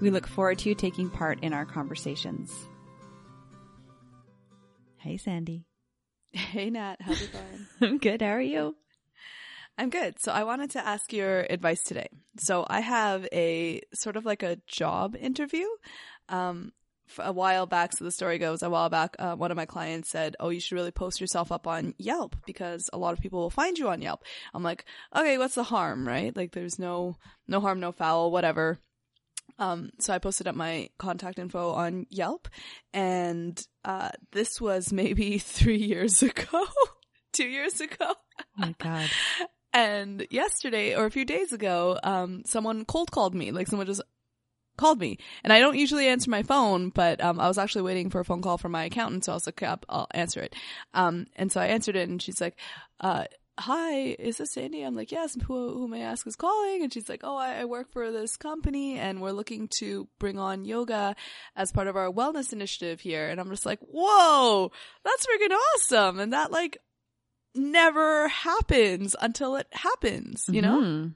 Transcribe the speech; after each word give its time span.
We 0.00 0.10
look 0.10 0.26
forward 0.26 0.58
to 0.58 0.68
you 0.68 0.74
taking 0.74 1.10
part 1.10 1.40
in 1.42 1.52
our 1.52 1.64
conversations. 1.64 2.52
Hey, 4.98 5.16
Sandy. 5.16 5.66
Hey, 6.32 6.70
Nat. 6.70 6.96
How's 7.00 7.22
it 7.22 7.32
going? 7.32 7.66
I'm 7.80 7.98
good. 7.98 8.22
How 8.22 8.28
are 8.28 8.40
you? 8.40 8.74
I'm 9.76 9.90
good. 9.90 10.14
So 10.20 10.32
I 10.32 10.44
wanted 10.44 10.70
to 10.72 10.86
ask 10.86 11.12
your 11.12 11.40
advice 11.50 11.82
today. 11.82 12.08
So 12.38 12.66
I 12.68 12.80
have 12.80 13.26
a 13.32 13.82
sort 13.92 14.16
of 14.16 14.24
like 14.24 14.42
a 14.42 14.58
job 14.66 15.16
interview. 15.16 15.66
Um, 16.28 16.72
a 17.18 17.32
while 17.32 17.66
back, 17.66 17.92
so 17.92 18.04
the 18.04 18.10
story 18.10 18.38
goes, 18.38 18.62
a 18.62 18.70
while 18.70 18.88
back, 18.88 19.14
uh, 19.18 19.36
one 19.36 19.50
of 19.50 19.56
my 19.56 19.66
clients 19.66 20.10
said, 20.10 20.36
"Oh, 20.40 20.48
you 20.48 20.60
should 20.60 20.74
really 20.74 20.90
post 20.90 21.20
yourself 21.20 21.52
up 21.52 21.66
on 21.66 21.94
Yelp 21.98 22.36
because 22.46 22.88
a 22.92 22.98
lot 22.98 23.12
of 23.12 23.20
people 23.20 23.40
will 23.40 23.50
find 23.50 23.78
you 23.78 23.88
on 23.88 24.00
Yelp." 24.00 24.24
I'm 24.54 24.62
like, 24.62 24.84
"Okay, 25.14 25.36
what's 25.38 25.54
the 25.54 25.64
harm, 25.64 26.08
right? 26.08 26.34
Like, 26.34 26.52
there's 26.52 26.78
no 26.78 27.16
no 27.46 27.60
harm, 27.60 27.80
no 27.80 27.92
foul, 27.92 28.30
whatever." 28.30 28.78
Um, 29.58 29.90
so 30.00 30.12
I 30.12 30.18
posted 30.18 30.48
up 30.48 30.54
my 30.54 30.90
contact 30.98 31.38
info 31.38 31.70
on 31.70 32.06
Yelp, 32.10 32.48
and 32.92 33.64
uh, 33.84 34.10
this 34.32 34.60
was 34.60 34.92
maybe 34.92 35.38
three 35.38 35.82
years 35.82 36.22
ago, 36.22 36.66
two 37.32 37.48
years 37.48 37.80
ago. 37.80 38.14
Oh 38.38 38.44
my 38.56 38.74
god! 38.78 39.10
And 39.76 40.24
yesterday 40.30 40.94
or 40.94 41.04
a 41.04 41.10
few 41.10 41.24
days 41.24 41.52
ago, 41.52 41.98
um, 42.04 42.42
someone 42.46 42.84
cold 42.84 43.10
called 43.10 43.34
me. 43.34 43.50
Like 43.50 43.66
someone 43.66 43.88
just 43.88 44.02
called 44.76 45.00
me. 45.00 45.18
And 45.42 45.52
I 45.52 45.60
don't 45.60 45.76
usually 45.76 46.06
answer 46.08 46.30
my 46.30 46.42
phone, 46.42 46.90
but 46.90 47.22
um, 47.22 47.40
I 47.40 47.48
was 47.48 47.58
actually 47.58 47.82
waiting 47.82 48.10
for 48.10 48.20
a 48.20 48.24
phone 48.24 48.42
call 48.42 48.58
from 48.58 48.72
my 48.72 48.84
accountant, 48.84 49.24
so 49.24 49.32
I 49.32 49.34
was 49.36 49.46
like, 49.46 49.62
I'll 49.62 50.06
answer 50.12 50.40
it. 50.40 50.54
Um, 50.94 51.26
and 51.36 51.50
so 51.50 51.60
I 51.60 51.66
answered 51.66 51.96
it, 51.96 52.08
and 52.08 52.20
she's 52.20 52.40
like, 52.40 52.56
uh, 53.00 53.24
hi, 53.58 54.16
is 54.18 54.38
this 54.38 54.52
Sandy? 54.52 54.82
I'm 54.82 54.94
like, 54.94 55.12
yes, 55.12 55.36
who, 55.46 55.72
who 55.74 55.88
may 55.88 56.02
I 56.02 56.10
ask 56.10 56.26
is 56.26 56.36
calling? 56.36 56.82
And 56.82 56.92
she's 56.92 57.08
like, 57.08 57.20
oh, 57.22 57.36
I, 57.36 57.60
I, 57.60 57.64
work 57.64 57.92
for 57.92 58.10
this 58.10 58.36
company 58.36 58.98
and 58.98 59.20
we're 59.20 59.30
looking 59.30 59.68
to 59.78 60.08
bring 60.18 60.38
on 60.38 60.64
yoga 60.64 61.14
as 61.54 61.72
part 61.72 61.86
of 61.86 61.96
our 61.96 62.10
wellness 62.10 62.52
initiative 62.52 63.00
here. 63.00 63.28
And 63.28 63.40
I'm 63.40 63.50
just 63.50 63.66
like, 63.66 63.78
whoa, 63.80 64.72
that's 65.04 65.26
freaking 65.26 65.56
awesome. 65.76 66.18
And 66.18 66.32
that 66.32 66.50
like 66.50 66.78
never 67.54 68.28
happens 68.28 69.14
until 69.20 69.56
it 69.56 69.68
happens, 69.72 70.44
you 70.48 70.60
know? 70.60 70.80
Mm-hmm. 70.80 71.08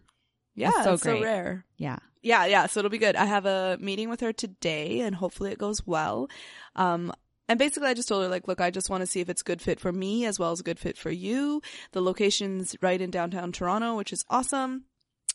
Yeah, 0.55 0.71
That's 0.71 0.85
so 0.85 0.93
it's 0.95 1.03
so 1.03 1.23
rare. 1.23 1.65
Yeah. 1.77 1.99
Yeah, 2.23 2.47
yeah. 2.47 2.67
So 2.67 2.81
it'll 2.81 2.91
be 2.91 2.99
good. 2.99 3.17
I 3.17 3.27
have 3.27 3.47
a 3.47 3.79
meeting 3.81 4.11
with 4.11 4.21
her 4.21 4.33
today 4.33 5.01
and 5.01 5.15
hopefully 5.15 5.53
it 5.53 5.59
goes 5.59 5.87
well. 5.87 6.29
Um, 6.75 7.13
and 7.49 7.59
basically 7.59 7.89
I 7.89 7.95
just 7.95 8.09
told 8.09 8.23
her 8.23 8.29
like, 8.29 8.47
look, 8.49 8.61
I 8.61 8.71
just 8.71 8.91
want 8.91 9.01
to 9.03 9.07
see 9.07 9.21
if 9.21 9.29
it's 9.29 9.41
a 9.41 9.45
good 9.45 9.63
fit 9.63 9.81
for 9.81 9.93
me 9.93 10.27
as 10.27 10.39
well 10.39 10.53
as 10.53 10.61
a 10.61 10.65
good 10.65 10.79
fit 10.79 10.97
for 10.99 11.11
you. 11.11 11.63
The 11.93 12.01
location's 12.03 12.77
right 12.83 13.01
in 13.01 13.11
downtown 13.11 13.53
Toronto, 13.53 13.97
which 13.97 14.13
is 14.13 14.25
awesome. 14.29 14.85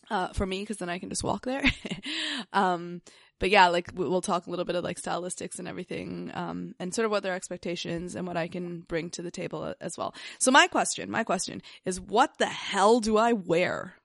Uh, 0.09 0.27
for 0.33 0.45
me, 0.45 0.65
cause 0.65 0.77
then 0.77 0.89
I 0.89 0.99
can 0.99 1.09
just 1.09 1.23
walk 1.23 1.45
there. 1.45 1.63
um, 2.53 3.01
but 3.39 3.49
yeah, 3.49 3.69
like 3.69 3.89
we- 3.95 4.07
we'll 4.07 4.21
talk 4.21 4.45
a 4.45 4.49
little 4.49 4.65
bit 4.65 4.75
of 4.75 4.83
like 4.83 4.99
stylistics 5.01 5.59
and 5.59 5.67
everything, 5.67 6.29
um, 6.33 6.75
and 6.77 6.93
sort 6.93 7.05
of 7.05 7.11
what 7.11 7.23
their 7.23 7.33
expectations 7.33 8.13
and 8.13 8.27
what 8.27 8.35
I 8.37 8.49
can 8.49 8.81
bring 8.81 9.09
to 9.11 9.21
the 9.21 9.31
table 9.31 9.73
as 9.79 9.97
well. 9.97 10.13
So 10.39 10.51
my 10.51 10.67
question, 10.67 11.09
my 11.09 11.23
question 11.23 11.61
is 11.85 12.01
what 12.01 12.37
the 12.37 12.47
hell 12.47 12.99
do 12.99 13.15
I 13.17 13.31
wear? 13.31 13.95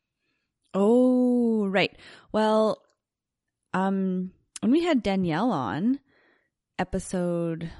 Oh, 0.72 1.66
right. 1.66 1.96
Well, 2.30 2.80
um, 3.74 4.30
when 4.60 4.70
we 4.70 4.84
had 4.84 5.02
Danielle 5.02 5.50
on 5.50 5.98
episode 6.78 7.70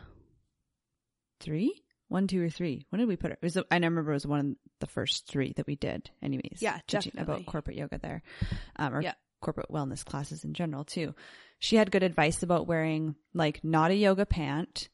three, 1.41 1.83
one, 2.09 2.27
two, 2.27 2.43
or 2.43 2.51
three, 2.51 2.87
when 2.91 3.01
did 3.01 3.09
we 3.09 3.17
put 3.17 3.31
it? 3.31 3.39
It 3.43 3.47
was, 3.47 3.57
I 3.57 3.63
remember 3.77 4.11
it 4.11 4.15
was 4.15 4.27
one 4.27 4.41
of 4.41 4.47
the 4.81 4.87
first 4.87 5.27
three 5.27 5.53
that 5.57 5.67
we 5.67 5.77
did 5.77 6.11
anyways. 6.23 6.59
Yeah, 6.61 6.79
definitely. 6.87 7.23
About 7.23 7.47
corporate 7.47 7.77
yoga 7.77 7.99
there. 7.99 8.23
Um, 8.77 8.95
or 8.95 9.03
Yeah. 9.03 9.15
corporate 9.41 9.71
wellness 9.71 10.05
classes 10.05 10.45
in 10.45 10.55
general 10.55 10.85
too. 10.85 11.15
She 11.59 11.77
had 11.77 11.91
good 11.91 12.03
advice 12.03 12.43
about 12.43 12.67
wearing 12.67 13.15
like 13.35 13.63
not 13.65 13.91
a 13.91 13.95
yoga 13.97 14.27
pant. 14.27 14.89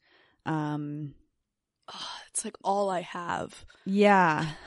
Um, 0.45 1.13
Oh, 1.93 2.09
it's 2.29 2.43
like 2.43 2.55
all 2.63 2.89
I 2.89 3.01
have. 3.01 3.63
yeah. 3.85 4.45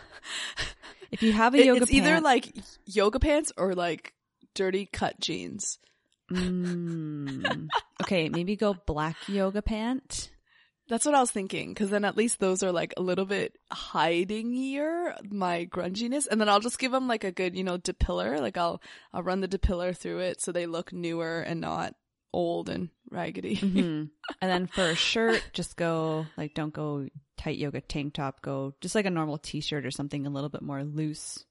If 1.10 1.22
you 1.22 1.32
have 1.32 1.54
a 1.54 1.58
It- 1.58 1.64
yoga 1.66 1.82
it's 1.82 1.90
either 1.90 2.20
like 2.20 2.54
yoga 2.84 3.18
pants 3.18 3.50
or 3.56 3.74
like 3.74 4.12
dirty 4.54 4.84
cut 4.86 5.18
jeans. 5.20 5.78
Mm. 6.30 7.68
okay, 8.02 8.28
maybe 8.28 8.56
go 8.56 8.74
black 8.86 9.16
yoga 9.26 9.62
pant. 9.62 10.30
That's 10.88 11.04
what 11.04 11.14
I 11.14 11.20
was 11.20 11.30
thinking, 11.30 11.74
because 11.74 11.90
then 11.90 12.04
at 12.04 12.16
least 12.16 12.40
those 12.40 12.62
are 12.62 12.72
like 12.72 12.94
a 12.96 13.02
little 13.02 13.26
bit 13.26 13.56
hiding 13.70 14.52
here 14.52 15.14
my 15.30 15.66
grunginess, 15.66 16.26
and 16.30 16.40
then 16.40 16.48
I'll 16.48 16.60
just 16.60 16.78
give 16.78 16.92
them 16.92 17.06
like 17.08 17.24
a 17.24 17.32
good, 17.32 17.54
you 17.54 17.64
know, 17.64 17.76
depiller. 17.76 18.38
Like 18.40 18.56
I'll 18.56 18.80
I'll 19.12 19.22
run 19.22 19.40
the 19.40 19.48
depiller 19.48 19.92
through 19.92 20.20
it 20.20 20.40
so 20.40 20.50
they 20.50 20.66
look 20.66 20.92
newer 20.92 21.40
and 21.40 21.60
not 21.60 21.94
old 22.32 22.68
and 22.68 22.88
raggedy. 23.10 23.56
Mhm. 23.56 24.10
And 24.40 24.50
then 24.50 24.66
for 24.66 24.84
a 24.84 24.94
shirt, 24.94 25.42
just 25.52 25.76
go 25.76 26.26
like 26.36 26.54
don't 26.54 26.72
go 26.72 27.08
tight 27.36 27.56
yoga 27.58 27.80
tank 27.80 28.14
top. 28.14 28.42
Go 28.42 28.74
just 28.80 28.94
like 28.94 29.06
a 29.06 29.10
normal 29.10 29.38
t-shirt 29.38 29.84
or 29.86 29.90
something 29.90 30.26
a 30.26 30.30
little 30.30 30.50
bit 30.50 30.62
more 30.62 30.84
loose. 30.84 31.44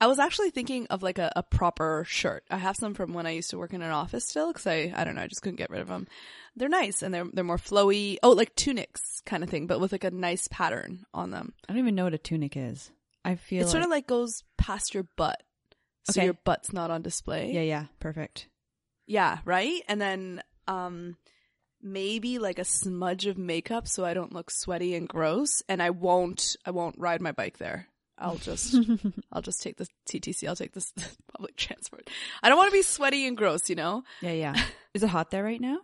I 0.00 0.06
was 0.06 0.18
actually 0.20 0.50
thinking 0.50 0.86
of 0.88 1.02
like 1.02 1.18
a, 1.18 1.32
a 1.34 1.42
proper 1.42 2.04
shirt. 2.06 2.44
I 2.50 2.58
have 2.58 2.76
some 2.76 2.94
from 2.94 3.14
when 3.14 3.26
I 3.26 3.30
used 3.30 3.50
to 3.50 3.58
work 3.58 3.72
in 3.74 3.82
an 3.82 3.90
office 3.90 4.24
still, 4.24 4.52
because 4.52 4.66
I 4.66 4.92
I 4.96 5.02
don't 5.04 5.16
know, 5.16 5.22
I 5.22 5.26
just 5.26 5.42
couldn't 5.42 5.56
get 5.56 5.70
rid 5.70 5.80
of 5.80 5.88
them. 5.88 6.06
They're 6.54 6.68
nice 6.68 7.02
and 7.02 7.12
they're 7.12 7.26
they're 7.32 7.44
more 7.44 7.56
flowy. 7.58 8.16
Oh, 8.22 8.30
like 8.30 8.54
tunics 8.54 9.20
kind 9.26 9.42
of 9.42 9.50
thing, 9.50 9.66
but 9.66 9.80
with 9.80 9.92
like 9.92 10.04
a 10.04 10.10
nice 10.10 10.46
pattern 10.48 11.04
on 11.12 11.30
them. 11.30 11.52
I 11.68 11.72
don't 11.72 11.80
even 11.80 11.94
know 11.96 12.04
what 12.04 12.14
a 12.14 12.18
tunic 12.18 12.56
is. 12.56 12.90
I 13.24 13.34
feel 13.34 13.62
It 13.62 13.68
sort 13.68 13.82
of 13.82 13.90
like 13.90 14.06
goes 14.06 14.44
past 14.56 14.94
your 14.94 15.04
butt. 15.16 15.42
So 16.04 16.20
Okay. 16.20 16.26
your 16.26 16.34
butt's 16.44 16.72
not 16.72 16.90
on 16.92 17.02
display. 17.02 17.52
yeah, 17.52 17.62
yeah, 17.62 17.84
perfect. 18.00 18.46
Yeah, 19.06 19.38
right? 19.44 19.82
And 19.88 20.00
then 20.00 20.42
um 20.68 21.16
maybe 21.82 22.38
like 22.38 22.58
a 22.58 22.64
smudge 22.64 23.26
of 23.26 23.36
makeup 23.38 23.86
so 23.86 24.04
I 24.04 24.14
don't 24.14 24.32
look 24.32 24.50
sweaty 24.50 24.94
and 24.94 25.08
gross 25.08 25.62
and 25.68 25.82
I 25.82 25.90
won't 25.90 26.56
I 26.64 26.70
won't 26.70 26.98
ride 26.98 27.20
my 27.20 27.32
bike 27.32 27.58
there. 27.58 27.87
I'll 28.18 28.36
just 28.50 28.74
I'll 29.32 29.42
just 29.42 29.62
take 29.62 29.76
the 29.76 29.86
TTC. 30.10 30.48
I'll 30.48 30.56
take 30.56 30.72
this 30.72 30.92
public 31.32 31.56
transport. 31.56 32.08
I 32.42 32.48
don't 32.48 32.58
want 32.58 32.70
to 32.70 32.76
be 32.76 32.82
sweaty 32.82 33.26
and 33.26 33.36
gross, 33.36 33.68
you 33.70 33.76
know? 33.76 34.02
Yeah, 34.20 34.32
yeah. 34.32 34.54
Is 34.94 35.02
it 35.02 35.08
hot 35.08 35.30
there 35.30 35.44
right 35.44 35.60
now? 35.60 35.78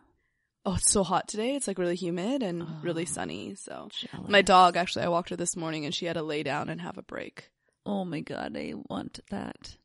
Oh, 0.67 0.75
it's 0.77 0.91
so 0.91 1.05
hot 1.05 1.29
today. 1.29 1.55
It's 1.57 1.69
like 1.69 1.79
really 1.79 1.95
humid 1.97 2.43
and 2.43 2.63
Oh. 2.63 2.69
really 2.83 3.05
sunny. 3.05 3.55
So 3.55 3.89
Jealous. 3.93 4.31
my 4.31 4.43
dog 4.43 4.77
actually 4.77 5.05
I 5.05 5.09
walked 5.09 5.29
her 5.31 5.37
this 5.37 5.57
morning 5.57 5.85
and 5.85 5.95
she 5.95 6.07
had 6.07 6.15
to 6.15 6.23
lay 6.23 6.43
down 6.43 6.69
and 6.71 6.81
have 6.81 6.97
a 6.99 7.03
break. 7.03 7.51
Oh 7.87 8.05
my 8.05 8.21
god, 8.21 8.57
I 8.57 8.73
want 8.89 9.21
that. 9.31 9.77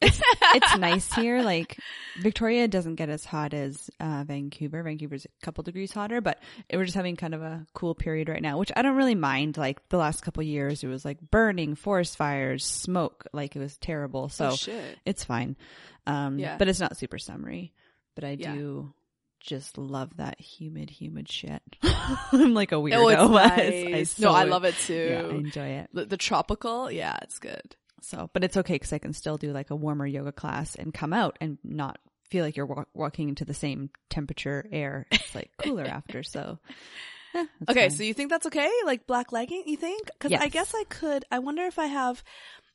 It's, 0.00 0.20
it's 0.54 0.76
nice 0.78 1.12
here. 1.14 1.42
Like 1.42 1.78
Victoria 2.20 2.68
doesn't 2.68 2.94
get 2.96 3.08
as 3.08 3.24
hot 3.24 3.52
as 3.54 3.90
uh, 4.00 4.24
Vancouver. 4.26 4.82
Vancouver's 4.82 5.24
a 5.24 5.44
couple 5.44 5.62
degrees 5.64 5.92
hotter, 5.92 6.20
but 6.20 6.38
we're 6.72 6.84
just 6.84 6.96
having 6.96 7.16
kind 7.16 7.34
of 7.34 7.42
a 7.42 7.66
cool 7.74 7.94
period 7.94 8.28
right 8.28 8.42
now, 8.42 8.58
which 8.58 8.70
I 8.76 8.82
don't 8.82 8.96
really 8.96 9.14
mind. 9.14 9.56
Like 9.56 9.88
the 9.88 9.96
last 9.98 10.22
couple 10.22 10.42
years, 10.42 10.84
it 10.84 10.88
was 10.88 11.04
like 11.04 11.18
burning, 11.20 11.74
forest 11.74 12.16
fires, 12.16 12.64
smoke. 12.64 13.26
Like 13.32 13.56
it 13.56 13.58
was 13.58 13.76
terrible. 13.78 14.28
So 14.28 14.54
oh 14.54 14.72
it's 15.04 15.24
fine. 15.24 15.56
Um, 16.06 16.38
Yeah. 16.38 16.56
but 16.58 16.68
it's 16.68 16.80
not 16.80 16.96
super 16.96 17.18
summery. 17.18 17.72
But 18.14 18.24
I 18.24 18.36
Yeah. 18.38 18.54
do 18.54 18.92
just 19.40 19.78
love 19.78 20.16
that 20.16 20.40
humid, 20.40 20.90
humid 20.90 21.30
shit. 21.30 21.62
I'm 21.82 22.54
like 22.54 22.72
a 22.72 22.76
weirdo. 22.76 22.94
Oh, 22.96 23.08
it's 23.08 23.84
but 23.84 23.90
nice. 23.90 24.18
no, 24.18 24.32
I 24.32 24.44
love 24.44 24.64
it 24.64 24.74
too. 24.76 24.94
Yeah, 25.10 25.22
I 25.22 25.30
enjoy 25.30 25.66
it. 25.68 25.90
the, 25.92 26.04
the 26.06 26.16
tropical, 26.16 26.90
yeah, 26.90 27.16
it's 27.22 27.38
good. 27.38 27.76
So, 28.02 28.30
but 28.32 28.44
it's 28.44 28.56
okay 28.56 28.74
because 28.74 28.92
I 28.92 28.98
can 28.98 29.12
still 29.12 29.36
do 29.36 29.52
like 29.52 29.70
a 29.70 29.76
warmer 29.76 30.06
yoga 30.06 30.32
class 30.32 30.74
and 30.74 30.92
come 30.94 31.12
out 31.12 31.36
and 31.40 31.58
not 31.64 31.98
feel 32.30 32.44
like 32.44 32.56
you're 32.56 32.66
wa- 32.66 32.84
walking 32.94 33.28
into 33.28 33.44
the 33.44 33.54
same 33.54 33.90
temperature 34.10 34.66
air. 34.70 35.06
It's 35.12 35.34
like 35.34 35.50
cooler 35.58 35.84
after. 35.84 36.22
So, 36.22 36.58
it's 37.34 37.48
Okay, 37.70 37.88
fine. 37.88 37.96
so 37.96 38.02
you 38.04 38.14
think 38.14 38.30
that's 38.30 38.46
okay? 38.46 38.70
Like 38.84 39.06
black 39.06 39.32
legging, 39.32 39.64
you 39.66 39.76
think? 39.76 40.10
Because 40.18 40.32
I 40.32 40.48
guess 40.48 40.72
I 40.74 40.84
could. 40.88 41.24
I 41.30 41.38
wonder 41.40 41.64
if 41.64 41.78
I 41.78 41.86
have. 41.86 42.22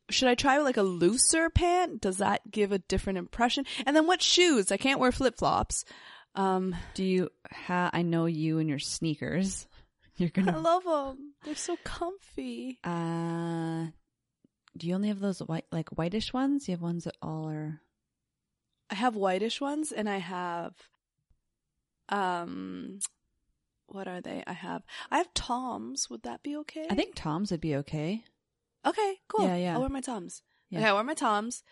Should 0.10 0.28
I 0.28 0.36
try 0.36 0.58
like 0.60 0.78
a 0.78 0.84
looser 0.84 1.50
pant? 1.50 2.02
Does 2.02 2.18
that 2.18 2.42
give 2.52 2.72
a 2.74 2.78
different 2.80 3.18
impression? 3.20 3.66
And 3.86 3.96
then 3.96 4.06
what 4.06 4.22
shoes? 4.22 4.72
I 4.72 4.78
can't 4.78 5.00
wear 5.00 5.12
flip 5.14 5.38
flops. 5.38 5.86
Um, 6.36 6.76
do 6.96 7.04
you 7.04 7.30
ha 7.52 7.90
I 7.94 8.02
know 8.02 8.26
you 8.26 8.58
and 8.60 8.68
your 8.68 8.80
sneakers. 8.80 9.66
You're 10.18 10.30
gonna. 10.30 10.52
I 10.52 10.58
love 10.58 10.84
them. 10.84 11.34
They're 11.44 11.56
so 11.56 11.76
comfy. 11.84 12.80
Uh, 12.84 13.88
do 14.78 14.88
you 14.88 14.96
only 14.96 15.08
have 15.10 15.20
those 15.20 15.40
white, 15.40 15.66
like 15.72 15.90
whitish 15.90 16.34
ones? 16.34 16.68
You 16.68 16.74
have 16.74 16.82
ones 16.82 17.04
that 17.04 17.16
all 17.22 17.50
are. 17.50 17.82
I 18.90 18.96
have 18.96 19.16
whitish 19.16 19.62
ones 19.62 19.92
and 19.92 20.10
I 20.10 20.18
have 20.18 20.74
um 22.10 23.00
what 23.88 24.08
are 24.08 24.22
they? 24.22 24.44
I 24.46 24.54
have 24.54 24.84
I 25.12 25.18
have 25.18 25.34
Toms. 25.34 26.10
Would 26.10 26.24
that 26.24 26.44
be 26.44 26.56
okay? 26.58 26.88
I 26.90 26.96
think 26.96 27.16
Toms 27.16 27.52
would 27.52 27.62
be 27.62 27.76
okay. 27.78 28.24
Okay, 28.86 29.16
cool. 29.28 29.48
Yeah, 29.48 29.56
yeah. 29.56 29.74
I'll 29.76 29.80
wear 29.82 29.90
my 29.90 30.02
Toms. 30.02 30.42
Yeah. 30.70 30.80
Okay, 30.80 30.88
I'll 30.90 30.96
wear 30.96 31.04
my 31.04 31.14
Toms. 31.14 31.64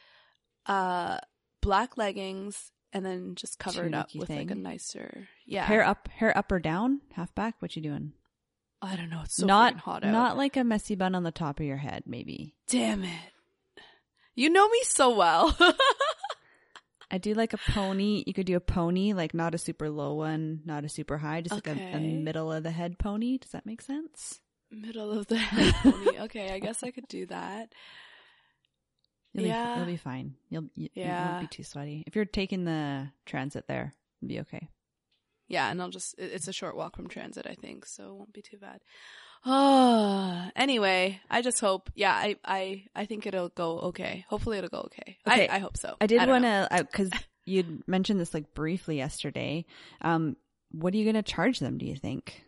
Uh 0.66 1.18
black 1.62 1.98
leggings 1.98 2.72
and 2.94 3.06
then 3.06 3.36
just 3.36 3.60
covered 3.60 3.88
it 3.88 3.94
up 3.94 4.10
with 4.16 4.30
like 4.30 4.52
a 4.52 4.56
nicer 4.56 5.28
Yeah. 5.46 5.66
Hair 5.66 5.84
up, 5.84 6.08
hair 6.08 6.36
up 6.38 6.52
or 6.52 6.60
down, 6.60 7.02
half 7.14 7.34
back. 7.36 7.56
What 7.60 7.76
you 7.76 7.82
doing? 7.82 8.14
I 8.82 8.96
don't 8.96 9.10
know, 9.10 9.22
it's 9.24 9.36
so 9.36 9.46
not 9.46 9.78
hot 9.78 10.04
out. 10.04 10.12
not 10.12 10.38
like 10.38 10.58
a 10.58 10.64
messy 10.64 10.96
bun 10.96 11.14
on 11.16 11.24
the 11.24 11.32
top 11.32 11.60
of 11.60 11.66
your 11.66 11.78
head, 11.78 12.04
maybe. 12.08 12.56
Damn 12.68 13.04
it. 13.04 13.32
You 14.34 14.50
know 14.50 14.68
me 14.70 14.80
so 14.84 15.16
well. 15.16 15.56
I 17.12 17.18
do 17.18 17.34
like 17.34 17.54
a 17.54 17.58
pony. 17.58 18.24
You 18.26 18.34
could 18.34 18.46
do 18.46 18.56
a 18.56 18.62
pony, 18.62 19.12
like 19.14 19.34
not 19.34 19.54
a 19.54 19.58
super 19.58 19.90
low 19.90 20.14
one, 20.14 20.62
not 20.66 20.86
a 20.86 20.90
super 20.90 21.18
high, 21.18 21.42
just 21.42 21.54
like 21.54 21.68
a, 21.68 21.80
a 21.96 22.00
middle 22.00 22.52
of 22.52 22.64
the 22.64 22.72
head 22.72 22.98
pony. 22.98 23.38
Does 23.38 23.52
that 23.52 23.66
make 23.66 23.82
sense? 23.82 24.40
Middle 24.72 25.12
of 25.12 25.28
the 25.28 25.38
head 25.38 25.74
pony. 25.84 26.20
Okay, 26.22 26.54
I 26.54 26.60
guess 26.60 26.82
I 26.84 26.92
could 26.92 27.08
do 27.10 27.26
that. 27.28 27.74
You'll 29.34 29.46
Yeah. 29.48 29.74
be, 29.74 29.80
you'll 29.80 29.86
be 29.88 29.98
fine. 29.98 30.36
You'll 30.50 30.64
you, 30.76 30.84
you 30.84 31.04
Yeah. 31.04 31.28
won't 31.32 31.42
be 31.42 31.48
too 31.48 31.64
sweaty. 31.64 32.04
If 32.08 32.16
you're 32.16 32.26
taking 32.26 32.64
the 32.64 33.10
transit 33.26 33.68
there, 33.68 33.94
it'll 34.22 34.30
be 34.30 34.40
okay. 34.42 34.70
Yeah, 35.52 35.70
and 35.70 35.82
I'll 35.82 35.90
just, 35.90 36.16
it's 36.18 36.48
a 36.48 36.54
short 36.54 36.76
walk 36.76 36.96
from 36.96 37.08
transit, 37.10 37.46
I 37.48 37.56
think, 37.56 37.86
so 37.86 38.04
it 38.06 38.14
won't 38.16 38.34
be 38.34 38.42
too 38.42 38.58
bad. 38.58 38.80
Oh, 39.46 40.50
anyway, 40.56 41.20
I 41.30 41.42
just 41.42 41.60
hope. 41.60 41.90
Yeah, 41.96 42.14
I 42.14 42.36
I 42.46 42.84
I 42.96 43.06
think 43.06 43.26
it'll 43.26 43.50
go 43.50 43.80
okay. 43.90 44.24
Hopefully, 44.30 44.60
it'll 44.60 44.70
go 44.70 44.82
okay. 44.86 45.18
Okay. 45.28 45.48
I 45.48 45.56
I 45.56 45.60
hope 45.60 45.78
so. 45.78 45.96
I 46.00 46.06
did 46.06 46.28
want 46.28 46.44
to 46.44 46.68
because 46.88 47.10
you'd 47.46 47.88
mentioned 47.88 48.20
this 48.20 48.36
like 48.36 48.54
briefly 48.54 48.98
yesterday. 48.98 49.66
Um, 50.02 50.36
what 50.72 50.94
are 50.94 50.98
you 50.98 51.04
going 51.06 51.16
to 51.16 51.24
charge 51.24 51.58
them? 51.60 51.80
Do 51.80 51.88
you 51.88 51.96
think 51.96 52.44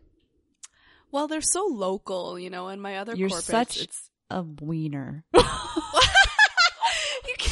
Well, 1.12 1.28
they're 1.28 1.42
so 1.42 1.66
local, 1.66 2.38
you 2.38 2.50
know, 2.52 2.68
and 2.68 2.80
my 2.82 2.98
other 2.98 3.16
You're 3.16 3.30
corporates, 3.30 3.42
such- 3.44 3.82
it's 3.82 4.10
a 4.30 4.44
wiener? 4.44 5.26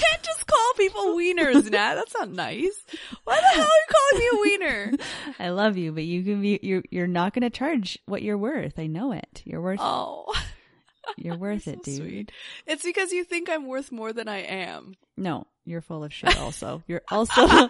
you 0.01 0.07
can't 0.09 0.23
just 0.23 0.47
call 0.47 0.73
people 0.77 1.01
wieners, 1.15 1.69
Nat. 1.71 1.95
That's 1.95 2.13
not 2.13 2.31
nice. 2.31 2.83
Why 3.23 3.35
the 3.39 3.47
hell 3.47 3.63
are 3.63 3.65
you 3.65 3.93
calling 3.93 4.19
me 4.19 4.29
a 4.33 4.41
wiener? 4.41 4.91
I 5.39 5.49
love 5.49 5.77
you, 5.77 5.91
but 5.91 6.03
you 6.03 6.23
can 6.23 6.41
be 6.41 6.59
you're 6.61 6.83
you're 6.89 7.07
not 7.07 7.33
going 7.33 7.43
to 7.43 7.49
charge 7.49 7.99
what 8.05 8.21
you're 8.21 8.37
worth. 8.37 8.79
I 8.79 8.87
know 8.87 9.11
it. 9.11 9.41
You're 9.45 9.61
worth 9.61 9.79
Oh, 9.81 10.33
you're 11.17 11.37
worth 11.37 11.63
so 11.65 11.71
it, 11.71 11.83
dude. 11.83 11.95
sweet. 11.97 12.31
It's 12.65 12.83
because 12.83 13.11
you 13.11 13.23
think 13.23 13.49
I'm 13.49 13.67
worth 13.67 13.91
more 13.91 14.13
than 14.13 14.27
I 14.27 14.39
am. 14.39 14.95
No, 15.17 15.45
you're 15.65 15.81
full 15.81 16.03
of 16.03 16.13
shit. 16.13 16.37
Also, 16.39 16.83
you're 16.87 17.03
also 17.09 17.41
a 17.43 17.69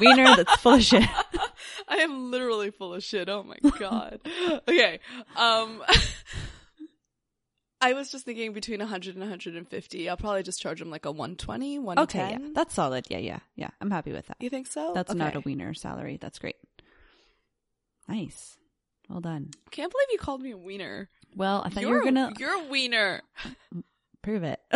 wiener 0.00 0.34
that's 0.36 0.56
full 0.60 0.74
of 0.74 0.82
shit. 0.82 1.08
I 1.88 1.96
am 1.98 2.30
literally 2.30 2.70
full 2.70 2.94
of 2.94 3.04
shit. 3.04 3.28
Oh 3.28 3.42
my 3.44 3.56
god. 3.78 4.20
okay. 4.68 4.98
Um 5.36 5.82
I 7.86 7.92
was 7.92 8.10
just 8.10 8.24
thinking 8.24 8.52
between 8.52 8.80
100 8.80 9.14
and 9.14 9.20
150. 9.20 10.08
I'll 10.08 10.16
probably 10.16 10.42
just 10.42 10.60
charge 10.60 10.80
them 10.80 10.90
like 10.90 11.04
a 11.04 11.12
120, 11.12 11.78
110. 11.78 12.20
Okay, 12.20 12.32
yeah, 12.32 12.48
that's 12.52 12.74
solid. 12.74 13.06
Yeah, 13.08 13.18
yeah, 13.18 13.38
yeah. 13.54 13.70
I'm 13.80 13.92
happy 13.92 14.12
with 14.12 14.26
that. 14.26 14.38
you 14.40 14.50
think 14.50 14.66
so? 14.66 14.90
That's 14.92 15.14
not 15.14 15.36
a 15.36 15.40
wiener 15.40 15.72
salary. 15.72 16.18
That's 16.20 16.40
great. 16.40 16.56
Nice. 18.08 18.56
Well 19.08 19.20
done. 19.20 19.50
Can't 19.70 19.92
believe 19.92 20.08
you 20.10 20.18
called 20.18 20.42
me 20.42 20.50
a 20.50 20.56
wiener. 20.56 21.08
Well, 21.36 21.62
I 21.64 21.68
thought 21.68 21.82
you 21.84 21.88
you're 21.90 21.98
were 21.98 22.04
gonna 22.04 22.32
you're 22.40 22.60
a 22.60 22.64
wiener. 22.64 23.22
prove 24.22 24.42
it. 24.42 24.58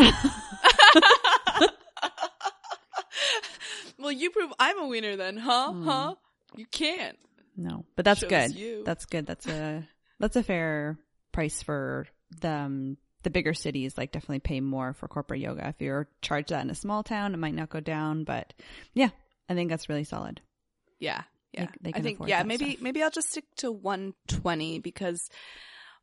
well, 3.98 4.12
you 4.12 4.30
prove 4.30 4.52
I'm 4.60 4.78
a 4.78 4.86
wiener 4.86 5.16
then, 5.16 5.36
huh? 5.36 5.72
Hmm. 5.72 5.84
Huh? 5.84 6.14
You 6.54 6.66
can't. 6.66 7.18
no, 7.56 7.84
but 7.96 8.04
that's 8.04 8.20
Shows 8.20 8.30
good. 8.30 8.54
you. 8.54 8.84
That's 8.84 9.04
good. 9.06 9.26
That's 9.26 9.48
a 9.48 9.88
that's 10.20 10.36
a 10.36 10.44
fair 10.44 10.96
price 11.32 11.60
for 11.60 12.06
the 12.40 12.50
um, 12.50 12.96
the 13.22 13.30
bigger 13.30 13.54
cities. 13.54 13.96
Like 13.98 14.12
definitely 14.12 14.40
pay 14.40 14.60
more 14.60 14.92
for 14.92 15.08
corporate 15.08 15.40
yoga. 15.40 15.68
If 15.68 15.80
you're 15.80 16.08
charged 16.22 16.50
that 16.50 16.64
in 16.64 16.70
a 16.70 16.74
small 16.74 17.02
town, 17.02 17.34
it 17.34 17.38
might 17.38 17.54
not 17.54 17.70
go 17.70 17.80
down. 17.80 18.24
But 18.24 18.52
yeah, 18.94 19.10
I 19.48 19.54
think 19.54 19.70
that's 19.70 19.88
really 19.88 20.04
solid. 20.04 20.40
Yeah. 20.98 21.22
Yeah. 21.52 21.66
they 21.80 21.92
I 21.92 22.00
think 22.00 22.20
yeah, 22.26 22.44
maybe 22.44 22.70
stuff. 22.72 22.82
maybe 22.82 23.02
I'll 23.02 23.10
just 23.10 23.30
stick 23.30 23.44
to 23.56 23.72
120 23.72 24.78
because 24.78 25.28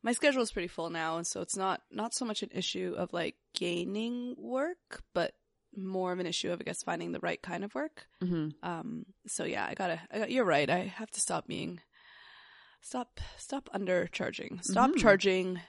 my 0.02 0.12
schedule 0.12 0.42
is 0.42 0.52
pretty 0.52 0.68
full 0.68 0.90
now 0.90 1.16
and 1.16 1.26
so 1.26 1.40
it's 1.40 1.56
not 1.56 1.80
not 1.90 2.12
so 2.12 2.24
much 2.26 2.42
an 2.42 2.50
issue 2.52 2.94
of 2.98 3.12
like 3.14 3.34
gaining 3.54 4.34
work, 4.36 5.02
but 5.14 5.32
more 5.74 6.12
of 6.12 6.18
an 6.18 6.26
issue 6.26 6.50
of 6.52 6.60
I 6.60 6.64
guess 6.64 6.82
finding 6.82 7.12
the 7.12 7.20
right 7.20 7.40
kind 7.40 7.64
of 7.64 7.74
work. 7.74 8.06
Mm-hmm. 8.22 8.48
Um 8.62 9.06
so 9.26 9.44
yeah, 9.44 9.64
I 9.66 9.72
got 9.74 9.86
to 9.88 10.00
I 10.12 10.18
got, 10.18 10.30
you're 10.30 10.44
right. 10.44 10.68
I 10.68 10.80
have 10.80 11.10
to 11.12 11.20
stop 11.20 11.46
being 11.46 11.80
stop 12.82 13.18
stop 13.38 13.68
undercharging. 13.74 14.62
Stop 14.64 14.90
Mhm. 14.90 14.98
charging 14.98 15.60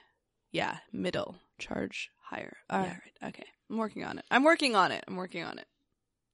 yeah, 0.52 0.78
middle. 0.92 1.36
Charge 1.58 2.10
higher. 2.22 2.56
All 2.68 2.80
Yeah. 2.82 2.88
right. 3.22 3.28
Okay. 3.30 3.46
I'm 3.70 3.76
working 3.78 4.04
on 4.04 4.18
it. 4.18 4.24
I'm 4.30 4.44
working 4.44 4.74
on 4.76 4.92
it. 4.92 5.04
I'm 5.06 5.16
working 5.16 5.44
on 5.44 5.58
it. 5.58 5.66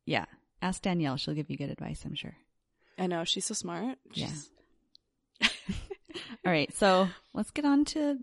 Yeah. 0.04 0.24
Ask 0.62 0.82
Danielle. 0.82 1.16
She'll 1.16 1.34
give 1.34 1.50
you 1.50 1.56
good 1.56 1.70
advice. 1.70 2.02
I'm 2.04 2.14
sure. 2.14 2.34
I 2.98 3.06
know 3.06 3.24
she's 3.24 3.44
so 3.44 3.54
smart. 3.54 3.98
Yeah. 4.12 4.30
All 6.46 6.52
right, 6.52 6.72
so 6.74 7.08
let's 7.34 7.50
get 7.50 7.64
on 7.64 7.84
to 7.86 8.18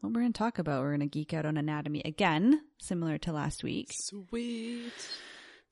what 0.00 0.12
we're 0.12 0.20
going 0.20 0.32
to 0.32 0.38
talk 0.38 0.58
about. 0.58 0.80
We're 0.82 0.96
going 0.96 1.00
to 1.00 1.06
geek 1.06 1.34
out 1.34 1.44
on 1.44 1.56
anatomy 1.56 2.02
again, 2.04 2.60
similar 2.80 3.18
to 3.18 3.32
last 3.32 3.62
week. 3.64 3.88
Sweet. 3.92 4.92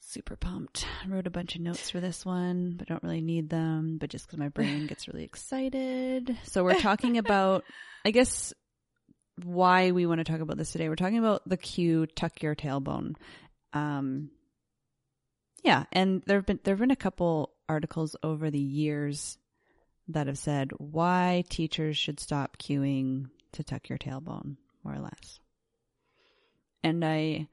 Super 0.01 0.37
pumped. 0.37 0.85
I 1.05 1.09
wrote 1.09 1.27
a 1.27 1.31
bunch 1.31 1.55
of 1.55 1.61
notes 1.63 1.89
for 1.89 2.01
this 2.01 2.27
one, 2.27 2.75
but 2.77 2.89
don't 2.89 3.03
really 3.03 3.21
need 3.23 3.49
them, 3.49 3.99
but 3.99 4.11
just 4.11 4.27
because 4.27 4.39
my 4.39 4.49
brain 4.49 4.87
gets 4.89 5.07
really 5.09 5.25
excited. 5.25 6.37
So 6.45 6.65
we're 6.65 6.75
talking 6.81 7.17
about, 7.19 7.65
I 8.05 8.11
guess, 8.11 8.53
why 9.45 9.91
we 9.93 10.07
want 10.07 10.19
to 10.19 10.31
talk 10.31 10.41
about 10.41 10.57
this 10.57 10.73
today. 10.73 10.89
We're 10.89 10.97
talking 10.97 11.19
about 11.19 11.49
the 11.49 11.57
cue 11.57 12.07
tuck 12.07 12.43
your 12.43 12.55
tailbone. 12.55 13.15
Um, 13.73 14.31
yeah, 15.63 15.85
and 15.93 16.23
there've 16.27 16.47
been 16.47 16.61
there've 16.65 16.79
been 16.79 16.91
a 16.91 16.97
couple 16.97 17.53
articles 17.69 18.17
over 18.23 18.51
the 18.51 18.59
years 18.59 19.39
that 20.09 20.27
have 20.27 20.39
said 20.39 20.73
why 20.79 21.45
teachers 21.49 21.97
should 21.97 22.21
stop 22.21 22.59
cueing 22.59 23.29
to 23.53 23.63
tuck 23.63 23.89
your 23.89 23.99
tailbone, 23.99 24.57
more 24.85 24.95
or 24.95 25.01
less. 25.01 25.41
And 26.83 27.05
I 27.05 27.49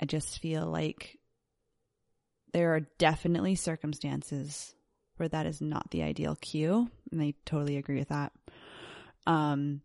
I 0.00 0.06
just 0.06 0.38
feel 0.38 0.66
like 0.66 1.18
there 2.52 2.74
are 2.74 2.86
definitely 2.98 3.56
circumstances 3.56 4.74
where 5.16 5.28
that 5.28 5.46
is 5.46 5.60
not 5.60 5.90
the 5.90 6.02
ideal 6.02 6.36
cue, 6.40 6.88
and 7.10 7.20
I 7.20 7.34
totally 7.44 7.76
agree 7.76 7.98
with 7.98 8.08
that. 8.08 8.32
Um, 9.26 9.80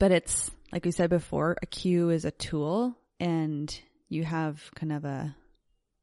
but 0.00 0.10
it's 0.10 0.50
like 0.72 0.84
we 0.84 0.90
said 0.90 1.10
before, 1.10 1.56
a 1.62 1.66
cue 1.66 2.10
is 2.10 2.24
a 2.24 2.30
tool, 2.32 2.96
and 3.20 3.80
you 4.08 4.24
have 4.24 4.70
kind 4.74 4.92
of 4.92 5.04
a 5.04 5.36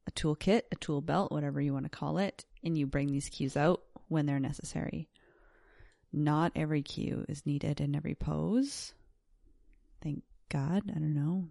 a 0.07 0.11
toolkit, 0.11 0.61
a 0.71 0.75
tool 0.75 1.01
belt, 1.01 1.33
whatever 1.33 1.59
you 1.59 1.73
want 1.73 1.83
to 1.83 1.89
call 1.89 2.17
it, 2.19 2.45
and 2.63 2.77
you 2.77 2.85
bring 2.85 3.11
these 3.11 3.27
cues 3.27 3.57
out 3.57 3.81
when 4.07 4.25
they're 4.25 4.39
necessary. 4.39 5.09
Not 6.13 6.53
every 6.55 6.81
cue 6.81 7.25
is 7.27 7.45
needed 7.45 7.81
in 7.81 7.93
every 7.93 8.15
pose. 8.15 8.93
Thank 10.01 10.23
God. 10.47 10.83
I 10.89 10.99
don't 10.99 11.13
know. 11.13 11.47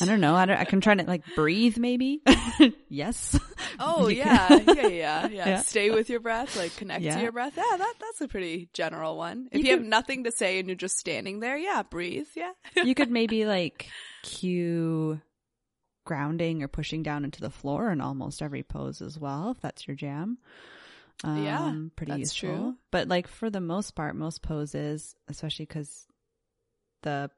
I 0.00 0.06
don't 0.06 0.20
know. 0.20 0.34
I, 0.34 0.46
don't, 0.46 0.56
I 0.58 0.64
can 0.64 0.80
try 0.80 0.94
to 0.94 1.04
like 1.04 1.22
breathe, 1.36 1.78
maybe. 1.78 2.20
yes. 2.88 3.38
Oh 3.78 4.08
yeah, 4.08 4.48
yeah, 4.66 4.72
yeah, 4.86 4.88
yeah, 4.88 5.28
Yeah. 5.28 5.60
Stay 5.62 5.90
with 5.90 6.08
your 6.10 6.20
breath, 6.20 6.56
like 6.56 6.74
connect 6.76 7.02
Yeah. 7.02 7.16
to 7.16 7.22
your 7.22 7.32
breath. 7.32 7.54
Yeah, 7.56 7.76
that 7.76 7.94
that's 8.00 8.20
a 8.20 8.28
pretty 8.28 8.68
general 8.72 9.16
one. 9.16 9.48
If 9.52 9.60
You 9.60 9.66
you, 9.66 9.76
have 9.76 9.84
nothing 9.84 10.24
to 10.24 10.32
say 10.32 10.58
and 10.58 10.68
you're 10.68 10.76
just 10.76 10.98
standing 10.98 11.40
there, 11.40 11.56
yeah, 11.56 11.82
breathe. 11.82 12.26
Yeah. 12.34 12.52
you 12.84 12.94
could 12.94 13.10
maybe 13.10 13.46
like 13.46 13.88
cue 14.22 15.20
grounding 16.04 16.62
or 16.62 16.68
pushing 16.68 17.02
down 17.02 17.24
into 17.24 17.40
the 17.40 17.50
floor 17.50 17.90
in 17.90 18.00
almost 18.00 18.42
every 18.42 18.62
pose 18.62 19.00
as 19.00 19.18
well, 19.18 19.52
if 19.52 19.60
that's 19.60 19.86
your 19.88 19.96
jam. 19.96 20.38
Um, 21.22 21.44
Yeah, 21.44 21.74
pretty 21.96 22.12
that's 22.12 22.20
useful. 22.42 22.48
true. 22.56 22.74
But 22.90 23.08
like 23.08 23.28
for 23.28 23.48
the 23.48 23.60
most 23.60 23.94
part, 23.94 24.16
most 24.16 24.42
poses, 24.42 25.14
especially 25.28 25.66
because 25.66 26.06
the 27.02 27.30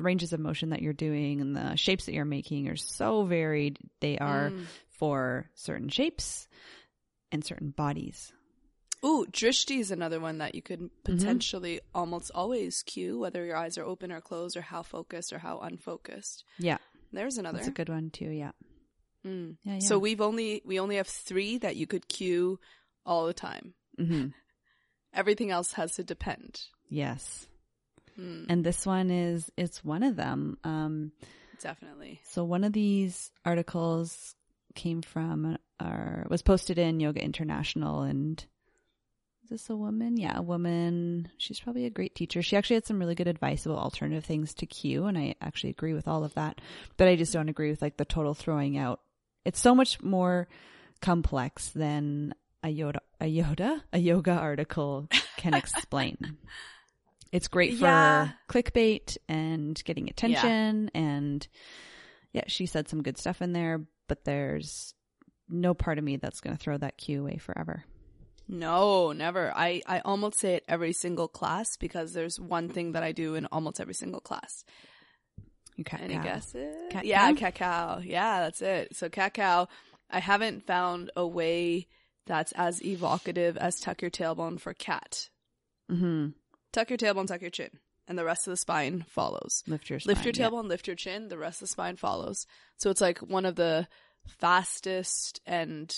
ranges 0.00 0.32
of 0.32 0.40
motion 0.40 0.70
that 0.70 0.82
you're 0.82 0.92
doing 0.92 1.40
and 1.40 1.56
the 1.56 1.76
shapes 1.76 2.06
that 2.06 2.12
you're 2.14 2.24
making 2.24 2.68
are 2.68 2.76
so 2.76 3.24
varied, 3.24 3.78
they 4.00 4.18
are 4.18 4.50
Mm. 4.50 4.66
for 4.90 5.50
certain 5.54 5.88
shapes 5.88 6.48
and 7.32 7.44
certain 7.44 7.70
bodies. 7.70 8.32
Ooh, 9.04 9.26
drishti 9.30 9.78
is 9.78 9.90
another 9.92 10.18
one 10.18 10.38
that 10.38 10.54
you 10.56 10.62
could 10.62 10.80
Mm-hmm. 10.80 10.90
potentially 11.04 11.80
almost 11.94 12.30
always 12.34 12.82
cue, 12.82 13.18
whether 13.18 13.44
your 13.44 13.56
eyes 13.56 13.78
are 13.78 13.84
open 13.84 14.10
or 14.10 14.20
closed, 14.20 14.56
or 14.56 14.60
how 14.62 14.82
focused 14.82 15.32
or 15.32 15.38
how 15.38 15.58
unfocused. 15.60 16.44
Yeah, 16.58 16.78
There's 17.12 17.38
another. 17.38 17.58
that's 17.58 17.68
a 17.68 17.72
good 17.72 17.88
one 17.88 18.10
too. 18.10 18.28
Yeah. 18.30 18.50
Mm. 19.24 19.56
Yeah, 19.62 19.74
yeah. 19.74 19.78
So 19.80 19.98
we've 19.98 20.20
only 20.20 20.62
we 20.64 20.78
only 20.80 20.96
have 20.96 21.06
three 21.08 21.58
that 21.58 21.76
you 21.76 21.86
could 21.86 22.08
cue 22.08 22.58
all 23.06 23.26
the 23.26 23.34
time. 23.34 23.74
hmm 23.96 24.26
Everything 25.14 25.50
else 25.50 25.72
has 25.72 25.94
to 25.94 26.04
depend. 26.04 26.60
Yes. 26.88 27.47
Mm, 28.18 28.46
And 28.48 28.64
this 28.64 28.84
one 28.86 29.10
is, 29.10 29.50
it's 29.56 29.84
one 29.84 30.02
of 30.02 30.16
them. 30.16 30.58
Um, 30.64 31.12
definitely. 31.60 32.20
So 32.24 32.44
one 32.44 32.64
of 32.64 32.72
these 32.72 33.30
articles 33.44 34.34
came 34.74 35.02
from 35.02 35.56
or 35.80 36.26
was 36.28 36.42
posted 36.42 36.78
in 36.78 37.00
Yoga 37.00 37.22
International 37.22 38.02
and 38.02 38.44
is 39.44 39.50
this 39.62 39.70
a 39.70 39.76
woman? 39.76 40.18
Yeah, 40.18 40.36
a 40.36 40.42
woman. 40.42 41.30
She's 41.38 41.58
probably 41.58 41.86
a 41.86 41.90
great 41.90 42.14
teacher. 42.14 42.42
She 42.42 42.54
actually 42.54 42.74
had 42.74 42.86
some 42.86 42.98
really 42.98 43.14
good 43.14 43.28
advice 43.28 43.64
about 43.64 43.78
alternative 43.78 44.22
things 44.26 44.52
to 44.54 44.66
cue, 44.66 45.06
and 45.06 45.16
I 45.16 45.36
actually 45.40 45.70
agree 45.70 45.94
with 45.94 46.06
all 46.06 46.22
of 46.22 46.34
that. 46.34 46.60
But 46.98 47.08
I 47.08 47.16
just 47.16 47.32
don't 47.32 47.48
agree 47.48 47.70
with 47.70 47.80
like 47.80 47.96
the 47.96 48.04
total 48.04 48.34
throwing 48.34 48.76
out. 48.76 49.00
It's 49.46 49.58
so 49.58 49.74
much 49.74 50.02
more 50.02 50.48
complex 51.00 51.68
than 51.70 52.34
a 52.62 52.68
Yoda, 52.68 52.98
a 53.22 53.24
Yoda, 53.24 53.80
a 53.90 53.98
yoga 53.98 54.32
article 54.32 55.08
can 55.38 55.54
explain. 55.62 56.36
It's 57.32 57.48
great 57.48 57.74
for 57.78 57.84
Yeah. 57.84 58.28
clickbait 58.48 59.16
and 59.28 59.80
getting 59.84 60.08
attention, 60.08 60.90
and 60.94 61.46
yeah, 62.32 62.44
she 62.46 62.66
said 62.66 62.88
some 62.88 63.02
good 63.02 63.18
stuff 63.18 63.42
in 63.42 63.52
there. 63.52 63.80
But 64.08 64.24
there's 64.24 64.94
no 65.48 65.74
part 65.74 65.98
of 65.98 66.04
me 66.04 66.16
that's 66.16 66.40
going 66.40 66.56
to 66.56 66.62
throw 66.62 66.78
that 66.78 66.96
cue 66.98 67.20
away 67.22 67.36
forever. 67.38 67.84
No, 68.48 69.12
never. 69.12 69.52
I, 69.54 69.82
I 69.86 70.00
almost 70.00 70.38
say 70.38 70.54
it 70.54 70.64
every 70.66 70.92
single 70.94 71.28
class 71.28 71.76
because 71.76 72.14
there's 72.14 72.40
one 72.40 72.70
thing 72.70 72.92
that 72.92 73.02
I 73.02 73.12
do 73.12 73.34
in 73.34 73.44
almost 73.46 73.78
every 73.80 73.92
single 73.92 74.20
class. 74.20 74.64
You 75.76 75.84
cat 75.84 76.00
Any 76.02 76.14
cow. 76.14 76.22
guesses? 76.22 76.74
Cat 76.90 77.04
yeah, 77.04 77.28
cow? 77.32 77.36
cat 77.38 77.54
cow. 77.54 78.00
Yeah, 78.02 78.40
that's 78.40 78.62
it. 78.62 78.96
So 78.96 79.10
cat 79.10 79.34
cow, 79.34 79.68
I 80.10 80.20
haven't 80.20 80.66
found 80.66 81.10
a 81.14 81.26
way 81.26 81.88
that's 82.26 82.52
as 82.52 82.82
evocative 82.82 83.58
as 83.58 83.78
tuck 83.80 84.00
your 84.00 84.10
tailbone 84.10 84.58
for 84.58 84.72
cat. 84.72 85.28
Mm-hmm. 85.90 86.28
Tuck 86.72 86.90
your 86.90 86.98
tailbone, 86.98 87.26
tuck 87.26 87.40
your 87.40 87.50
chin, 87.50 87.70
and 88.06 88.18
the 88.18 88.24
rest 88.24 88.46
of 88.46 88.52
the 88.52 88.56
spine 88.56 89.04
follows. 89.08 89.62
Lift 89.66 89.90
your 89.90 89.98
lift 90.04 90.24
your 90.24 90.34
spine, 90.34 90.44
yeah. 90.44 90.50
tailbone, 90.50 90.68
lift 90.68 90.86
your 90.86 90.96
chin, 90.96 91.28
the 91.28 91.38
rest 91.38 91.62
of 91.62 91.68
the 91.68 91.72
spine 91.72 91.96
follows. 91.96 92.46
So 92.76 92.90
it's 92.90 93.00
like 93.00 93.18
one 93.18 93.46
of 93.46 93.56
the 93.56 93.88
fastest 94.26 95.40
and 95.46 95.94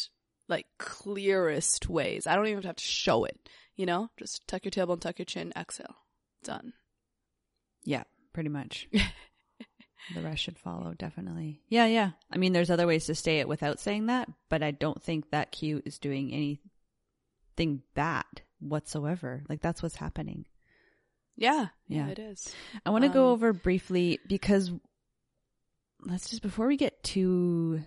like 0.49 0.67
clearest 0.79 1.89
ways. 1.89 2.27
I 2.27 2.37
don't 2.37 2.49
even 2.49 2.63
have 2.65 2.77
to 2.77 2.85
show 2.85 3.25
it, 3.25 3.49
you 3.77 3.87
know? 3.87 4.11
Just 4.19 4.47
tuck 4.47 4.65
your 4.65 4.73
tailbone, 4.73 5.01
tuck 5.01 5.19
your 5.19 5.27
chin, 5.27 5.53
exhale. 5.57 5.97
Done. 6.43 6.73
Yeah, 7.85 8.05
pretty 8.33 8.49
much. 8.49 8.89
the 10.15 10.23
rest 10.23 10.43
should 10.43 10.59
follow, 10.59 10.95
definitely. 10.95 11.61
Yeah, 11.69 11.87
yeah. 11.87 12.11
I 12.31 12.39
mean, 12.39 12.53
there's 12.53 12.71
other 12.71 12.87
ways 12.87 13.07
to 13.07 13.15
say 13.15 13.39
it 13.39 13.49
without 13.49 13.81
saying 13.81 14.07
that, 14.07 14.29
but 14.49 14.63
I 14.63 14.71
don't 14.71 15.03
think 15.03 15.31
that 15.31 15.53
cue 15.53 15.83
is 15.85 15.99
doing 15.99 16.33
anything 16.33 17.83
bad 17.95 18.43
whatsoever. 18.59 19.43
Like, 19.49 19.61
that's 19.61 19.83
what's 19.83 19.97
happening. 19.97 20.47
Yeah. 21.41 21.69
Yeah. 21.89 22.09
it 22.09 22.19
is. 22.21 22.55
I 22.87 22.91
want 22.91 23.03
to 23.03 23.09
go 23.09 23.27
Um, 23.29 23.33
over 23.33 23.53
briefly 23.53 24.21
because 24.29 24.71
let's 26.05 26.29
just, 26.31 26.43
before 26.43 26.67
we 26.69 26.77
get 26.77 27.03
too 27.03 27.83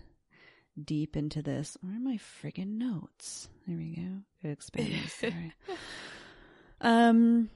deep 0.84 1.16
into 1.16 1.42
this, 1.44 1.78
where 1.82 1.96
are 1.96 2.00
my 2.00 2.18
friggin' 2.18 2.78
notes? 2.80 3.48
There 3.68 3.78
we 3.78 3.96
go. 3.96 4.24
Could 4.42 4.52
expand. 4.52 4.94
Sorry. 5.10 5.54
Um, 6.82 7.50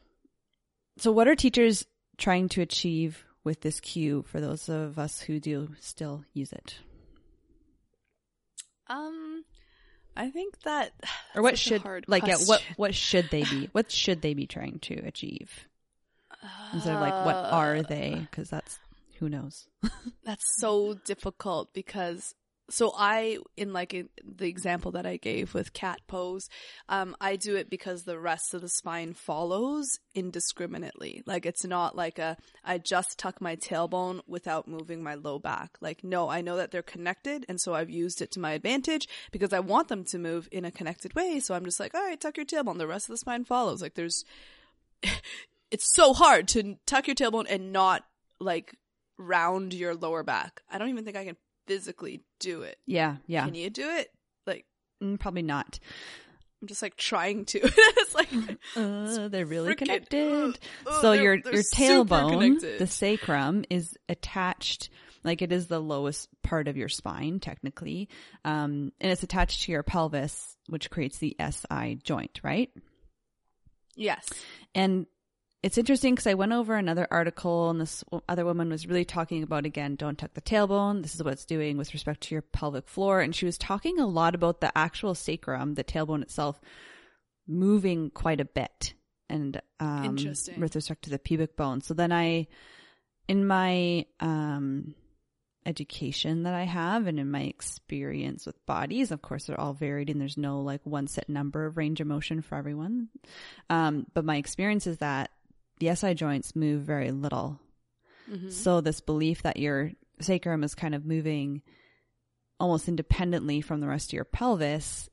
so 1.00 1.12
what 1.12 1.28
are 1.28 1.36
teachers 1.36 1.86
trying 2.18 2.48
to 2.50 2.62
achieve 2.62 3.26
with 3.44 3.62
this 3.62 3.80
cue 3.80 4.24
for 4.28 4.40
those 4.40 4.70
of 4.70 5.00
us 5.00 5.20
who 5.20 5.40
do 5.40 5.76
still 5.80 6.24
use 6.34 6.54
it? 6.54 6.78
Um, 8.88 9.44
I 10.16 10.30
think 10.30 10.60
that. 10.62 10.94
Or 11.36 11.42
what 11.42 11.52
that's 11.52 11.62
such 11.64 11.74
a 11.74 11.80
should, 11.84 12.06
like, 12.08 12.26
yeah, 12.26 12.38
what, 12.46 12.64
what 12.78 12.96
should 12.96 13.30
they 13.32 13.44
be? 13.44 13.70
What 13.74 13.92
should 13.92 14.22
they 14.22 14.34
be 14.34 14.48
trying 14.48 14.80
to 14.84 14.96
achieve? 15.06 15.68
Instead 16.74 16.96
of 16.96 17.02
like, 17.02 17.26
what 17.26 17.36
are 17.36 17.78
Uh, 17.78 17.82
they? 17.84 18.28
Because 18.30 18.50
that's, 18.50 18.80
who 19.20 19.30
knows? 19.30 19.68
That's 20.24 20.46
so 20.60 20.94
difficult 21.06 21.74
because 21.74 22.36
so 22.70 22.92
I 22.98 23.38
in 23.56 23.72
like 23.72 23.94
in 23.94 24.10
the 24.24 24.48
example 24.48 24.92
that 24.92 25.06
I 25.06 25.16
gave 25.16 25.54
with 25.54 25.72
cat 25.72 26.00
pose, 26.08 26.50
um, 26.90 27.16
I 27.22 27.38
do 27.38 27.56
it 27.56 27.70
because 27.70 28.04
the 28.04 28.20
rest 28.20 28.54
of 28.54 28.60
the 28.62 28.68
spine 28.68 29.14
follows 29.14 29.88
indiscriminately. 30.14 31.24
Like 31.26 31.46
it's 31.46 31.64
not 31.64 31.96
like 31.96 32.20
a 32.20 32.36
I 32.66 32.78
just 32.78 33.18
tuck 33.18 33.40
my 33.40 33.56
tailbone 33.56 34.20
without 34.28 34.68
moving 34.68 35.02
my 35.02 35.16
low 35.16 35.40
back. 35.40 35.78
Like 35.80 36.04
no, 36.04 36.30
I 36.30 36.42
know 36.42 36.58
that 36.58 36.72
they're 36.72 36.84
connected, 36.84 37.46
and 37.48 37.60
so 37.62 37.74
I've 37.74 37.90
used 37.90 38.22
it 38.22 38.32
to 38.34 38.40
my 38.42 38.52
advantage 38.52 39.08
because 39.32 39.54
I 39.54 39.60
want 39.62 39.88
them 39.88 40.04
to 40.06 40.20
move 40.20 40.50
in 40.52 40.66
a 40.66 40.72
connected 40.72 41.16
way. 41.16 41.40
So 41.40 41.56
I'm 41.56 41.64
just 41.66 41.80
like, 41.80 41.96
all 41.96 42.04
right, 42.04 42.20
tuck 42.20 42.36
your 42.36 42.46
tailbone. 42.46 42.78
The 42.78 42.86
rest 42.88 43.06
of 43.08 43.14
the 43.14 43.18
spine 43.18 43.46
follows. 43.46 43.82
Like 43.82 43.96
there's, 43.96 44.26
it's 45.72 45.94
so 45.94 46.14
hard 46.14 46.48
to 46.50 46.76
tuck 46.86 47.08
your 47.08 47.16
tailbone 47.16 47.46
and 47.50 47.72
not 47.72 48.04
like 48.40 48.76
round 49.18 49.74
your 49.74 49.96
lower 49.96 50.24
back. 50.24 50.62
I 50.70 50.78
don't 50.78 50.90
even 50.90 51.04
think 51.06 51.18
I 51.18 51.26
can 51.26 51.38
physically 51.68 52.22
do 52.40 52.62
it. 52.62 52.78
Yeah, 52.86 53.18
yeah. 53.28 53.46
Can 53.46 53.56
you 53.56 53.70
do 53.70 53.88
it? 53.90 54.10
Like 54.46 54.66
Mm, 55.04 55.20
probably 55.20 55.42
not. 55.44 55.80
I'm 56.62 56.68
just 56.68 56.82
like 56.82 56.96
trying 56.96 57.46
to. 57.46 57.60
it's 57.64 58.16
like 58.16 58.30
Uh, 58.76 59.28
they're 59.28 59.46
really 59.46 59.74
frickin- 59.76 59.78
connected. 59.78 60.32
uh, 60.32 60.50
uh, 60.90 61.02
so 61.02 61.12
they're- 61.12 61.22
your 61.24 61.42
they're 61.42 61.54
your 61.56 61.64
tailbone, 61.64 62.78
the 62.80 62.88
sacrum, 62.88 63.64
is 63.70 63.98
attached. 64.10 64.90
Like 65.24 65.42
it 65.42 65.52
is 65.52 65.68
the 65.68 65.80
lowest 65.82 66.30
part 66.42 66.68
of 66.70 66.78
your 66.78 66.88
spine, 66.90 67.40
technically, 67.42 68.08
um, 68.46 68.94
and 69.02 69.12
it's 69.12 69.24
attached 69.24 69.64
to 69.64 69.72
your 69.74 69.84
pelvis, 69.84 70.56
which 70.68 70.90
creates 70.90 71.18
the 71.18 71.36
SI 71.40 71.96
joint, 72.04 72.40
right? 72.44 72.70
yes. 73.96 74.26
And 74.74 75.06
it's 75.64 75.78
interesting 75.78 76.14
because 76.14 76.28
I 76.28 76.36
went 76.36 76.54
over 76.54 76.76
another 76.76 77.08
article, 77.10 77.70
and 77.70 77.82
this 77.82 78.04
other 78.30 78.46
woman 78.46 78.70
was 78.70 78.88
really 78.88 79.06
talking 79.06 79.42
about 79.42 79.66
again, 79.66 79.96
don't 79.96 80.18
tuck 80.18 80.34
the 80.34 80.42
tailbone. 80.42 81.02
This 81.02 81.16
is 81.16 81.24
what 81.24 81.34
it's 81.34 81.46
doing 81.46 81.78
with 81.78 81.94
respect 81.94 82.22
to 82.22 82.36
your 82.36 82.44
pelvic 82.44 82.88
floor, 82.88 83.22
and 83.22 83.36
she 83.36 83.46
was 83.46 83.58
talking 83.58 84.00
a 84.00 84.06
lot 84.06 84.36
about 84.36 84.62
the 84.62 84.76
actual 84.78 85.16
sacrum, 85.16 85.74
the 85.74 85.84
tailbone 85.84 86.22
itself, 86.22 86.62
moving 87.48 88.12
quite 88.12 88.40
a 88.40 88.46
bit, 88.46 88.94
and 89.30 89.60
um, 89.80 90.06
with 90.58 90.76
respect 90.76 91.04
to 91.04 91.10
the 91.10 91.20
pubic 91.20 91.58
bone. 91.58 91.82
So 91.82 91.96
then 91.96 92.12
I, 92.12 92.48
in 93.28 93.48
my 93.48 94.06
um, 94.20 94.94
education 95.66 96.44
that 96.44 96.54
I 96.54 96.64
have, 96.66 97.08
and 97.08 97.20
in 97.20 97.32
my 97.32 97.42
experience 97.42 98.46
with 98.46 98.64
bodies, 98.68 99.12
of 99.12 99.24
course, 99.24 99.46
they're 99.46 99.60
all 99.60 99.74
varied, 99.74 100.12
and 100.12 100.22
there's 100.22 100.38
no 100.38 100.62
like 100.62 100.86
one 100.86 101.08
set 101.08 101.30
number 101.30 101.66
of 101.66 101.78
range 101.78 102.00
of 102.00 102.06
motion 102.06 102.44
for 102.44 102.56
everyone. 102.56 103.10
Um, 103.72 104.06
but 104.14 104.24
my 104.24 104.38
experience 104.38 104.86
is 104.86 105.00
that 105.00 105.32
the 105.80 105.96
SI 105.96 106.14
joints 106.14 106.56
move 106.56 106.82
very 106.82 107.12
little. 107.12 107.60
Mhm. 108.30 108.52
So 108.52 108.82
this 108.82 109.00
belief 109.02 109.44
that 109.44 109.58
your 109.58 109.92
sacrum 110.20 110.64
is 110.64 110.76
kind 110.76 110.96
of 110.96 111.06
moving 111.06 111.62
almost 112.60 112.88
independently 112.88 113.62
from 113.62 113.80
the 113.80 113.88
rest 113.88 114.10
of 114.10 114.14
your 114.14 114.26
pelvis 114.26 115.10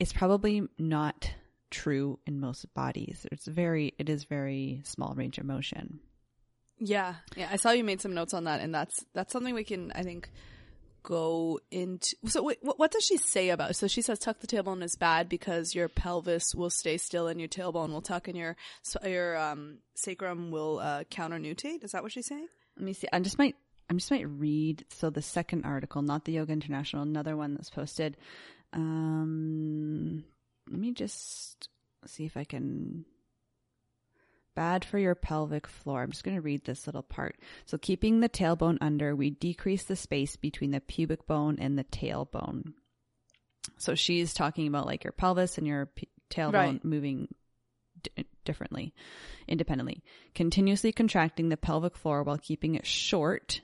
is 0.00 0.12
probably 0.12 0.66
not 0.78 1.32
true 1.70 2.18
in 2.26 2.40
most 2.40 2.72
bodies. 2.74 3.26
It's 3.30 3.46
very, 3.46 3.94
it 3.98 4.08
is 4.08 4.24
very 4.24 4.82
small 4.84 5.14
range 5.14 5.38
of 5.38 5.46
motion. 5.46 6.00
Yeah. 6.78 7.14
Yeah. 7.36 7.48
I 7.50 7.56
saw 7.56 7.70
you 7.70 7.84
made 7.84 8.00
some 8.00 8.14
notes 8.14 8.34
on 8.34 8.44
that, 8.44 8.60
and 8.60 8.74
that's 8.74 9.04
that's 9.14 9.32
something 9.32 9.54
we 9.54 9.62
can 9.64 9.92
I 9.92 10.02
think 10.02 10.28
go 11.02 11.60
into. 11.70 12.16
So 12.26 12.42
wait, 12.42 12.58
what, 12.62 12.90
does 12.90 13.04
she 13.04 13.16
say 13.16 13.50
about? 13.50 13.70
it? 13.70 13.74
So 13.74 13.88
she 13.88 14.02
says 14.02 14.18
tuck 14.18 14.40
the 14.40 14.46
tailbone 14.46 14.82
is 14.82 14.96
bad 14.96 15.28
because 15.28 15.74
your 15.74 15.88
pelvis 15.88 16.54
will 16.54 16.70
stay 16.70 16.96
still 16.98 17.28
and 17.28 17.40
your 17.40 17.48
tailbone 17.48 17.90
will 17.90 18.02
tuck, 18.02 18.28
and 18.28 18.36
your 18.36 18.56
your 19.04 19.36
um, 19.36 19.78
sacrum 19.94 20.50
will 20.50 20.78
uh, 20.78 21.04
counter. 21.04 21.38
Is 21.42 21.92
that 21.92 22.02
what 22.02 22.12
she's 22.12 22.26
saying? 22.26 22.48
Let 22.76 22.84
me 22.84 22.92
see. 22.92 23.08
I 23.12 23.20
just 23.20 23.38
might, 23.38 23.56
I 23.90 23.94
just 23.94 24.10
might 24.10 24.28
read. 24.28 24.84
So 24.90 25.10
the 25.10 25.22
second 25.22 25.64
article, 25.64 26.02
not 26.02 26.24
the 26.24 26.32
Yoga 26.32 26.52
International, 26.52 27.02
another 27.02 27.36
one 27.36 27.54
that's 27.54 27.70
posted. 27.70 28.16
Um, 28.72 30.24
let 30.70 30.80
me 30.80 30.92
just 30.92 31.68
see 32.06 32.24
if 32.24 32.36
I 32.36 32.44
can. 32.44 33.04
Bad 34.54 34.84
for 34.84 34.98
your 34.98 35.14
pelvic 35.14 35.66
floor. 35.66 36.02
I'm 36.02 36.10
just 36.10 36.24
going 36.24 36.36
to 36.36 36.42
read 36.42 36.64
this 36.64 36.86
little 36.86 37.02
part. 37.02 37.36
So, 37.64 37.78
keeping 37.78 38.20
the 38.20 38.28
tailbone 38.28 38.78
under, 38.80 39.16
we 39.16 39.30
decrease 39.30 39.84
the 39.84 39.96
space 39.96 40.36
between 40.36 40.70
the 40.72 40.80
pubic 40.80 41.26
bone 41.26 41.56
and 41.58 41.78
the 41.78 41.84
tailbone. 41.84 42.74
So, 43.78 43.94
she's 43.94 44.34
talking 44.34 44.66
about 44.66 44.86
like 44.86 45.04
your 45.04 45.12
pelvis 45.12 45.56
and 45.58 45.66
your 45.66 45.86
p- 45.86 46.08
tailbone 46.30 46.52
Right. 46.52 46.84
moving 46.84 47.28
d- 48.02 48.26
differently, 48.44 48.92
independently. 49.48 50.02
Continuously 50.34 50.92
contracting 50.92 51.48
the 51.48 51.56
pelvic 51.56 51.96
floor 51.96 52.22
while 52.22 52.38
keeping 52.38 52.74
it 52.74 52.84
short 52.86 53.60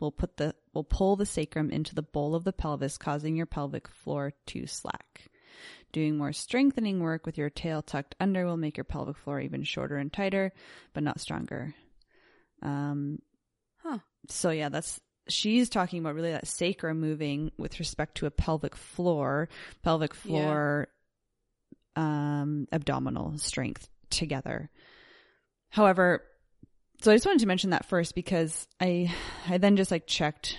will 0.00 0.10
put 0.12 0.36
the 0.38 0.54
will 0.74 0.82
pull 0.84 1.14
the 1.16 1.26
sacrum 1.26 1.70
into 1.70 1.94
the 1.94 2.02
bowl 2.02 2.34
of 2.34 2.42
the 2.44 2.52
pelvis, 2.52 2.98
causing 2.98 3.36
your 3.36 3.46
pelvic 3.46 3.86
floor 3.88 4.32
to 4.46 4.66
slack. 4.66 5.28
Doing 5.92 6.16
more 6.16 6.32
strengthening 6.32 7.00
work 7.00 7.26
with 7.26 7.36
your 7.36 7.50
tail 7.50 7.82
tucked 7.82 8.14
under 8.18 8.46
will 8.46 8.56
make 8.56 8.76
your 8.78 8.84
pelvic 8.84 9.16
floor 9.18 9.40
even 9.40 9.62
shorter 9.62 9.96
and 9.98 10.10
tighter, 10.12 10.52
but 10.94 11.02
not 11.02 11.20
stronger. 11.20 11.74
Um, 12.62 13.18
Huh. 13.82 13.98
so 14.28 14.50
yeah, 14.50 14.68
that's 14.70 15.00
she's 15.28 15.68
talking 15.68 15.98
about 16.00 16.14
really 16.14 16.30
that 16.32 16.46
sacrum 16.46 17.00
moving 17.00 17.50
with 17.58 17.78
respect 17.78 18.16
to 18.16 18.26
a 18.26 18.30
pelvic 18.30 18.74
floor, 18.74 19.48
pelvic 19.82 20.14
Yeah. 20.14 20.20
floor, 20.20 20.88
um, 21.96 22.66
abdominal 22.72 23.36
strength 23.38 23.88
together. 24.10 24.70
However, 25.70 26.22
so 27.02 27.10
I 27.12 27.16
just 27.16 27.26
wanted 27.26 27.40
to 27.40 27.46
mention 27.46 27.70
that 27.70 27.84
first 27.84 28.14
because 28.14 28.66
I 28.80 29.12
I 29.48 29.58
then 29.58 29.76
just 29.76 29.90
like 29.90 30.06
checked 30.06 30.58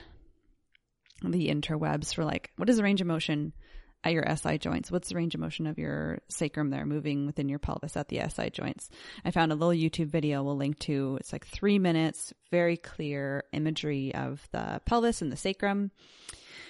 the 1.24 1.48
interwebs 1.50 2.13
for 2.13 2.25
like 2.25 2.52
what 2.58 2.70
is 2.70 2.78
the 2.78 2.84
range 2.84 3.00
of 3.02 3.08
motion 3.08 3.54
at 4.03 4.13
your 4.13 4.25
SI 4.36 4.57
joints? 4.57 4.91
What's 4.91 5.10
the 5.10 5.15
range 5.15 5.36
of 5.36 5.41
motion 5.41 5.67
of 5.67 5.77
your 5.77 6.19
sacrum 6.29 6.69
there 6.69 6.86
moving 6.86 7.25
within 7.25 7.50
your 7.50 7.60
pelvis 7.60 7.98
at 7.98 8.10
the 8.10 8.22
SI 8.29 8.50
joints? 8.50 8.89
I 9.24 9.31
found 9.31 9.51
a 9.51 9.55
little 9.55 9.74
YouTube 9.74 10.07
video 10.07 10.43
we'll 10.43 10.57
link 10.57 10.79
to. 10.79 11.17
It's 11.19 11.33
like 11.33 11.45
three 11.45 11.79
minutes, 11.79 12.33
very 12.51 12.77
clear 12.77 13.43
imagery 13.51 14.13
of 14.13 14.48
the 14.51 14.81
pelvis 14.86 15.22
and 15.22 15.31
the 15.31 15.38
sacrum. 15.38 15.91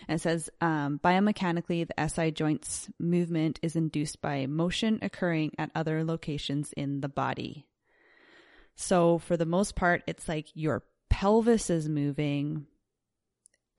And 0.08 0.18
it 0.18 0.22
says, 0.22 0.50
um, 0.60 1.00
biomechanically, 1.04 1.88
the 1.88 2.10
SI 2.10 2.32
joints 2.32 2.90
movement 3.00 3.60
is 3.62 3.76
induced 3.76 4.22
by 4.22 4.46
motion 4.48 5.00
occurring 5.02 5.54
at 5.58 5.72
other 5.76 6.04
locations 6.04 6.74
in 6.74 7.02
the 7.02 7.10
body. 7.10 7.66
So 8.76 9.20
for 9.20 9.38
the 9.38 9.46
most 9.46 9.76
part, 9.76 10.04
it's 10.08 10.28
like 10.28 10.48
your 10.54 10.84
pelvis 11.10 11.70
is 11.70 11.88
moving 11.88 12.66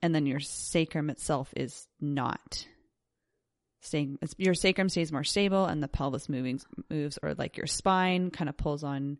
and 0.01 0.15
then 0.15 0.25
your 0.25 0.39
sacrum 0.39 1.09
itself 1.09 1.53
is 1.55 1.87
not 1.99 2.67
staying 3.85 4.17
your 4.37 4.53
sacrum 4.53 4.89
stays 4.89 5.11
more 5.11 5.23
stable 5.23 5.65
and 5.65 5.81
the 5.83 5.87
pelvis 5.87 6.27
moving 6.29 6.59
moves 6.89 7.17
or 7.21 7.33
like 7.35 7.57
your 7.57 7.67
spine 7.67 8.31
kind 8.31 8.49
of 8.49 8.57
pulls 8.57 8.83
on 8.83 9.17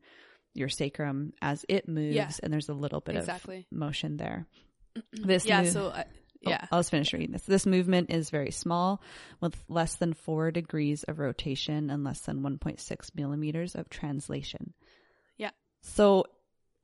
your 0.54 0.70
sacrum 0.70 1.34
as 1.42 1.66
it 1.70 1.88
moves 1.88 2.16
Yeah. 2.16 2.30
and 2.44 2.52
there's 2.52 2.70
a 2.70 2.74
little 2.74 3.02
bit 3.02 3.16
Exactly. 3.16 3.68
of 3.72 3.78
motion 3.78 4.18
there 4.18 4.46
this 5.12 5.46
yeah. 5.46 5.62
move- 5.64 5.72
So 5.72 5.90
I, 5.90 6.06
Oh, 6.48 6.52
yeah. 6.52 6.68
I'll 6.72 6.80
just 6.80 6.92
finish 6.92 7.12
reading 7.12 7.32
this. 7.32 7.42
This 7.42 7.66
movement 7.66 8.12
is 8.12 8.30
very 8.30 8.52
small, 8.52 9.02
with 9.42 9.56
less 9.68 9.96
than 9.96 10.14
four 10.14 10.52
degrees 10.52 11.02
of 11.04 11.18
rotation 11.18 11.90
and 11.90 12.04
less 12.04 12.20
than 12.20 12.42
1.6 12.44 13.16
millimeters 13.16 13.74
of 13.74 13.90
translation. 13.90 14.76
Yeah. 15.38 15.50
So, 15.82 16.26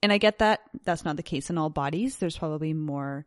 and 0.04 0.12
I 0.12 0.18
get 0.18 0.40
that 0.40 0.62
that's 0.84 1.06
not 1.06 1.16
the 1.18 1.24
case 1.24 1.50
in 1.50 1.58
all 1.58 1.70
bodies. 1.70 2.18
There's 2.18 2.38
probably 2.38 2.74
more, 2.74 3.26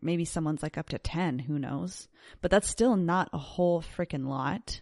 maybe 0.00 0.24
someone's 0.24 0.62
like 0.62 0.78
up 0.78 0.88
to 0.90 0.98
10, 0.98 1.38
who 1.40 1.58
knows? 1.58 2.08
But 2.40 2.50
that's 2.50 2.68
still 2.68 2.96
not 2.96 3.28
a 3.32 3.38
whole 3.38 3.82
freaking 3.96 4.26
lot. 4.26 4.80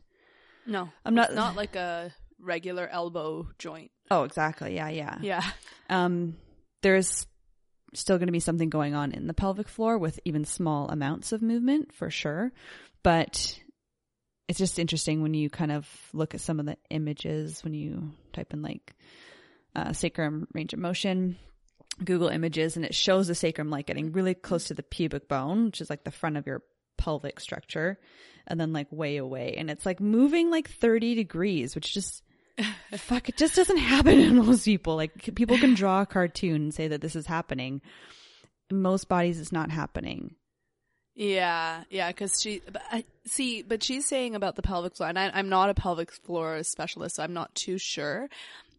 No, 0.66 0.88
I'm 1.04 1.14
not- 1.14 1.28
It's 1.30 1.36
not 1.36 1.56
like 1.56 1.76
a 1.76 2.12
regular 2.38 2.86
elbow 2.88 3.48
joint. 3.58 3.90
Oh, 4.10 4.24
exactly. 4.24 4.74
Yeah, 4.74 4.88
yeah. 4.88 5.18
Yeah. 5.22 5.44
Um, 5.88 6.36
there's 6.82 7.26
still 7.94 8.18
going 8.18 8.28
to 8.28 8.32
be 8.32 8.40
something 8.40 8.70
going 8.70 8.94
on 8.94 9.12
in 9.12 9.26
the 9.26 9.34
pelvic 9.34 9.68
floor 9.68 9.98
with 9.98 10.20
even 10.24 10.44
small 10.44 10.88
amounts 10.88 11.32
of 11.32 11.42
movement 11.42 11.92
for 11.92 12.10
sure. 12.10 12.52
But 13.02 13.58
it's 14.48 14.58
just 14.58 14.78
interesting 14.78 15.22
when 15.22 15.34
you 15.34 15.48
kind 15.50 15.72
of 15.72 15.88
look 16.12 16.34
at 16.34 16.40
some 16.40 16.60
of 16.60 16.66
the 16.66 16.76
images 16.90 17.62
when 17.64 17.72
you 17.74 18.12
type 18.32 18.52
in 18.52 18.62
like 18.62 18.94
uh, 19.74 19.92
sacrum 19.92 20.48
range 20.52 20.72
of 20.72 20.78
motion, 20.78 21.36
Google 22.04 22.28
images, 22.28 22.76
and 22.76 22.84
it 22.84 22.94
shows 22.94 23.28
the 23.28 23.34
sacrum 23.34 23.70
like 23.70 23.86
getting 23.86 24.12
really 24.12 24.34
close 24.34 24.64
to 24.64 24.74
the 24.74 24.82
pubic 24.82 25.28
bone, 25.28 25.66
which 25.66 25.80
is 25.80 25.90
like 25.90 26.04
the 26.04 26.10
front 26.10 26.36
of 26.36 26.46
your 26.46 26.62
pelvic 26.98 27.40
structure, 27.40 27.98
and 28.46 28.60
then 28.60 28.72
like 28.72 28.90
way 28.90 29.16
away. 29.16 29.54
And 29.56 29.70
it's 29.70 29.86
like 29.86 30.00
moving 30.00 30.50
like 30.50 30.70
30 30.70 31.14
degrees, 31.14 31.74
which 31.74 31.92
just 31.92 32.22
fuck 32.92 33.28
it 33.28 33.36
just 33.36 33.54
doesn't 33.54 33.78
happen 33.78 34.18
in 34.18 34.36
most 34.36 34.64
people 34.64 34.96
like 34.96 35.34
people 35.34 35.56
can 35.56 35.72
draw 35.72 36.02
a 36.02 36.06
cartoon 36.06 36.56
and 36.56 36.74
say 36.74 36.88
that 36.88 37.00
this 37.00 37.16
is 37.16 37.24
happening 37.24 37.80
in 38.68 38.82
most 38.82 39.08
bodies 39.08 39.40
it's 39.40 39.52
not 39.52 39.70
happening 39.70 40.34
Yeah, 41.14 41.84
yeah, 41.90 42.08
because 42.08 42.40
she, 42.40 42.62
but 42.70 42.80
I, 42.90 43.04
see, 43.26 43.62
but 43.62 43.82
she's 43.82 44.06
saying 44.06 44.34
about 44.34 44.56
the 44.56 44.62
pelvic 44.62 44.96
floor, 44.96 45.08
and 45.08 45.18
I, 45.18 45.30
I'm 45.34 45.48
not 45.50 45.68
a 45.68 45.74
pelvic 45.74 46.12
floor 46.12 46.62
specialist, 46.62 47.16
so 47.16 47.22
I'm 47.22 47.34
not 47.34 47.54
too 47.54 47.76
sure. 47.76 48.28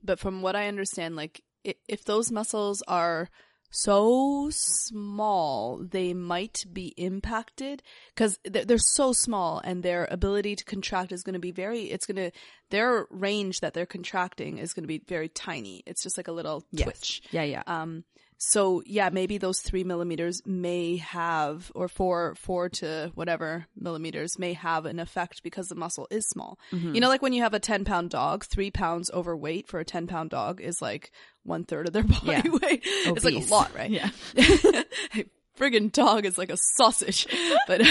But 0.03 0.19
from 0.19 0.41
what 0.41 0.55
I 0.55 0.67
understand, 0.67 1.15
like, 1.15 1.41
if 1.63 2.03
those 2.05 2.31
muscles 2.31 2.81
are 2.87 3.29
so 3.69 4.49
small, 4.51 5.77
they 5.77 6.13
might 6.13 6.65
be 6.71 6.93
impacted 6.97 7.81
because 8.13 8.37
they're, 8.43 8.77
so 8.77 9.13
small 9.13 9.61
and 9.63 9.81
their 9.83 10.07
ability 10.11 10.55
to 10.57 10.65
contract 10.65 11.11
is 11.11 11.23
going 11.23 11.35
to 11.35 11.39
be 11.39 11.51
very, 11.51 11.83
it's 11.83 12.05
going 12.05 12.17
to, 12.17 12.31
their 12.69 13.05
range 13.09 13.59
that 13.61 13.73
they're 13.73 13.85
contracting 13.85 14.57
is 14.57 14.73
going 14.73 14.83
to 14.83 14.87
be 14.87 15.01
very 15.07 15.29
tiny. 15.29 15.83
It's 15.85 16.03
just 16.03 16.17
like 16.17 16.27
a 16.27 16.31
little 16.33 16.65
Yes. 16.71 16.85
twitch. 16.85 17.21
yeah 17.31 17.43
yeah 17.43 17.63
Um, 17.67 18.03
so 18.43 18.81
yeah, 18.87 19.09
maybe 19.11 19.37
those 19.37 19.59
three 19.61 19.83
millimeters 19.83 20.41
may 20.47 20.97
have, 20.97 21.71
or 21.75 21.87
four, 21.87 22.33
four 22.33 22.69
to 22.69 23.11
whatever 23.13 23.67
millimeters 23.79 24.39
may 24.39 24.53
have 24.53 24.87
an 24.87 24.97
effect 24.99 25.43
because 25.43 25.67
the 25.67 25.75
muscle 25.75 26.07
is 26.09 26.27
small. 26.27 26.57
Mm-hmm. 26.71 26.95
You 26.95 27.01
know, 27.01 27.07
like 27.07 27.21
when 27.21 27.33
you 27.33 27.43
have 27.43 27.53
a 27.53 27.59
10 27.59 27.85
pound 27.85 28.09
dog, 28.09 28.43
three 28.45 28.71
pounds 28.71 29.11
overweight 29.13 29.67
for 29.67 29.79
a 29.79 29.85
10 29.85 30.07
pound 30.07 30.31
dog 30.31 30.59
is 30.59 30.81
like 30.81 31.11
one 31.43 31.65
third 31.65 31.85
of 31.85 31.93
their 31.93 32.01
body 32.15 32.19
Yeah. 32.25 32.41
weight. 32.45 32.81
It's 32.83 33.23
like 33.23 33.35
a 33.35 33.53
lot, 33.53 33.75
right? 33.75 33.91
yeah 33.91 34.09
a 34.35 35.25
friggin' 35.55 35.91
dog 35.91 36.25
is 36.25 36.39
like 36.39 36.49
a 36.49 36.57
sausage. 36.57 37.27
But 37.67 37.81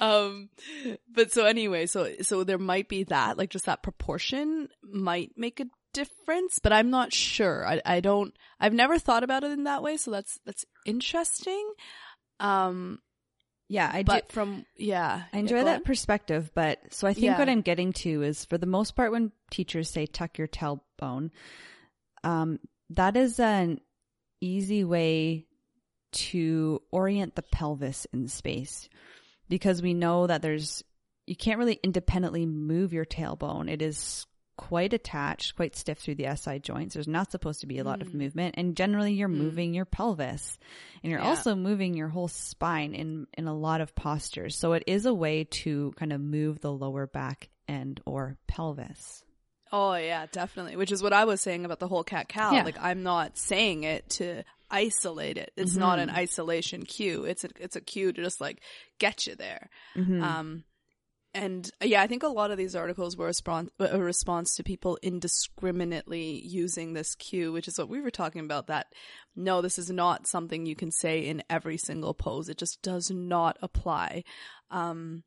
um 0.00 0.50
but 1.12 1.32
so 1.32 1.46
anyway, 1.46 1.86
so 1.86 2.12
so 2.20 2.44
there 2.44 2.58
might 2.58 2.88
be 2.88 3.04
that, 3.04 3.38
like 3.38 3.48
just 3.50 3.64
that 3.66 3.82
proportion 3.82 4.68
might 4.82 5.32
make 5.36 5.60
a 5.60 5.64
difference, 5.92 6.58
but 6.62 6.72
I'm 6.72 6.90
not 6.90 7.12
sure. 7.12 7.66
I 7.66 7.80
I 7.84 8.00
don't 8.00 8.34
I've 8.60 8.72
never 8.72 8.98
thought 8.98 9.24
about 9.24 9.44
it 9.44 9.52
in 9.52 9.64
that 9.64 9.82
way, 9.82 9.96
so 9.96 10.10
that's 10.10 10.38
that's 10.44 10.64
interesting. 10.86 11.72
Um 12.40 12.98
yeah 13.68 13.90
i 13.92 14.02
do 14.02 14.20
from 14.28 14.66
yeah. 14.76 15.22
I 15.32 15.38
enjoy 15.38 15.58
yeah, 15.58 15.64
that 15.64 15.76
on. 15.76 15.82
perspective, 15.84 16.50
but 16.54 16.78
so 16.92 17.06
I 17.08 17.14
think 17.14 17.26
Yeah. 17.26 17.38
what 17.38 17.48
I'm 17.48 17.62
getting 17.62 17.92
to 17.94 18.22
is 18.22 18.44
for 18.44 18.58
the 18.58 18.66
most 18.66 18.94
part 18.96 19.12
when 19.12 19.32
teachers 19.50 19.88
say 19.88 20.06
tuck 20.06 20.36
your 20.36 20.48
tailbone, 20.48 21.30
um, 22.24 22.58
that 22.90 23.16
is 23.16 23.40
an 23.40 23.80
easy 24.40 24.84
way 24.84 25.46
to 26.12 26.82
orient 26.90 27.34
the 27.34 27.42
pelvis 27.42 28.06
in 28.12 28.28
space 28.28 28.88
because 29.48 29.80
we 29.80 29.94
know 29.94 30.26
that 30.26 30.42
there's 30.42 30.82
you 31.26 31.36
can't 31.36 31.58
really 31.58 31.78
independently 31.82 32.44
move 32.44 32.92
your 32.92 33.04
tailbone. 33.06 33.70
It 33.70 33.80
is 33.80 34.26
quite 34.56 34.92
attached, 34.92 35.56
quite 35.56 35.74
stiff 35.76 35.98
through 35.98 36.16
the 36.16 36.26
SI 36.36 36.58
joints. 36.58 36.94
There's 36.94 37.08
not 37.08 37.30
supposed 37.32 37.60
to 37.62 37.66
be 37.66 37.78
a 37.78 37.84
lot 37.84 38.02
of 38.02 38.08
Mm. 38.08 38.14
movement 38.14 38.54
and 38.58 38.76
generally 38.76 39.12
you're 39.14 39.28
Mm. 39.28 39.36
moving 39.38 39.74
your 39.74 39.84
pelvis 39.84 40.58
and 41.02 41.10
you're 41.10 41.20
Yeah. 41.20 41.28
also 41.28 41.54
moving 41.54 41.94
your 41.94 42.08
whole 42.08 42.28
spine 42.28 42.94
in 42.94 43.26
in 43.36 43.48
a 43.48 43.54
lot 43.54 43.80
of 43.80 43.94
postures. 43.94 44.56
So 44.56 44.72
it 44.74 44.84
is 44.86 45.06
a 45.06 45.14
way 45.14 45.44
to 45.44 45.92
kind 45.96 46.12
of 46.12 46.20
move 46.20 46.60
the 46.60 46.72
lower 46.72 47.06
back 47.06 47.48
end 47.66 48.00
or 48.06 48.36
pelvis. 48.46 49.24
Oh 49.72 49.94
yeah, 49.94 50.26
definitely. 50.30 50.76
Which 50.76 50.92
is 50.92 51.02
what 51.02 51.14
I 51.14 51.24
was 51.24 51.40
saying 51.40 51.64
about 51.64 51.78
the 51.78 51.88
whole 51.88 52.04
cat 52.04 52.28
cow. 52.28 52.52
Yeah. 52.52 52.62
Like 52.64 52.78
I'm 52.78 53.02
not 53.02 53.38
saying 53.38 53.84
it 53.84 54.08
to 54.10 54.42
isolate 54.70 55.38
it. 55.38 55.52
It's 55.56 55.76
not 55.76 55.98
Mm-hmm. 55.98 56.10
an 56.10 56.14
isolation 56.16 56.84
cue. 56.84 57.24
It's 57.24 57.44
a 57.44 57.48
it's 57.58 57.76
a 57.76 57.80
cue 57.80 58.12
to 58.12 58.22
just 58.22 58.40
like 58.40 58.62
get 58.98 59.26
you 59.26 59.34
there. 59.34 59.70
Mhm. 59.96 60.22
Um, 60.22 60.64
and 61.34 61.70
uh, 61.82 61.86
yeah, 61.86 62.02
I 62.02 62.06
think 62.06 62.22
a 62.22 62.28
lot 62.28 62.50
of 62.50 62.58
these 62.58 62.76
articles 62.76 63.16
were 63.16 63.28
a, 63.28 63.32
spron- 63.32 63.70
a 63.78 63.98
response 63.98 64.54
to 64.56 64.62
people 64.62 64.98
indiscriminately 65.02 66.42
using 66.44 66.92
this 66.92 67.14
cue, 67.14 67.52
which 67.52 67.68
is 67.68 67.78
what 67.78 67.88
we 67.88 68.00
were 68.00 68.10
talking 68.10 68.44
about. 68.44 68.66
That 68.66 68.92
no, 69.34 69.62
this 69.62 69.78
is 69.78 69.90
not 69.90 70.26
something 70.26 70.66
you 70.66 70.76
can 70.76 70.90
say 70.90 71.20
in 71.20 71.42
every 71.48 71.78
single 71.78 72.12
pose. 72.12 72.48
It 72.48 72.58
just 72.58 72.82
does 72.82 73.10
not 73.10 73.56
apply. 73.62 74.24
Um, 74.70 75.24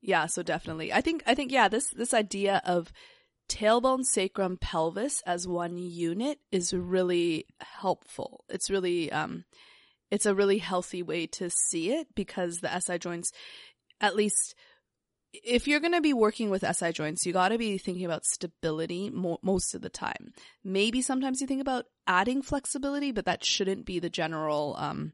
yeah, 0.00 0.26
so 0.26 0.42
definitely, 0.42 0.92
I 0.92 1.00
think 1.00 1.22
I 1.26 1.34
think 1.34 1.50
yeah, 1.50 1.68
this 1.68 1.88
this 1.90 2.14
idea 2.14 2.62
of 2.64 2.92
tailbone, 3.48 4.04
sacrum, 4.04 4.56
pelvis 4.56 5.20
as 5.26 5.48
one 5.48 5.76
unit 5.76 6.38
is 6.52 6.72
really 6.72 7.46
helpful. 7.60 8.44
It's 8.48 8.70
really 8.70 9.10
um, 9.10 9.44
it's 10.12 10.26
a 10.26 10.34
really 10.34 10.58
healthy 10.58 11.02
way 11.02 11.26
to 11.26 11.50
see 11.50 11.90
it 11.90 12.14
because 12.14 12.58
the 12.58 12.80
SI 12.80 12.98
joints, 12.98 13.32
at 14.00 14.14
least 14.14 14.54
if 15.32 15.68
you're 15.68 15.80
going 15.80 15.92
to 15.92 16.00
be 16.00 16.12
working 16.12 16.50
with 16.50 16.64
SI 16.76 16.92
joints, 16.92 17.24
you 17.24 17.32
got 17.32 17.50
to 17.50 17.58
be 17.58 17.78
thinking 17.78 18.04
about 18.04 18.24
stability 18.24 19.10
mo- 19.10 19.38
most 19.42 19.74
of 19.74 19.82
the 19.82 19.88
time. 19.88 20.32
Maybe 20.64 21.02
sometimes 21.02 21.40
you 21.40 21.46
think 21.46 21.60
about 21.60 21.86
adding 22.06 22.42
flexibility, 22.42 23.12
but 23.12 23.26
that 23.26 23.44
shouldn't 23.44 23.86
be 23.86 23.98
the 23.98 24.10
general, 24.10 24.74
um, 24.78 25.12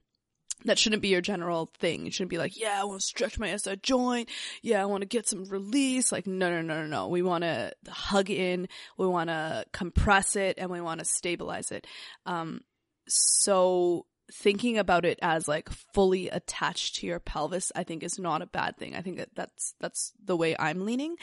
that 0.65 0.79
shouldn't 0.79 1.03
be 1.03 1.09
your 1.09 1.21
general 1.21 1.71
thing. 1.79 2.07
It 2.07 2.15
shouldn't 2.15 2.31
be 2.31 2.39
like, 2.39 2.59
yeah, 2.59 2.81
I 2.81 2.85
want 2.85 3.01
to 3.01 3.07
stretch 3.07 3.39
my 3.39 3.55
SI 3.55 3.77
joint. 3.83 4.31
Yeah, 4.63 4.81
I 4.81 4.87
want 4.87 5.03
to 5.03 5.07
get 5.07 5.29
some 5.29 5.45
release. 5.45 6.11
Like, 6.11 6.27
no, 6.27 6.51
no, 6.51 6.63
no, 6.63 6.83
no, 6.83 6.87
no. 6.87 7.09
We 7.09 7.21
want 7.21 7.45
to 7.45 7.73
hug 7.89 8.31
in. 8.31 8.69
We 8.97 9.07
want 9.07 9.29
to 9.29 9.67
compress 9.73 10.35
it 10.35 10.57
and 10.59 10.71
we 10.71 10.81
want 10.81 11.01
to 11.01 11.05
stabilize 11.05 11.71
it. 11.73 11.87
Um, 12.25 12.63
so 13.07 14.07
thinking 14.33 14.79
about 14.79 15.05
it 15.05 15.19
as 15.23 15.49
like 15.49 15.69
fully 15.95 16.29
attached 16.29 16.97
to 16.97 17.07
your 17.07 17.21
pelvis, 17.21 17.71
I 17.75 17.85
think 17.85 18.03
is 18.03 18.19
not 18.19 18.43
a 18.43 18.47
bad 18.47 18.77
thing. 18.77 18.95
I 18.95 19.03
think 19.03 19.19
that 19.19 19.35
that's, 19.35 19.75
that's 19.81 20.13
the 20.25 20.37
way 20.37 20.57
I'm 20.59 20.85
leaning. 20.85 21.17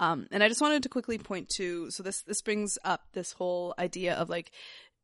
Um, 0.00 0.26
and 0.30 0.42
I 0.42 0.48
just 0.48 0.60
wanted 0.60 0.82
to 0.84 0.88
quickly 0.88 1.18
point 1.18 1.48
to, 1.56 1.90
so 1.90 2.02
this, 2.02 2.22
this 2.22 2.42
brings 2.42 2.78
up 2.84 3.02
this 3.12 3.32
whole 3.32 3.74
idea 3.78 4.14
of 4.14 4.30
like, 4.30 4.52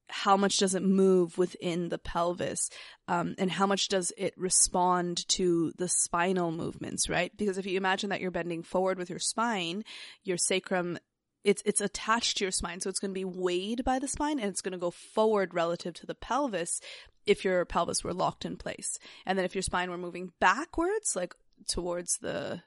how 0.09 0.37
much 0.37 0.59
does 0.59 0.75
it 0.75 0.83
move 0.83 1.39
within 1.39 1.89
the 1.89 1.99
pelvis 1.99 2.69
um, 3.09 3.35
and 3.39 3.51
how 3.51 3.67
much 3.67 3.89
does 3.89 4.13
it 4.19 4.35
respond 4.37 5.27
to 5.29 5.73
the 5.79 5.89
spinal 5.89 6.53
movements 6.53 7.09
right 7.09 7.35
because 7.37 7.57
if 7.57 7.65
you 7.65 7.79
imagine 7.79 8.11
that 8.11 8.21
you're 8.21 8.31
bending 8.31 8.63
forward 8.63 8.99
with 8.99 9.09
your 9.09 9.19
spine 9.19 9.83
your 10.23 10.37
sacrum 10.37 10.99
it's 11.45 11.63
it's 11.65 11.81
attached 11.81 12.39
to 12.39 12.45
your 12.45 12.53
spine, 12.53 12.81
so 12.81 12.89
it's 12.91 12.99
going 12.99 13.11
to 13.11 13.19
be 13.19 13.25
weighed 13.25 13.85
by 13.85 13.99
the 13.99 14.09
spine, 14.09 14.39
and 14.39 14.49
it's 14.49 14.61
going 14.61 14.73
to 14.73 14.79
go 14.79 14.91
forward 14.91 15.55
relative 15.55 15.95
to 15.95 16.07
the 16.07 16.15
pelvis 16.15 16.81
if 17.27 17.45
your 17.45 17.65
pelvis 17.65 18.03
were 18.03 18.13
locked 18.15 18.45
in 18.45 18.57
place, 18.57 18.99
and 19.27 19.39
then 19.39 19.45
if 19.45 19.55
your 19.55 19.63
spine 19.63 19.91
were 19.91 19.99
moving 19.99 20.33
backwards, 20.41 21.15
like 21.15 21.35
towards 21.69 22.19
the 22.21 22.63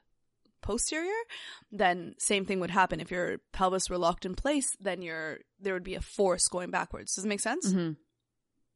posterior, 0.62 1.12
then 1.70 2.14
same 2.18 2.44
thing 2.44 2.58
would 2.60 2.70
happen. 2.70 3.00
If 3.00 3.10
your 3.10 3.38
pelvis 3.52 3.88
were 3.88 3.98
locked 3.98 4.24
in 4.26 4.34
place, 4.34 4.76
then 4.80 5.02
your 5.02 5.38
there 5.60 5.74
would 5.74 5.84
be 5.84 5.94
a 5.94 6.00
force 6.00 6.48
going 6.48 6.70
backwards. 6.70 7.14
Does 7.14 7.24
it 7.24 7.28
make 7.28 7.40
sense? 7.40 7.70
Mm-hmm. 7.72 7.92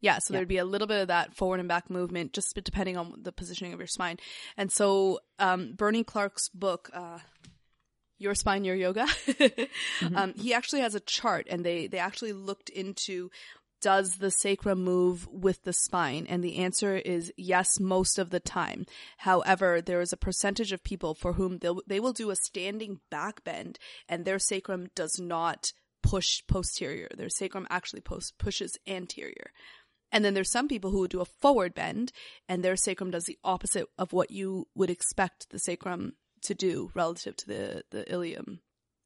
Yeah, 0.03 0.19
so 0.19 0.33
Yeah. 0.33 0.39
there'd 0.39 0.49
be 0.49 0.57
a 0.59 0.65
little 0.65 0.87
bit 0.87 1.03
of 1.03 1.09
that 1.09 1.35
forward 1.37 1.61
and 1.61 1.69
back 1.69 1.91
movement, 1.91 2.33
just 2.33 2.55
depending 2.65 2.97
on 2.97 3.15
the 3.21 3.33
positioning 3.33 3.73
of 3.75 3.81
your 3.81 3.87
spine. 3.87 4.17
And 4.57 4.73
so, 4.73 5.21
um, 5.39 5.75
Bernie 5.75 6.05
Clark's 6.05 6.49
book, 6.51 6.89
uh, 6.95 7.19
Your 8.21 8.35
Spine, 8.35 8.65
Your 8.65 8.77
Yoga, 8.77 9.07
um, 10.15 10.35
he 10.35 10.55
actually 10.55 10.83
has 10.83 10.95
a 10.95 11.01
chart, 11.01 11.47
and 11.51 11.65
they 11.65 11.87
they 11.87 11.99
actually 11.99 12.33
looked 12.33 12.69
into 12.69 13.31
does 13.81 14.17
the 14.17 14.31
sacrum 14.31 14.85
move 14.85 15.27
with 15.29 15.63
the 15.63 15.73
spine? 15.73 16.27
And 16.29 16.45
the 16.45 16.59
answer 16.59 16.97
is 16.97 17.33
yes, 17.39 17.81
most 17.81 18.19
of 18.19 18.29
the 18.29 18.39
time. 18.39 18.85
However, 19.17 19.81
there 19.81 20.03
is 20.03 20.13
a 20.13 20.19
percentage 20.19 20.71
of 20.71 20.85
people 20.85 21.15
for 21.15 21.33
whom 21.33 21.61
they 21.87 21.99
will 21.99 22.13
do 22.13 22.29
a 22.29 22.37
standing 22.37 23.01
back 23.11 23.43
bend, 23.43 23.79
and 24.07 24.25
their 24.25 24.39
sacrum 24.39 24.89
does 24.95 25.19
not 25.19 25.73
push 26.03 26.43
posterior. 26.47 27.09
Their 27.17 27.31
sacrum 27.31 27.67
actually 27.71 28.03
post, 28.03 28.37
pushes 28.39 28.77
anterior. 28.87 29.51
And 30.13 30.25
then 30.25 30.35
there's 30.35 30.51
some 30.51 30.69
people 30.69 30.91
who 30.91 31.01
would 31.01 31.11
do 31.11 31.21
a 31.21 31.25
forward 31.25 31.75
bend 31.75 32.13
and 32.49 32.65
their 32.65 32.77
sacrum 32.77 33.11
does 33.11 33.25
the 33.25 33.39
opposite 33.45 33.87
of 33.97 34.13
what 34.13 34.31
you 34.31 34.67
would 34.75 34.91
expect 34.91 35.51
the 35.51 35.59
sacrum 35.59 36.15
to 36.43 36.55
do 36.55 36.91
relative 36.95 37.37
to 37.37 37.47
the, 37.47 37.85
the 37.91 38.11
ilium. 38.13 38.61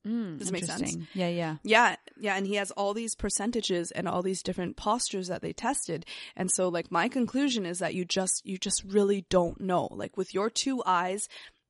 Mm, 0.07 0.39
Does 0.39 0.51
it 0.51 0.53
make 0.53 0.65
sense? 0.65 0.97
Yeah, 1.15 1.29
yeah. 1.29 1.57
Yeah, 1.63 1.97
yeah, 2.19 2.37
and 2.37 2.47
he 2.47 2.57
has 2.57 2.71
all 2.73 2.93
these 2.93 3.15
percentages 3.15 3.91
and 3.91 4.07
all 4.07 4.23
these 4.23 4.43
different 4.43 4.77
postures 4.77 5.29
that 5.29 5.41
they 5.41 5.55
tested. 5.55 6.05
And 6.37 6.51
so 6.51 6.69
like 6.69 6.93
my 6.93 7.09
conclusion 7.09 7.65
is 7.65 7.79
that 7.79 7.95
you 7.95 8.05
just 8.05 8.45
you 8.45 8.59
just 8.59 8.85
really 8.85 9.25
don't 9.31 9.61
know. 9.61 9.89
Like 9.91 10.17
with 10.17 10.35
your 10.35 10.51
two 10.51 10.83
eyes, 10.85 11.27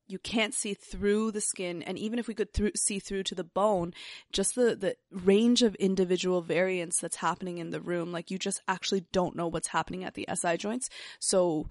you 0.09 0.19
can't 0.19 0.53
see 0.53 0.75
through 0.75 1.31
the 1.31 1.41
skin 1.41 1.83
and 1.83 1.97
even 1.97 2.19
if 2.19 2.27
we 2.27 2.35
could 2.35 2.53
through, 2.53 2.73
see 2.77 2.99
through 2.99 3.23
to 3.25 3.37
the 3.37 3.45
bone, 3.45 3.95
just 4.33 4.57
the 4.57 4.75
the 4.75 4.97
range 5.13 5.63
of 5.63 5.77
individual 5.77 6.43
variance 6.43 6.99
that's 6.99 7.17
happening 7.17 7.59
in 7.59 7.71
the 7.71 7.81
room, 7.81 8.11
like 8.11 8.33
you 8.33 8.39
just 8.39 8.61
actually 8.67 9.05
don't 9.13 9.37
know 9.37 9.47
what's 9.47 9.69
happening 9.69 10.03
at 10.03 10.15
the 10.15 10.29
SI 10.35 10.57
joints. 10.57 10.91
So 11.21 11.69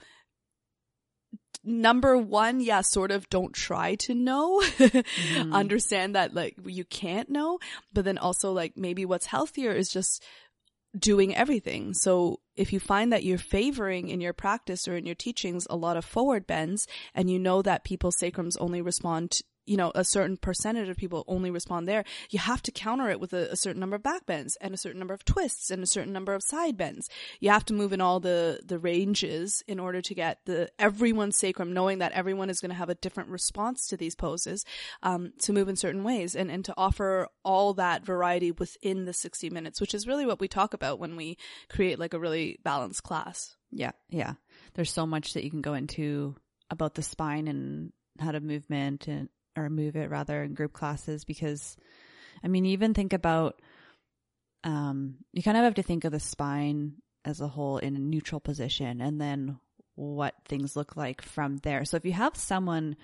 number 1.63 2.17
one, 2.17 2.59
yeah, 2.59 2.81
sort 2.81 3.11
of 3.11 3.29
don't 3.29 3.53
try 3.53 3.95
to 3.95 4.13
know. 4.13 4.59
Mm-hmm. 4.61 5.53
Understand 5.53 6.15
that 6.15 6.33
like 6.33 6.55
you 6.65 6.83
can't 6.83 7.29
know, 7.29 7.59
but 7.93 8.05
then 8.05 8.17
also 8.17 8.51
like 8.51 8.73
maybe 8.75 9.05
what's 9.05 9.27
healthier 9.27 9.71
is 9.71 9.89
just 9.89 10.23
doing 10.97 11.35
everything. 11.35 11.93
So 11.93 12.39
if 12.55 12.71
you 12.71 12.79
find 12.79 13.11
that 13.11 13.23
you're 13.23 13.37
favoring 13.37 14.09
in 14.09 14.21
your 14.21 14.33
practice 14.33 14.87
or 14.87 14.95
in 14.95 15.05
your 15.05 15.15
teachings 15.15 15.65
a 15.69 15.75
lot 15.75 15.97
of 15.97 16.05
forward 16.05 16.45
bends 16.45 16.87
and 17.15 17.29
you 17.29 17.39
know 17.39 17.61
that 17.63 17.83
people's 17.83 18.17
sacrums 18.17 18.57
only 18.57 18.81
respond 18.81 19.41
you 19.65 19.77
know, 19.77 19.91
a 19.95 20.03
certain 20.03 20.37
percentage 20.37 20.89
of 20.89 20.97
people 20.97 21.23
only 21.27 21.49
respond 21.49 21.87
there, 21.87 22.03
you 22.29 22.39
have 22.39 22.61
to 22.63 22.71
counter 22.71 23.09
it 23.09 23.19
with 23.19 23.33
a, 23.33 23.51
a 23.51 23.55
certain 23.55 23.79
number 23.79 23.95
of 23.95 24.03
back 24.03 24.25
bends 24.25 24.57
and 24.57 24.73
a 24.73 24.77
certain 24.77 24.99
number 24.99 25.13
of 25.13 25.23
twists 25.25 25.71
and 25.71 25.83
a 25.83 25.87
certain 25.87 26.13
number 26.13 26.33
of 26.33 26.43
side 26.43 26.77
bends. 26.77 27.09
You 27.39 27.49
have 27.49 27.65
to 27.65 27.73
move 27.73 27.93
in 27.93 28.01
all 28.01 28.19
the, 28.19 28.59
the 28.65 28.79
ranges 28.79 29.63
in 29.67 29.79
order 29.79 30.01
to 30.01 30.15
get 30.15 30.39
the 30.45 30.69
everyone's 30.77 31.37
sacrum, 31.37 31.73
knowing 31.73 31.99
that 31.99 32.11
everyone 32.11 32.49
is 32.49 32.59
going 32.59 32.71
to 32.71 32.75
have 32.75 32.89
a 32.89 32.95
different 32.95 33.29
response 33.29 33.87
to 33.87 33.97
these 33.97 34.15
poses, 34.15 34.65
um, 35.01 35.33
to 35.39 35.53
move 35.53 35.69
in 35.69 35.75
certain 35.75 36.03
ways 36.03 36.35
and, 36.35 36.51
and 36.51 36.65
to 36.65 36.73
offer 36.77 37.27
all 37.43 37.73
that 37.73 38.05
variety 38.05 38.51
within 38.51 39.05
the 39.05 39.13
60 39.13 39.49
minutes, 39.49 39.79
which 39.79 39.93
is 39.93 40.07
really 40.07 40.25
what 40.25 40.39
we 40.39 40.47
talk 40.47 40.73
about 40.73 40.99
when 40.99 41.15
we 41.15 41.37
create 41.69 41.99
like 41.99 42.13
a 42.13 42.19
really 42.19 42.59
balanced 42.63 43.03
class. 43.03 43.55
Yeah, 43.71 43.91
yeah. 44.09 44.33
There's 44.75 44.91
so 44.91 45.05
much 45.05 45.33
that 45.33 45.43
you 45.43 45.49
can 45.49 45.61
go 45.61 45.73
into 45.73 46.35
about 46.69 46.95
the 46.95 47.01
spine 47.01 47.47
and 47.47 47.91
how 48.19 48.31
to 48.31 48.39
movement 48.39 49.07
and 49.07 49.29
or 49.55 49.69
move 49.69 49.95
it 49.95 50.09
rather 50.09 50.43
in 50.43 50.53
group 50.53 50.73
classes 50.73 51.23
because 51.23 51.77
I 52.43 52.47
mean 52.47 52.65
even 52.65 52.93
think 52.93 53.13
about 53.13 53.61
um 54.63 55.15
you 55.31 55.43
kind 55.43 55.57
of 55.57 55.63
have 55.63 55.75
to 55.75 55.83
think 55.83 56.03
of 56.03 56.11
the 56.11 56.19
spine 56.19 56.93
as 57.25 57.41
a 57.41 57.47
whole 57.47 57.77
in 57.77 57.95
a 57.95 57.99
neutral 57.99 58.41
position 58.41 59.01
and 59.01 59.19
then 59.19 59.59
what 59.95 60.33
things 60.47 60.75
look 60.75 60.97
like 60.97 61.21
from 61.21 61.57
there. 61.57 61.85
So 61.85 61.97
if 61.97 62.05
you 62.05 62.13
have 62.13 62.35
someone 62.35 62.95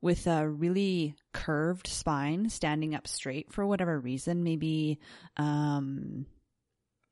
with 0.00 0.26
a 0.26 0.48
really 0.48 1.16
curved 1.32 1.88
spine 1.88 2.48
standing 2.48 2.94
up 2.94 3.06
straight 3.06 3.52
for 3.52 3.66
whatever 3.66 3.98
reason, 3.98 4.44
maybe 4.44 4.98
um 5.36 6.26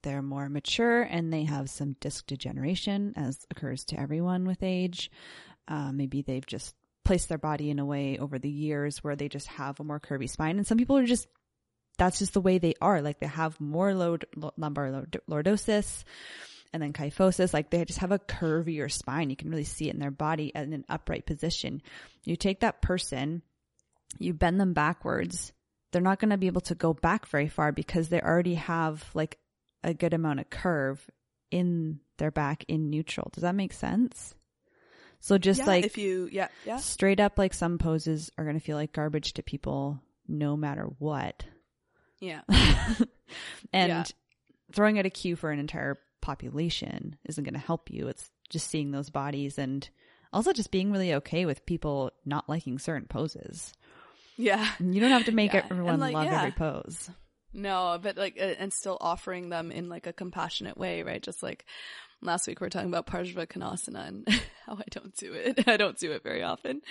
they're 0.02 0.22
more 0.22 0.48
mature 0.48 1.02
and 1.02 1.32
they 1.32 1.44
have 1.44 1.68
some 1.68 1.96
disc 2.00 2.26
degeneration, 2.26 3.12
as 3.16 3.46
occurs 3.50 3.84
to 3.86 4.00
everyone 4.00 4.46
with 4.46 4.62
age. 4.62 5.10
Uh, 5.68 5.92
maybe 5.92 6.22
they've 6.22 6.46
just 6.46 6.74
placed 7.04 7.28
their 7.28 7.38
body 7.38 7.70
in 7.70 7.78
a 7.78 7.84
way 7.84 8.18
over 8.18 8.38
the 8.38 8.50
years 8.50 9.02
where 9.02 9.16
they 9.16 9.28
just 9.28 9.46
have 9.48 9.80
a 9.80 9.84
more 9.84 10.00
curvy 10.00 10.28
spine. 10.28 10.56
And 10.56 10.66
some 10.66 10.78
people 10.78 10.96
are 10.96 11.06
just, 11.06 11.26
that's 11.98 12.18
just 12.18 12.34
the 12.34 12.40
way 12.40 12.58
they 12.58 12.74
are. 12.80 13.00
Like 13.02 13.20
they 13.20 13.26
have 13.26 13.60
more 13.60 13.94
low, 13.94 14.18
lumbar 14.56 15.06
lordosis 15.28 16.04
and 16.72 16.82
then 16.82 16.92
kyphosis. 16.92 17.52
Like 17.52 17.70
they 17.70 17.84
just 17.84 18.00
have 18.00 18.12
a 18.12 18.18
curvier 18.18 18.90
spine. 18.90 19.30
You 19.30 19.36
can 19.36 19.50
really 19.50 19.64
see 19.64 19.88
it 19.88 19.94
in 19.94 20.00
their 20.00 20.10
body 20.10 20.52
in 20.54 20.72
an 20.72 20.84
upright 20.88 21.26
position. 21.26 21.82
You 22.24 22.36
take 22.36 22.60
that 22.60 22.82
person, 22.82 23.42
you 24.18 24.34
bend 24.34 24.60
them 24.60 24.72
backwards. 24.72 25.52
They're 25.92 26.02
not 26.02 26.20
going 26.20 26.30
to 26.30 26.38
be 26.38 26.46
able 26.46 26.60
to 26.62 26.74
go 26.74 26.94
back 26.94 27.26
very 27.26 27.48
far 27.48 27.72
because 27.72 28.08
they 28.08 28.20
already 28.20 28.54
have 28.54 29.04
like 29.14 29.38
a 29.82 29.94
good 29.94 30.14
amount 30.14 30.40
of 30.40 30.50
curve 30.50 31.04
in 31.50 32.00
their 32.18 32.30
back 32.30 32.64
in 32.68 32.90
neutral. 32.90 33.30
Does 33.32 33.42
that 33.42 33.54
make 33.54 33.72
sense? 33.72 34.34
So 35.20 35.36
just 35.38 35.60
Yeah, 35.60 35.66
like 35.66 35.84
if 35.84 35.98
you, 35.98 36.28
yeah, 36.32 36.48
yeah. 36.64 36.78
straight 36.78 37.20
up, 37.20 37.38
like 37.38 37.52
some 37.54 37.78
poses 37.78 38.30
are 38.38 38.44
going 38.44 38.58
to 38.58 38.64
feel 38.64 38.76
like 38.76 38.92
garbage 38.92 39.34
to 39.34 39.42
people 39.42 40.00
no 40.26 40.56
matter 40.56 40.84
what. 40.98 41.44
Yeah. 42.20 42.40
and 43.72 43.88
Yeah. 43.90 44.04
throwing 44.72 44.98
out 44.98 45.06
a 45.06 45.10
cue 45.10 45.36
for 45.36 45.50
an 45.50 45.58
entire 45.58 45.98
population 46.20 47.16
isn't 47.28 47.44
going 47.44 47.54
to 47.54 47.60
help 47.60 47.90
you. 47.90 48.08
It's 48.08 48.30
just 48.48 48.68
seeing 48.68 48.90
those 48.90 49.10
bodies 49.10 49.58
and 49.58 49.88
also 50.32 50.52
just 50.52 50.70
being 50.70 50.92
really 50.92 51.14
okay 51.14 51.44
with 51.46 51.66
people 51.66 52.12
not 52.24 52.48
liking 52.48 52.78
certain 52.78 53.06
poses. 53.08 53.72
Yeah. 54.36 54.66
You 54.78 55.00
don't 55.00 55.10
have 55.10 55.26
to 55.26 55.32
make 55.32 55.52
Yeah, 55.52 55.66
everyone 55.70 56.00
like, 56.00 56.14
love 56.14 56.28
every 56.28 56.52
pose. 56.52 57.10
No, 57.52 57.98
but 58.00 58.16
like, 58.16 58.36
uh, 58.40 58.54
and 58.58 58.72
still 58.72 58.98
offering 59.00 59.48
them 59.48 59.72
in 59.72 59.88
like 59.88 60.06
a 60.06 60.12
compassionate 60.12 60.78
way, 60.78 61.02
right? 61.02 61.22
Just 61.22 61.42
like 61.42 61.64
last 62.22 62.46
week 62.46 62.60
we 62.60 62.66
were 62.66 62.70
talking 62.70 62.88
about 62.88 63.06
Parshva 63.06 63.46
Konasana 63.46 64.08
and 64.08 64.28
how 64.66 64.74
I 64.74 64.84
don't 64.90 65.14
do 65.16 65.32
it. 65.32 65.64
I 65.68 65.76
don't 65.76 65.98
do 65.98 66.12
it 66.12 66.22
very 66.22 66.42
often. 66.42 66.82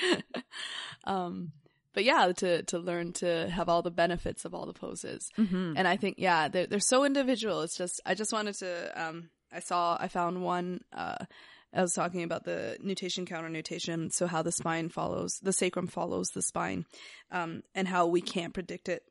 um, 1.05 1.51
but 1.93 2.03
yeah, 2.03 2.31
to, 2.37 2.63
to 2.63 2.79
learn 2.79 3.13
to 3.13 3.49
have 3.49 3.69
all 3.69 3.81
the 3.81 3.91
benefits 3.91 4.45
of 4.45 4.53
all 4.53 4.65
the 4.65 4.73
poses. 4.73 5.29
Mm-hmm. 5.37 5.73
And 5.75 5.87
I 5.87 5.97
think, 5.97 6.15
yeah, 6.17 6.47
they're, 6.47 6.67
they're 6.67 6.79
so 6.79 7.03
individual. 7.03 7.61
It's 7.61 7.77
just, 7.77 7.99
I 8.05 8.13
just 8.13 8.31
wanted 8.31 8.55
to, 8.55 9.01
um, 9.01 9.29
I 9.51 9.59
saw, 9.59 9.97
I 9.99 10.07
found 10.07 10.43
one, 10.43 10.81
uh, 10.93 11.25
I 11.73 11.81
was 11.81 11.93
talking 11.93 12.23
about 12.23 12.45
the 12.45 12.77
nutation 12.81 13.25
counter 13.25 13.49
nutation. 13.49 14.09
So 14.11 14.27
how 14.27 14.41
the 14.41 14.51
spine 14.51 14.89
follows, 14.89 15.39
the 15.41 15.53
sacrum 15.53 15.87
follows 15.87 16.29
the 16.29 16.41
spine, 16.41 16.85
um, 17.31 17.63
and 17.75 17.87
how 17.87 18.07
we 18.07 18.21
can't 18.21 18.53
predict 18.53 18.89
it. 18.89 19.03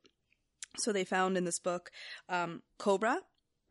So 0.79 0.93
they 0.93 1.05
found 1.05 1.37
in 1.37 1.45
this 1.45 1.59
book, 1.59 1.91
um, 2.29 2.63
cobra, 2.79 3.21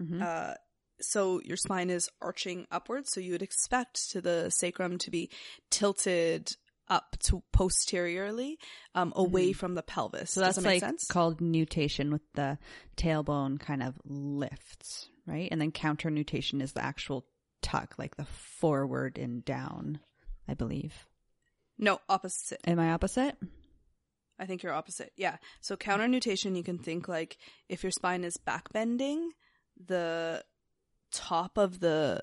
Mhm. 0.02 0.22
uh, 0.22 0.56
so 1.00 1.42
your 1.42 1.58
spine 1.58 1.90
is 1.90 2.10
arching 2.22 2.66
upwards. 2.72 3.12
So 3.12 3.20
you 3.20 3.32
would 3.34 3.42
expect 3.44 4.10
to 4.12 4.22
the 4.22 4.50
sacrum 4.50 4.98
to 5.00 5.12
be 5.12 5.30
tilted 5.70 6.52
up 6.90 7.18
to 7.20 7.44
posteriorly, 7.52 8.58
um, 8.96 9.12
away 9.16 9.52
from 9.54 9.76
the 9.76 9.84
pelvis. 9.84 10.32
So 10.32 10.40
that's 10.40 10.56
that 10.56 10.62
make 10.64 10.82
like 10.82 10.90
sense? 10.90 11.06
called 11.08 11.42
nutation 11.42 12.12
with 12.12 12.22
the 12.34 12.58
tailbone 12.96 13.60
kind 13.60 13.84
of 13.84 13.96
lifts, 14.06 15.10
right? 15.26 15.50
And 15.52 15.60
then 15.60 15.72
counter 15.72 16.10
nutation 16.10 16.62
is 16.62 16.72
the 16.74 16.84
actual 16.84 17.26
tuck, 17.62 17.96
like 17.98 18.16
the 18.16 18.26
forward 18.26 19.18
and 19.18 19.44
down, 19.44 20.00
I 20.48 20.54
believe. 20.54 21.06
no, 21.78 22.00
opposite. 22.10 22.62
Am 22.66 22.80
I 22.80 22.92
opposite? 22.92 23.38
I 24.40 24.46
think 24.46 24.64
you're 24.64 24.74
opposite. 24.74 25.12
Yeah. 25.16 25.38
So 25.62 25.76
counter 25.76 26.08
nutation, 26.08 26.56
you 26.56 26.64
can 26.64 26.78
think 26.78 27.08
like 27.08 27.38
if 27.70 27.84
your 27.84 27.92
spine 27.92 28.24
is 28.24 28.38
back 28.38 28.72
bending, 28.72 29.32
the 29.86 30.44
top 31.12 31.58
of 31.58 31.80
the 31.80 32.22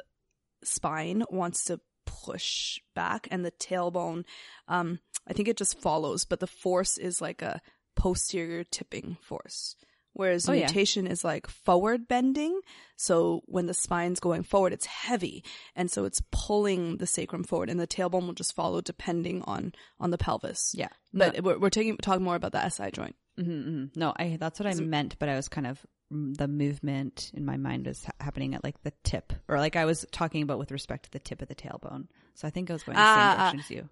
spine 0.62 1.24
wants 1.30 1.64
to 1.64 1.80
push 2.06 2.78
back 2.94 3.28
and 3.30 3.44
the 3.44 3.52
tailbone, 3.52 4.24
um, 4.68 5.00
I 5.28 5.32
think 5.32 5.48
it 5.48 5.56
just 5.56 5.80
follows, 5.80 6.24
but 6.24 6.40
the 6.40 6.46
force 6.46 6.98
is 6.98 7.20
like 7.20 7.42
a 7.42 7.60
posterior 7.96 8.64
tipping 8.64 9.16
force. 9.20 9.76
Whereas 10.14 10.48
Oh, 10.48 10.52
yeah. 10.52 10.70
is 10.72 11.24
like 11.24 11.46
forward 11.48 12.08
bending. 12.08 12.58
So 12.96 13.42
when 13.46 13.66
the 13.66 13.74
spine's 13.74 14.20
going 14.20 14.42
forward, 14.44 14.72
it's 14.72 14.86
heavy. 14.86 15.44
And 15.76 15.90
so 15.90 16.04
it's 16.04 16.22
pulling 16.30 16.96
the 16.96 17.06
sacrum 17.06 17.44
forward 17.44 17.68
and 17.68 17.78
the 17.78 17.86
tailbone 17.86 18.26
will 18.26 18.32
just 18.32 18.54
follow 18.54 18.80
depending 18.80 19.42
on, 19.42 19.72
on 20.00 20.10
the 20.10 20.18
pelvis. 20.18 20.72
Yeah. 20.74 20.88
But 21.12 21.42
we're, 21.42 21.58
we're 21.58 21.70
taking, 21.70 21.96
talking 21.98 22.24
more 22.24 22.36
about 22.36 22.52
the 22.52 22.68
SI 22.68 22.90
joint. 22.92 23.16
Mm-hmm. 23.38 23.98
No, 23.98 24.12
I 24.16 24.36
that's 24.38 24.60
what 24.60 24.68
I 24.68 24.74
meant, 24.74 25.16
but 25.18 25.28
I 25.28 25.34
was 25.34 25.48
kind 25.48 25.66
of 25.66 25.84
mm, 26.12 26.36
the 26.36 26.46
movement 26.46 27.32
in 27.34 27.44
my 27.44 27.56
mind 27.56 27.84
was 27.88 28.04
ha- 28.04 28.12
happening 28.20 28.54
at 28.54 28.62
like 28.62 28.80
the 28.84 28.92
tip, 29.02 29.32
or 29.48 29.58
like 29.58 29.74
I 29.74 29.86
was 29.86 30.06
talking 30.12 30.42
about 30.44 30.60
with 30.60 30.70
respect 30.70 31.06
to 31.06 31.10
the 31.10 31.18
tip 31.18 31.42
of 31.42 31.48
the 31.48 31.54
tailbone. 31.56 32.06
So 32.34 32.46
I 32.46 32.52
think 32.52 32.70
I 32.70 32.74
was 32.74 32.84
going 32.84 32.94
the 32.94 33.02
Ah, 33.02 33.14
same 33.14 33.22
ah. 33.22 33.36
direction 33.50 33.58
as 33.60 33.70
you. 33.72 33.88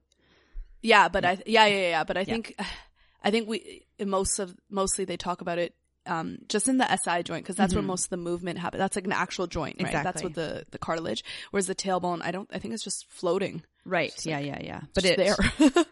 Yeah, 0.80 1.08
but 1.08 1.24
I 1.24 1.38
yeah 1.44 1.66
yeah 1.66 1.88
yeah. 1.88 2.04
But 2.04 2.18
I 2.18 2.20
Yeah. 2.20 2.24
think 2.26 2.54
I 3.24 3.32
think 3.32 3.48
we 3.48 3.85
in 3.98 4.08
most 4.08 4.38
of 4.38 4.54
mostly 4.70 5.04
they 5.06 5.16
talk 5.16 5.40
about 5.40 5.58
it 5.58 5.74
um, 6.06 6.38
just 6.48 6.68
in 6.68 6.78
the 6.78 6.98
SI 7.04 7.22
joint 7.22 7.44
because 7.44 7.56
that's 7.56 7.74
where 7.74 7.82
Mhm. 7.82 7.86
most 7.86 8.04
of 8.04 8.10
the 8.10 8.16
movement 8.16 8.58
happens. 8.58 8.80
That's 8.80 8.96
like 8.96 9.04
an 9.04 9.12
actual 9.12 9.46
joint, 9.46 9.80
right? 9.82 9.92
That's 9.92 10.22
Exactly. 10.22 10.24
what 10.24 10.34
the 10.34 10.66
the 10.70 10.78
cartilage. 10.78 11.24
Whereas 11.50 11.66
the 11.66 11.74
tailbone, 11.74 12.20
I 12.22 12.30
don't. 12.32 12.48
I 12.52 12.58
think 12.58 12.74
it's 12.74 12.82
just 12.84 13.06
floating. 13.08 13.62
Right. 13.84 14.12
Just 14.12 14.26
Yeah, 14.26 14.36
like- 14.38 14.46
yeah, 14.46 14.58
yeah. 14.62 14.80
But 14.94 15.04
Just 15.04 15.14
it 15.18 15.74
there, 15.74 15.84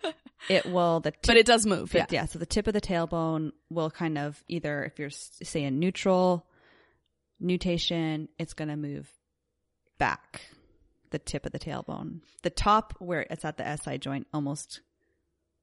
it 0.49 0.66
will 0.66 1.01
the 1.01 1.11
tip, 1.12 1.23
but 1.27 1.37
it 1.37 1.46
does 1.46 1.64
move. 1.66 1.92
Yeah. 1.94 2.07
Yeah, 2.11 2.27
so 2.27 2.38
the 2.38 2.46
tip 2.46 2.66
of 2.66 2.73
the 2.75 2.81
tailbone 2.81 3.53
will 3.68 3.90
kind 3.90 4.18
of 4.18 4.42
either, 4.49 4.85
if 4.85 4.99
you're 4.99 5.11
say 5.11 5.64
a 5.64 5.70
neutral 5.70 6.46
nutation, 7.38 8.29
it's 8.38 8.55
going 8.55 8.68
to 8.68 8.77
move 8.77 9.11
back 9.99 10.42
the 11.11 11.18
tip 11.18 11.46
of 11.46 11.53
the 11.53 11.59
tailbone. 11.59 12.20
The 12.42 12.51
top 12.51 12.94
where 12.99 13.27
it's 13.31 13.44
at 13.44 13.57
the 13.57 13.64
SI 13.77 13.99
joint 13.99 14.27
almost, 14.33 14.81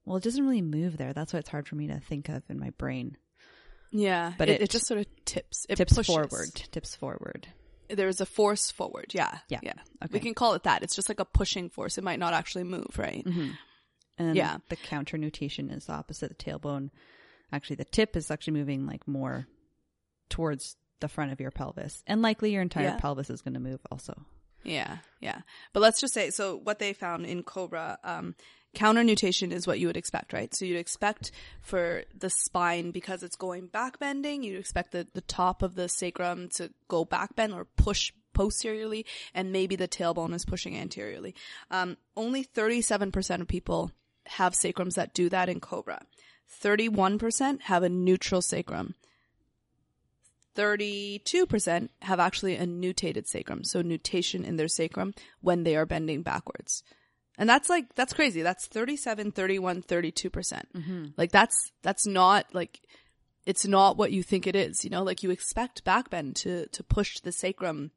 well, 0.06 0.18
it 0.18 0.24
doesn't 0.24 0.44
really 0.46 0.62
move 0.62 0.98
there. 0.98 1.14
That's 1.14 1.34
why 1.34 1.40
it's 1.40 1.50
hard 1.50 1.68
for 1.68 1.76
me 1.76 1.88
to 1.88 2.00
think 2.00 2.30
of 2.30 2.44
in 2.50 2.60
my 2.60 2.72
brain. 2.72 3.18
Yeah, 3.92 4.34
But 4.38 4.50
it, 4.50 4.54
it 4.56 4.62
it, 4.64 4.70
just 4.70 4.86
sort 4.88 5.00
of 5.00 5.06
tips. 5.26 5.66
It 5.70 5.76
tips 5.78 5.94
pushes. 5.94 6.14
forward, 6.16 6.54
tips 6.72 6.96
forward. 6.96 7.48
There's 7.90 8.20
a 8.20 8.26
force 8.26 8.70
forward. 8.70 9.12
Yeah, 9.14 9.40
Yeah. 9.48 9.60
yeah. 9.64 9.74
Okay. 10.04 10.10
We 10.14 10.20
can 10.20 10.34
call 10.34 10.54
it 10.56 10.64
that. 10.64 10.84
It's 10.84 10.96
just 10.96 11.08
like 11.10 11.20
a 11.22 11.26
pushing 11.26 11.70
force. 11.70 11.98
It 11.98 12.04
might 12.04 12.20
not 12.20 12.34
actually 12.34 12.66
move, 12.66 12.98
right? 12.98 13.26
hmm 13.26 13.52
And 14.18 14.36
Yeah. 14.36 14.58
the 14.70 14.76
counter 14.76 15.18
nutation 15.18 15.70
is 15.70 15.88
opposite 15.90 16.38
the 16.38 16.44
tailbone. 16.44 16.90
Actually, 17.52 17.78
the 17.78 17.86
tip 17.86 18.18
is 18.18 18.30
actually 18.30 18.54
moving 18.60 18.86
like 18.86 19.08
more 19.08 19.48
towards 20.30 20.76
the 21.00 21.08
front 21.08 21.32
of 21.32 21.40
your 21.40 21.52
pelvis, 21.52 22.04
and 22.08 22.22
likely 22.22 22.52
your 22.52 22.62
entire 22.62 22.86
Yeah. 22.86 22.98
pelvis 22.98 23.30
is 23.30 23.42
going 23.42 23.54
to 23.54 23.60
move 23.60 23.80
also. 23.92 24.26
Yeah, 24.64 24.98
yeah. 25.20 25.42
But 25.74 25.82
let's 25.82 26.02
just 26.02 26.14
say, 26.14 26.30
so 26.30 26.58
what 26.58 26.80
they 26.80 26.94
found 26.94 27.26
in 27.26 27.44
Cobra, 27.44 28.00
um, 28.04 28.36
counter 28.74 29.04
nutation 29.04 29.52
is 29.52 29.66
what 29.66 29.80
you 29.80 29.88
would 29.88 29.98
expect, 29.98 30.34
right? 30.34 30.54
So 30.54 30.66
you'd 30.66 30.78
expect 30.78 31.32
for 31.62 32.04
the 32.18 32.30
spine, 32.30 32.92
because 32.92 33.24
it's 33.24 33.36
going 33.36 33.68
back 33.68 34.00
bending, 34.00 34.44
you'd 34.44 34.60
expect 34.60 34.92
the, 34.92 35.08
the 35.14 35.22
top 35.22 35.62
of 35.62 35.76
the 35.76 35.90
sacrum 35.90 36.50
to 36.56 36.72
go 36.88 37.06
back 37.06 37.36
bend 37.36 37.54
or 37.54 37.66
push 37.66 38.12
posteriorly, 38.34 39.06
and 39.34 39.52
maybe 39.52 39.76
the 39.76 39.88
tailbone 39.88 40.34
is 40.34 40.46
pushing 40.46 40.78
anteriorly. 40.78 41.34
Um, 41.72 41.98
only 42.16 42.46
37% 42.46 43.42
of 43.42 43.48
people 43.48 43.92
have 44.28 44.54
sacrums 44.54 44.96
that 44.96 45.14
do 45.14 45.30
that 45.30 45.50
in 45.50 45.60
Cobra. 45.60 46.06
31% 46.62 47.62
have 47.62 47.84
a 47.84 47.90
neutral 47.90 48.42
sacrum. 48.42 48.96
32% 50.58 51.90
have 52.02 52.20
actually 52.20 52.56
a 52.56 52.66
nutated 52.66 53.28
sacrum, 53.28 53.64
so 53.64 53.82
nutation 53.82 54.44
in 54.44 54.58
their 54.58 54.68
sacrum 54.68 55.14
when 55.42 55.64
they 55.64 55.76
are 55.76 55.86
bending 55.86 56.24
backwards. 56.24 56.84
And 57.38 57.48
that's 57.48 57.70
like 57.70 57.94
that's 57.94 58.14
crazy. 58.14 58.42
That's 58.42 58.66
37, 58.66 59.32
31, 59.32 59.84
32%. 59.84 60.32
percent 60.32 60.68
Like 61.18 61.32
that's 61.32 61.72
that's 61.84 62.08
not 62.08 62.48
like 62.54 62.82
it's 63.46 63.66
not 63.66 63.96
what 63.96 64.12
you 64.12 64.24
think 64.24 64.48
it 64.48 64.56
is, 64.56 64.84
you 64.84 64.90
know? 64.90 65.04
Like 65.04 65.22
you 65.22 65.30
expect 65.30 65.86
backbend 65.86 66.36
to 66.36 66.66
to 66.68 66.84
push 66.84 67.20
the 67.20 67.32
sacrum 67.32 67.92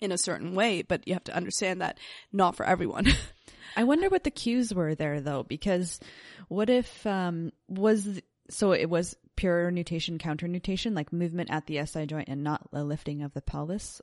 in 0.00 0.10
a 0.10 0.18
certain 0.18 0.54
way, 0.56 0.82
but 0.82 1.06
you 1.06 1.14
have 1.14 1.24
to 1.24 1.36
understand 1.36 1.80
that 1.80 1.98
not 2.32 2.56
for 2.56 2.66
everyone. 2.66 3.06
I 3.76 3.84
wonder 3.84 4.08
what 4.08 4.24
the 4.24 4.30
cues 4.30 4.74
were 4.74 4.94
there 4.94 5.20
though, 5.20 5.44
because 5.44 6.00
what 6.48 6.68
if 6.68 7.06
um 7.06 7.52
was 7.68 8.20
so 8.50 8.72
it 8.72 8.90
was 8.90 9.16
pure 9.36 9.70
nutation, 9.70 10.18
counter 10.18 10.48
nutation, 10.48 10.94
like 10.94 11.12
movement 11.12 11.50
at 11.50 11.66
the 11.66 11.84
SI 11.84 12.06
joint 12.06 12.28
and 12.28 12.44
not 12.44 12.68
a 12.72 12.84
lifting 12.84 13.22
of 13.22 13.32
the 13.34 13.42
pelvis. 13.42 14.00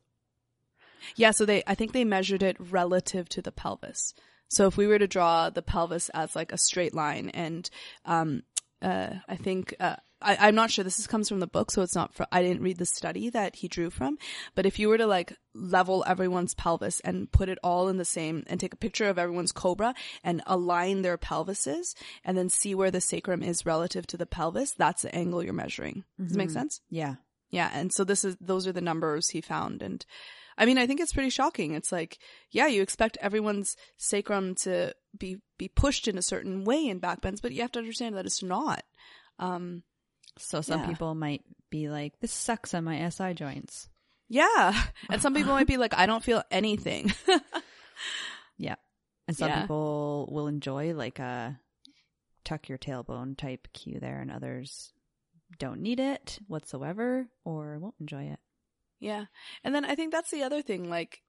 Yeah, 1.15 1.31
so 1.31 1.45
they 1.45 1.63
I 1.65 1.75
think 1.75 1.93
they 1.93 2.05
measured 2.05 2.43
it 2.43 2.57
relative 2.59 3.27
to 3.29 3.41
the 3.41 3.51
pelvis. 3.51 4.13
So 4.49 4.67
if 4.67 4.77
we 4.77 4.87
were 4.87 4.99
to 4.99 5.07
draw 5.07 5.49
the 5.49 5.61
pelvis 5.61 6.09
as 6.09 6.35
like 6.35 6.51
a 6.51 6.57
straight 6.57 6.93
line 6.93 7.29
and 7.29 7.69
um 8.05 8.43
uh 8.81 9.15
I 9.27 9.35
think 9.35 9.73
uh 9.79 9.97
I, 10.21 10.37
I'm 10.47 10.55
not 10.55 10.71
sure 10.71 10.83
this 10.83 10.99
is, 10.99 11.07
comes 11.07 11.27
from 11.27 11.39
the 11.39 11.47
book, 11.47 11.71
so 11.71 11.81
it's 11.81 11.95
not 11.95 12.13
for, 12.13 12.25
I 12.31 12.41
didn't 12.41 12.61
read 12.63 12.77
the 12.77 12.85
study 12.85 13.29
that 13.29 13.55
he 13.57 13.67
drew 13.67 13.89
from, 13.89 14.17
but 14.55 14.65
if 14.65 14.79
you 14.79 14.89
were 14.89 14.97
to 14.97 15.07
like 15.07 15.35
level 15.53 16.03
everyone's 16.07 16.53
pelvis 16.53 16.99
and 17.01 17.31
put 17.31 17.49
it 17.49 17.57
all 17.63 17.87
in 17.89 17.97
the 17.97 18.05
same 18.05 18.43
and 18.47 18.59
take 18.59 18.73
a 18.73 18.77
picture 18.77 19.09
of 19.09 19.17
everyone's 19.19 19.51
cobra 19.51 19.93
and 20.23 20.41
align 20.45 21.01
their 21.01 21.17
pelvises 21.17 21.95
and 22.23 22.37
then 22.37 22.49
see 22.49 22.73
where 22.75 22.91
the 22.91 23.01
sacrum 23.01 23.41
is 23.43 23.65
relative 23.65 24.05
to 24.07 24.17
the 24.17 24.25
pelvis, 24.25 24.71
that's 24.71 25.01
the 25.01 25.13
angle 25.15 25.43
you're 25.43 25.53
measuring. 25.53 26.03
Does 26.19 26.33
it 26.33 26.37
make 26.37 26.49
Mhm. 26.49 26.53
sense? 26.53 26.81
Yeah. 26.89 27.15
Yeah, 27.49 27.69
and 27.73 27.91
so 27.91 28.03
this 28.05 28.23
is 28.23 28.37
those 28.39 28.65
are 28.65 28.71
the 28.71 28.79
numbers 28.79 29.29
he 29.29 29.41
found 29.41 29.81
and 29.81 30.05
I 30.57 30.65
mean, 30.65 30.77
I 30.77 30.85
think 30.85 30.99
it's 30.99 31.13
pretty 31.13 31.29
shocking. 31.31 31.73
It's 31.73 31.91
like, 31.91 32.19
yeah, 32.51 32.67
you 32.67 32.81
expect 32.81 33.17
everyone's 33.19 33.75
sacrum 33.97 34.53
to 34.55 34.93
be 35.17 35.37
be 35.57 35.67
pushed 35.67 36.07
in 36.07 36.17
a 36.17 36.21
certain 36.21 36.63
way 36.65 36.87
in 36.87 36.99
backbends, 37.01 37.41
but 37.41 37.51
you 37.51 37.61
have 37.61 37.71
to 37.71 37.79
understand 37.79 38.15
that 38.15 38.25
it's 38.25 38.43
not. 38.43 38.83
Um 39.39 39.83
So 40.37 40.61
some 40.61 40.81
Yeah. 40.81 40.87
people 40.87 41.13
might 41.15 41.43
be 41.69 41.89
like, 41.89 42.19
"This 42.19 42.31
sucks 42.31 42.73
on 42.73 42.83
my 42.83 42.97
SI 43.09 43.33
joints." 43.33 43.89
yeah, 44.29 44.73
and 45.09 45.21
some 45.21 45.33
people 45.33 45.51
might 45.53 45.67
be 45.67 45.75
like, 45.77 45.93
I 45.93 46.05
don't 46.05 46.23
feel 46.23 46.43
anything. 46.51 47.11
Yeah, 48.57 48.75
and 49.27 49.35
some 49.35 49.49
Yeah. 49.49 49.61
people 49.61 50.29
will 50.31 50.47
enjoy 50.47 50.93
like 50.93 51.19
a 51.19 51.59
tuck 52.43 52.69
your 52.69 52.77
tailbone 52.77 53.35
type 53.37 53.67
cue 53.73 53.99
there, 53.99 54.19
and 54.21 54.31
others 54.31 54.93
don't 55.57 55.81
need 55.81 55.99
it 55.99 56.39
whatsoever 56.47 57.27
or 57.43 57.79
won't 57.79 57.95
enjoy 57.99 58.25
it. 58.25 58.39
Yeah. 58.99 59.25
And 59.63 59.73
then 59.73 59.83
I 59.83 59.95
think 59.95 60.11
that's 60.11 60.29
the 60.31 60.43
other 60.43 60.61
thing. 60.61 60.89
Like, 60.89 61.21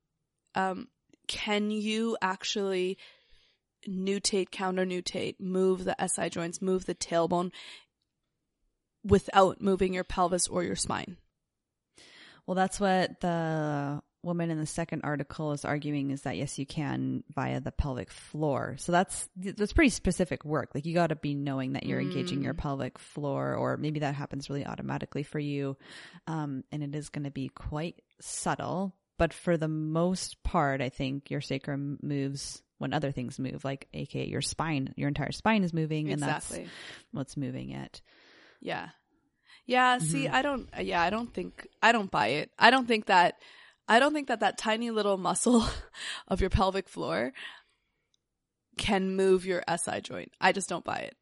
um, 0.54 0.88
can 1.26 1.70
you 1.70 2.16
actually 2.20 2.98
nutate, 3.88 4.50
counter 4.50 4.84
nutate, 4.84 5.40
move 5.40 5.84
the 5.84 5.96
SI 6.06 6.28
joints, 6.28 6.60
move 6.62 6.84
the 6.84 6.94
tailbone 6.94 7.50
without 9.04 9.60
moving 9.60 9.94
your 9.94 10.04
pelvis 10.04 10.48
or 10.48 10.62
your 10.62 10.76
spine? 10.76 11.16
Well, 12.46 12.54
that's 12.54 12.80
what 12.80 13.20
the 13.20 14.02
woman 14.24 14.50
in 14.50 14.58
the 14.58 14.66
second 14.66 15.00
article 15.02 15.50
is 15.52 15.64
arguing 15.64 16.12
is 16.12 16.22
that 16.22 16.36
yes, 16.36 16.56
you 16.58 16.66
can 16.66 17.24
via 17.34 17.60
the 17.60 17.72
pelvic 17.72 18.10
floor. 18.10 18.76
So 18.78 18.92
that's 18.92 19.28
that's 19.36 19.72
pretty 19.72 19.90
specific 19.90 20.44
work. 20.44 20.70
Like 20.74 20.86
you 20.86 20.94
got 20.94 21.08
to 21.08 21.16
be 21.16 21.34
knowing 21.34 21.72
that 21.72 21.86
you're 21.86 22.00
engaging 22.00 22.42
your 22.42 22.54
Mm. 22.54 22.58
pelvic 22.58 22.98
floor, 22.98 23.54
or 23.54 23.76
maybe 23.76 24.00
that 24.00 24.14
happens 24.14 24.48
really 24.48 24.66
automatically 24.66 25.22
for 25.22 25.38
you, 25.38 25.76
um, 26.26 26.62
and 26.72 26.82
it 26.82 26.94
is 26.94 27.08
going 27.08 27.24
to 27.24 27.30
be 27.30 27.48
quite 27.48 28.00
subtle. 28.20 28.94
But 29.18 29.32
for 29.32 29.56
the 29.56 29.68
most 29.68 30.42
part, 30.42 30.80
I 30.80 30.88
think 30.88 31.30
your 31.30 31.40
sacrum 31.40 31.98
moves 32.02 32.62
when 32.78 32.92
other 32.92 33.12
things 33.12 33.38
move, 33.38 33.64
like 33.64 33.86
aka 33.92 34.26
your 34.26 34.40
spine. 34.40 34.92
Your 34.96 35.08
entire 35.08 35.30
spine 35.32 35.62
is 35.62 35.72
moving, 35.72 36.10
and 36.12 36.22
that's 36.28 36.50
what's 37.12 37.36
moving 37.36 37.70
it. 37.70 38.00
Yeah. 38.62 38.88
Yeah, 39.66 39.98
see, 39.98 40.26
Mhm. 40.26 40.32
I 40.32 40.42
don't 40.42 40.68
yeah, 40.80 41.02
I 41.02 41.10
don't 41.10 41.32
think 41.32 41.66
I 41.82 41.92
don't 41.92 42.10
buy 42.10 42.28
it. 42.28 42.50
I 42.58 42.70
don't 42.70 42.86
think 42.88 43.06
that 43.06 43.34
I 43.88 43.98
don't 43.98 44.12
think 44.14 44.28
that 44.28 44.40
that 44.40 44.56
tiny 44.58 44.90
little 44.90 45.18
muscle 45.18 45.64
of 46.28 46.40
your 46.40 46.50
pelvic 46.50 46.88
floor 46.88 47.32
can 48.78 49.14
move 49.16 49.44
your 49.44 49.62
SI 49.68 50.00
joint. 50.00 50.32
I 50.40 50.52
just 50.52 50.68
don't 50.68 50.84
buy 50.84 50.98
it. 51.00 51.16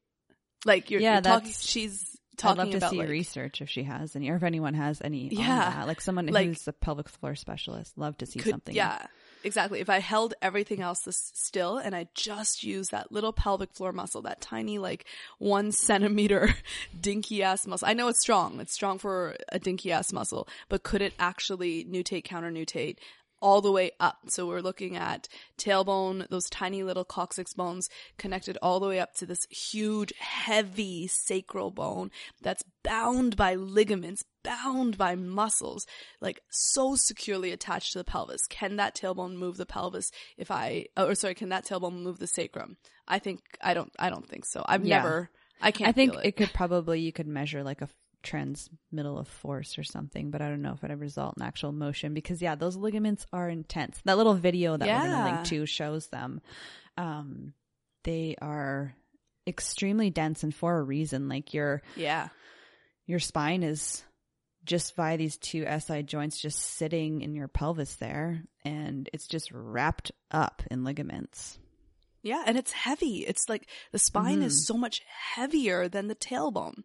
Like 0.64 0.90
you're, 0.90 1.00
Yeah, 1.00 1.14
you're 1.14 1.22
talking 1.22 1.52
she's 1.52 2.16
I'd 2.34 2.38
talking 2.38 2.58
love 2.58 2.70
to 2.70 2.76
about 2.78 2.90
see 2.90 2.98
like, 2.98 3.08
research 3.08 3.60
if 3.60 3.68
she 3.68 3.82
has 3.82 4.14
any, 4.16 4.30
or 4.30 4.36
if 4.36 4.42
anyone 4.42 4.74
has 4.74 5.00
any. 5.02 5.28
on 5.30 5.36
Yeah. 5.42 5.70
that. 5.70 5.86
like 5.86 6.00
someone 6.00 6.26
Like- 6.26 6.46
who's 6.46 6.66
a 6.68 6.72
pelvic 6.72 7.08
floor 7.08 7.34
specialist. 7.34 7.98
Love 7.98 8.16
to 8.18 8.26
see 8.26 8.38
could, 8.40 8.50
something. 8.52 8.74
Yeah, 8.74 9.06
exactly. 9.44 9.80
If 9.80 9.88
I 9.90 9.98
held 10.00 10.34
everything 10.42 10.80
else 10.80 11.06
still 11.34 11.78
and 11.78 11.94
I 11.94 12.08
just 12.14 12.62
used 12.62 12.90
that 12.90 13.12
little 13.12 13.32
pelvic 13.32 13.72
floor 13.72 13.92
muscle, 13.92 14.22
that 14.22 14.40
tiny 14.40 14.78
like 14.78 15.04
one 15.38 15.72
centimeter 15.90 16.54
dinky 17.00 17.42
ass 17.42 17.66
muscle. 17.66 17.88
I 17.88 17.94
know 17.94 18.08
it's 18.08 18.20
strong. 18.20 18.60
It's 18.60 18.72
strong 18.72 18.98
for 18.98 19.36
a 19.50 19.58
dinky 19.58 19.92
ass 19.92 20.12
muscle, 20.12 20.48
but 20.68 20.82
could 20.82 21.02
it 21.02 21.14
actually 21.18 21.84
nutate, 21.84 22.24
counter 22.24 22.50
nutate? 22.50 22.96
All 23.42 23.60
the 23.60 23.72
way 23.72 23.92
up. 23.98 24.18
So 24.28 24.46
we're 24.46 24.60
looking 24.60 24.96
at 24.96 25.28
tailbone, 25.58 26.28
those 26.28 26.48
tiny 26.50 26.82
little 26.82 27.04
coccyx 27.04 27.54
bones 27.54 27.88
connected 28.18 28.58
all 28.60 28.80
the 28.80 28.88
way 28.88 29.00
up 29.00 29.14
to 29.14 29.26
this 29.26 29.46
huge, 29.50 30.12
heavy 30.18 31.06
sacral 31.06 31.70
bone 31.70 32.10
that's 32.42 32.62
bound 32.82 33.36
by 33.36 33.54
ligaments, 33.54 34.24
bound 34.42 34.98
by 34.98 35.14
muscles, 35.14 35.86
like 36.20 36.40
so 36.50 36.96
securely 36.96 37.50
attached 37.50 37.92
to 37.92 37.98
the 37.98 38.04
pelvis. 38.04 38.46
Can 38.48 38.76
that 38.76 38.94
tailbone 38.94 39.36
move 39.36 39.56
the 39.56 39.66
pelvis 39.66 40.10
if 40.36 40.50
I, 40.50 40.86
oh, 40.96 41.06
or 41.08 41.14
sorry, 41.14 41.34
can 41.34 41.48
that 41.48 41.64
tailbone 41.66 42.02
move 42.02 42.18
the 42.18 42.26
sacrum? 42.26 42.76
I 43.08 43.18
think, 43.18 43.40
I 43.62 43.74
don't, 43.74 43.92
I 43.98 44.10
don't 44.10 44.28
think 44.28 44.44
so. 44.44 44.64
I've 44.68 44.84
Yeah. 44.84 44.98
never, 44.98 45.30
I 45.60 45.70
can't 45.72 45.88
I 45.88 45.92
think 45.92 46.12
feel 46.12 46.20
it. 46.20 46.36
could 46.36 46.52
probably 46.52 47.00
you 47.00 47.12
could 47.12 47.26
measure 47.26 47.62
like 47.62 47.80
a 47.82 47.88
transmittal 48.22 49.18
of 49.18 49.28
force 49.28 49.78
or 49.78 49.82
something, 49.82 50.30
but 50.30 50.40
I 50.42 50.48
don't 50.48 50.62
know 50.62 50.72
if 50.72 50.82
it 50.84 50.88
would 50.90 51.00
result 51.00 51.34
in 51.36 51.42
actual 51.42 51.72
motion 51.72 52.14
because 52.14 52.40
yeah, 52.42 52.54
those 52.54 52.76
ligaments 52.76 53.26
are 53.32 53.48
intense. 53.48 54.00
That 54.04 54.16
little 54.18 54.34
video 54.34 54.76
that 54.76 54.86
we're 54.86 55.10
gonna 55.10 55.32
link 55.36 55.46
to 55.48 55.66
shows 55.66 56.08
them. 56.08 56.40
Um, 56.96 57.54
they 58.04 58.36
are 58.40 58.94
extremely 59.46 60.10
dense 60.10 60.42
and 60.42 60.54
for 60.54 60.78
a 60.78 60.82
reason. 60.82 61.28
Like 61.28 61.54
you're 61.54 61.82
Yeah. 61.96 62.28
your 63.06 63.18
spine 63.18 63.62
is 63.62 64.02
just 64.64 64.94
via 64.94 65.16
these 65.16 65.38
two 65.38 65.64
SI 65.64 66.02
joints 66.02 66.38
just 66.40 66.58
sitting 66.58 67.22
in 67.22 67.34
your 67.34 67.48
pelvis 67.48 67.94
there 67.96 68.44
and 68.64 69.08
it's 69.12 69.26
just 69.26 69.50
wrapped 69.52 70.12
up 70.30 70.62
in 70.70 70.84
ligaments. 70.84 71.58
Yeah, 72.22 72.42
and 72.46 72.58
it's 72.58 72.70
heavy. 72.72 73.24
It's 73.26 73.48
like 73.48 73.66
the 73.92 73.98
spine 73.98 74.40
Mhm. 74.40 74.44
is 74.44 74.66
so 74.66 74.74
much 74.74 75.00
heavier 75.34 75.88
than 75.88 76.08
the 76.08 76.14
tailbone. 76.14 76.82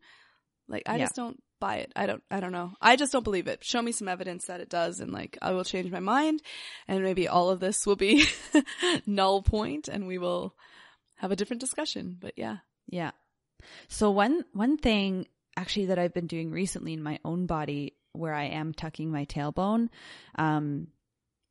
Like 0.67 0.83
I 0.87 0.97
Yeah. 0.97 1.03
just 1.05 1.15
don't 1.15 1.41
buy 1.59 1.77
it. 1.77 1.91
I 1.95 2.05
don't 2.05 2.23
I 2.29 2.39
don't 2.39 2.51
know. 2.51 2.73
I 2.81 2.95
just 2.95 3.11
don't 3.11 3.23
believe 3.23 3.47
it. 3.47 3.63
Show 3.63 3.81
me 3.81 3.91
some 3.91 4.07
evidence 4.07 4.45
that 4.45 4.59
it 4.61 4.69
does 4.69 4.99
and 4.99 5.11
like 5.11 5.37
I 5.41 5.51
will 5.51 5.63
change 5.63 5.91
my 5.91 5.99
mind 5.99 6.41
and 6.87 7.03
maybe 7.03 7.27
all 7.27 7.49
of 7.49 7.59
this 7.59 7.85
will 7.85 7.95
be 7.95 8.25
null 9.05 9.41
point 9.41 9.87
and 9.87 10.07
we 10.07 10.17
will 10.17 10.55
have 11.15 11.31
a 11.31 11.35
different 11.35 11.61
discussion. 11.61 12.17
But 12.19 12.33
yeah. 12.35 12.57
Yeah. 12.87 13.11
So 13.87 14.11
one 14.11 14.43
one 14.53 14.77
thing 14.77 15.27
actually 15.57 15.85
that 15.87 15.99
I've 15.99 16.13
been 16.13 16.27
doing 16.27 16.51
recently 16.51 16.93
in 16.93 17.01
my 17.01 17.19
own 17.23 17.45
body 17.45 17.93
where 18.11 18.33
I 18.33 18.45
am 18.45 18.73
tucking 18.73 19.11
my 19.11 19.25
tailbone, 19.25 19.89
um, 20.35 20.87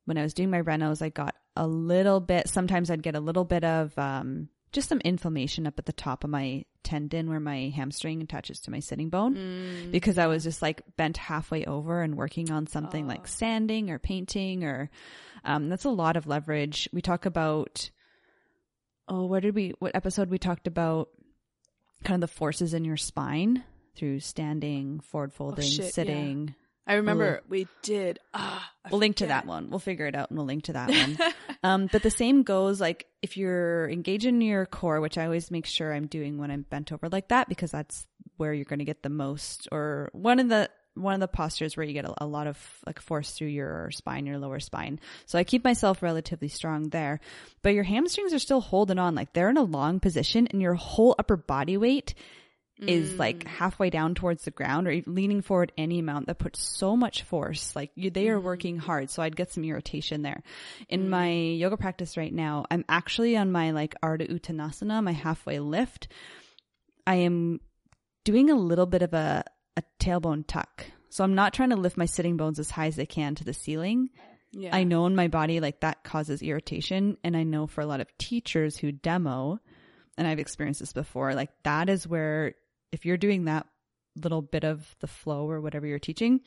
when 0.05 0.17
I 0.17 0.23
was 0.23 0.33
doing 0.33 0.49
my 0.51 0.61
renos, 0.61 1.01
I 1.01 1.09
got 1.09 1.35
a 1.55 1.67
little 1.67 2.19
bit. 2.19 2.47
Sometimes 2.49 2.89
I'd 2.91 3.03
get 3.03 3.15
a 3.15 3.19
little 3.19 3.43
bit 3.45 3.63
of 3.63 3.97
um, 3.97 4.49
just 4.71 4.89
some 4.89 4.99
inflammation 5.01 5.65
up 5.67 5.79
at 5.79 5.85
the 5.85 5.93
top 5.93 6.23
of 6.23 6.29
my 6.29 6.63
tendon 6.85 7.29
where 7.29 7.39
my 7.41 7.73
hamstring 7.75 8.21
attaches 8.21 8.61
to 8.61 8.71
my 8.71 8.79
sitting 8.79 9.09
bone 9.09 9.35
Mm. 9.35 9.91
because 9.91 10.17
I 10.17 10.27
was 10.27 10.43
just 10.43 10.61
like 10.61 10.81
bent 10.95 11.17
halfway 11.17 11.65
over 11.65 12.01
and 12.01 12.15
working 12.15 12.49
on 12.51 12.67
something 12.67 13.03
Oh. 13.05 13.07
like 13.09 13.27
sanding 13.27 13.89
or 13.89 13.99
painting 13.99 14.63
or 14.63 14.89
um, 15.43 15.67
that's 15.69 15.85
a 15.85 15.89
lot 15.89 16.15
of 16.15 16.25
leverage. 16.27 16.87
We 16.93 17.01
talk 17.01 17.25
about 17.25 17.89
oh, 19.07 19.25
where 19.25 19.41
did 19.41 19.53
we 19.55 19.73
what 19.79 19.95
episode 19.95 20.29
we 20.29 20.37
talked 20.39 20.67
about 20.67 21.09
kind 22.03 22.23
of 22.23 22.29
the 22.29 22.35
forces 22.35 22.73
in 22.73 22.85
your 22.85 22.97
spine 22.97 23.63
through 23.95 24.19
standing, 24.19 24.99
forward 24.99 25.33
folding, 25.33 25.65
Oh, 25.65 25.67
shit, 25.67 25.93
yeah. 25.97 26.55
I 26.87 26.95
remember 26.95 27.41
we 27.49 27.67
did 27.81 28.19
ah 28.33 28.71
I 28.83 28.89
We'll 28.91 28.99
link 28.99 29.17
to 29.17 29.27
that 29.27 29.47
one. 29.47 29.69
We'll 29.69 29.79
figure 29.79 30.05
it 30.05 30.15
out 30.15 30.29
and 30.29 30.37
we'll 30.37 30.45
link 30.45 30.65
to 30.65 30.73
that 30.73 30.89
one. 30.89 31.17
um, 31.63 31.89
but 31.91 32.03
the 32.03 32.11
same 32.11 32.43
goes 32.43 32.79
like 32.79 33.07
if 33.21 33.37
you're 33.37 33.89
engaging 33.89 34.41
your 34.41 34.65
core, 34.67 35.01
which 35.01 35.17
I 35.17 35.25
always 35.25 35.49
make 35.49 35.65
sure 35.65 35.91
I'm 35.91 36.05
doing 36.05 36.37
when 36.37 36.51
I'm 36.51 36.61
bent 36.61 36.91
over 36.91 37.09
like 37.09 37.29
that 37.29 37.49
because 37.49 37.71
that's 37.71 38.05
where 38.37 38.53
you're 38.53 38.65
going 38.65 38.79
to 38.79 38.85
get 38.85 39.01
the 39.01 39.09
most 39.09 39.67
or 39.71 40.09
one 40.13 40.39
of 40.39 40.49
the 40.49 40.69
one 40.93 41.13
of 41.13 41.19
the 41.19 41.27
postures 41.27 41.75
where 41.75 41.85
you 41.85 41.93
get 41.93 42.05
a, 42.05 42.23
a 42.23 42.25
lot 42.25 42.47
of 42.47 42.57
like 42.85 43.01
force 43.01 43.31
through 43.31 43.47
your 43.47 43.89
spine, 43.91 44.25
your 44.25 44.37
lower 44.37 44.59
spine. 44.59 44.99
So 45.25 45.37
I 45.37 45.43
keep 45.43 45.63
myself 45.63 46.01
relatively 46.01 46.47
strong 46.47 46.89
there, 46.89 47.19
but 47.61 47.73
your 47.73 47.83
hamstrings 47.83 48.33
are 48.33 48.39
still 48.39 48.61
holding 48.61 48.99
on. 48.99 49.15
Like 49.15 49.33
they're 49.33 49.49
in 49.49 49.57
a 49.57 49.63
long 49.63 49.99
position 49.99 50.47
and 50.47 50.61
your 50.61 50.75
whole 50.75 51.15
upper 51.19 51.37
body 51.37 51.77
weight 51.77 52.13
is 52.77 53.13
Mm. 53.13 53.19
like 53.19 53.47
halfway 53.47 53.89
down 53.89 54.15
towards 54.15 54.43
the 54.43 54.51
ground 54.51 54.85
or 54.87 54.91
even 54.91 55.15
leaning 55.15 55.41
forward 55.41 55.71
any 55.77 55.99
amount 55.99 56.27
that 56.27 56.39
puts 56.39 56.61
so 56.61 56.97
much 56.97 57.23
force. 57.23 57.73
Like 57.75 57.91
you, 57.95 58.09
they 58.09 58.27
are 58.27 58.39
working 58.39 58.77
hard. 58.77 59.09
So 59.09 59.23
I'd 59.23 59.35
get 59.35 59.51
some 59.51 59.63
irritation 59.63 60.23
there. 60.23 60.43
In 60.89 61.09
my 61.09 61.31
yoga 61.31 61.77
practice 61.77 62.17
right 62.17 62.33
now, 62.33 62.65
I'm 62.69 62.83
actually 62.89 63.37
on 63.37 63.51
my 63.51 63.71
like 63.71 63.95
Ardha 64.03 64.29
Uttanasana, 64.29 65.01
my 65.03 65.13
halfway 65.13 65.59
lift. 65.59 66.09
I 67.07 67.15
am 67.15 67.61
doing 68.25 68.49
a 68.49 68.55
little 68.55 68.85
bit 68.87 69.01
of 69.03 69.13
a, 69.13 69.43
a 69.77 69.83
tailbone 69.99 70.43
tuck. 70.45 70.85
So 71.09 71.23
I'm 71.23 71.35
not 71.35 71.53
trying 71.53 71.69
to 71.69 71.75
lift 71.77 71.95
my 71.95 72.07
sitting 72.07 72.35
bones 72.35 72.59
as 72.59 72.69
high 72.71 72.87
as 72.87 72.97
they 72.97 73.05
can 73.05 73.35
to 73.35 73.45
the 73.45 73.53
ceiling. 73.53 74.09
yeah. 74.51 74.75
I 74.75 74.83
know 74.83 75.05
in 75.05 75.15
my 75.15 75.29
body 75.29 75.61
like 75.61 75.79
that 75.79 76.03
causes 76.03 76.41
irritation 76.41 77.17
and 77.23 77.37
I 77.37 77.43
know 77.43 77.67
for 77.67 77.79
a 77.81 77.85
lot 77.85 78.01
of 78.01 78.17
teachers 78.17 78.75
who 78.75 78.91
demo 78.91 79.59
and 80.17 80.27
I've 80.27 80.39
experienced 80.39 80.81
this 80.81 80.91
before 80.93 81.33
like 81.35 81.51
that 81.63 81.89
is 81.89 82.05
where 82.07 82.55
if 82.91 83.05
you're 83.05 83.17
doing 83.17 83.45
that 83.45 83.65
little 84.15 84.41
bit 84.41 84.63
of 84.63 84.95
the 85.01 85.07
flow 85.07 85.49
or 85.49 85.59
whatever 85.61 85.85
you're 85.87 85.99
teaching 85.99 86.39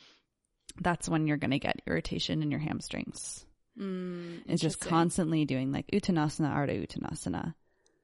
that's 0.81 1.09
when 1.09 1.27
you're 1.27 1.37
going 1.39 1.51
to 1.51 1.59
get 1.59 1.81
irritation 1.87 2.43
in 2.43 2.51
your 2.51 2.61
hamstrings. 2.61 3.45
Mm, 3.81 4.43
It's 4.47 4.63
just 4.63 4.81
constantly 4.81 5.45
doing 5.45 5.73
like 5.73 5.87
uttanasana 5.93 6.55
ardha 6.55 6.87
uttanasana. 6.87 7.55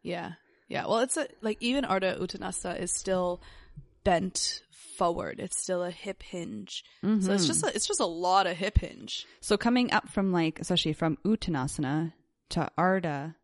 Yeah. 0.02 0.32
Yeah. 0.68 0.86
Well, 0.86 1.00
it's 1.00 1.16
a, 1.16 1.28
like 1.42 1.58
even 1.60 1.84
Ardha 1.84 2.18
Uttanasana 2.18 2.80
is 2.80 2.90
still 2.92 3.42
bent 4.02 4.62
forward. 4.96 5.40
It's 5.40 5.58
still 5.58 5.82
a 5.82 5.90
hip 5.90 6.22
hinge. 6.22 6.84
So 7.02 7.06
Mm-hmm. 7.08 7.30
it's 7.32 7.46
just 7.46 7.64
a, 7.64 7.68
it's 7.74 7.86
just 7.86 8.00
a 8.00 8.06
lot 8.06 8.46
of 8.46 8.56
hip 8.56 8.78
hinge. 8.78 9.26
So 9.40 9.56
coming 9.56 9.92
up 9.92 10.08
from 10.08 10.32
like, 10.32 10.58
especially 10.60 10.94
from 10.94 11.18
Uttanasana 11.24 12.12
to 12.50 12.70
Ardha, 12.78 13.34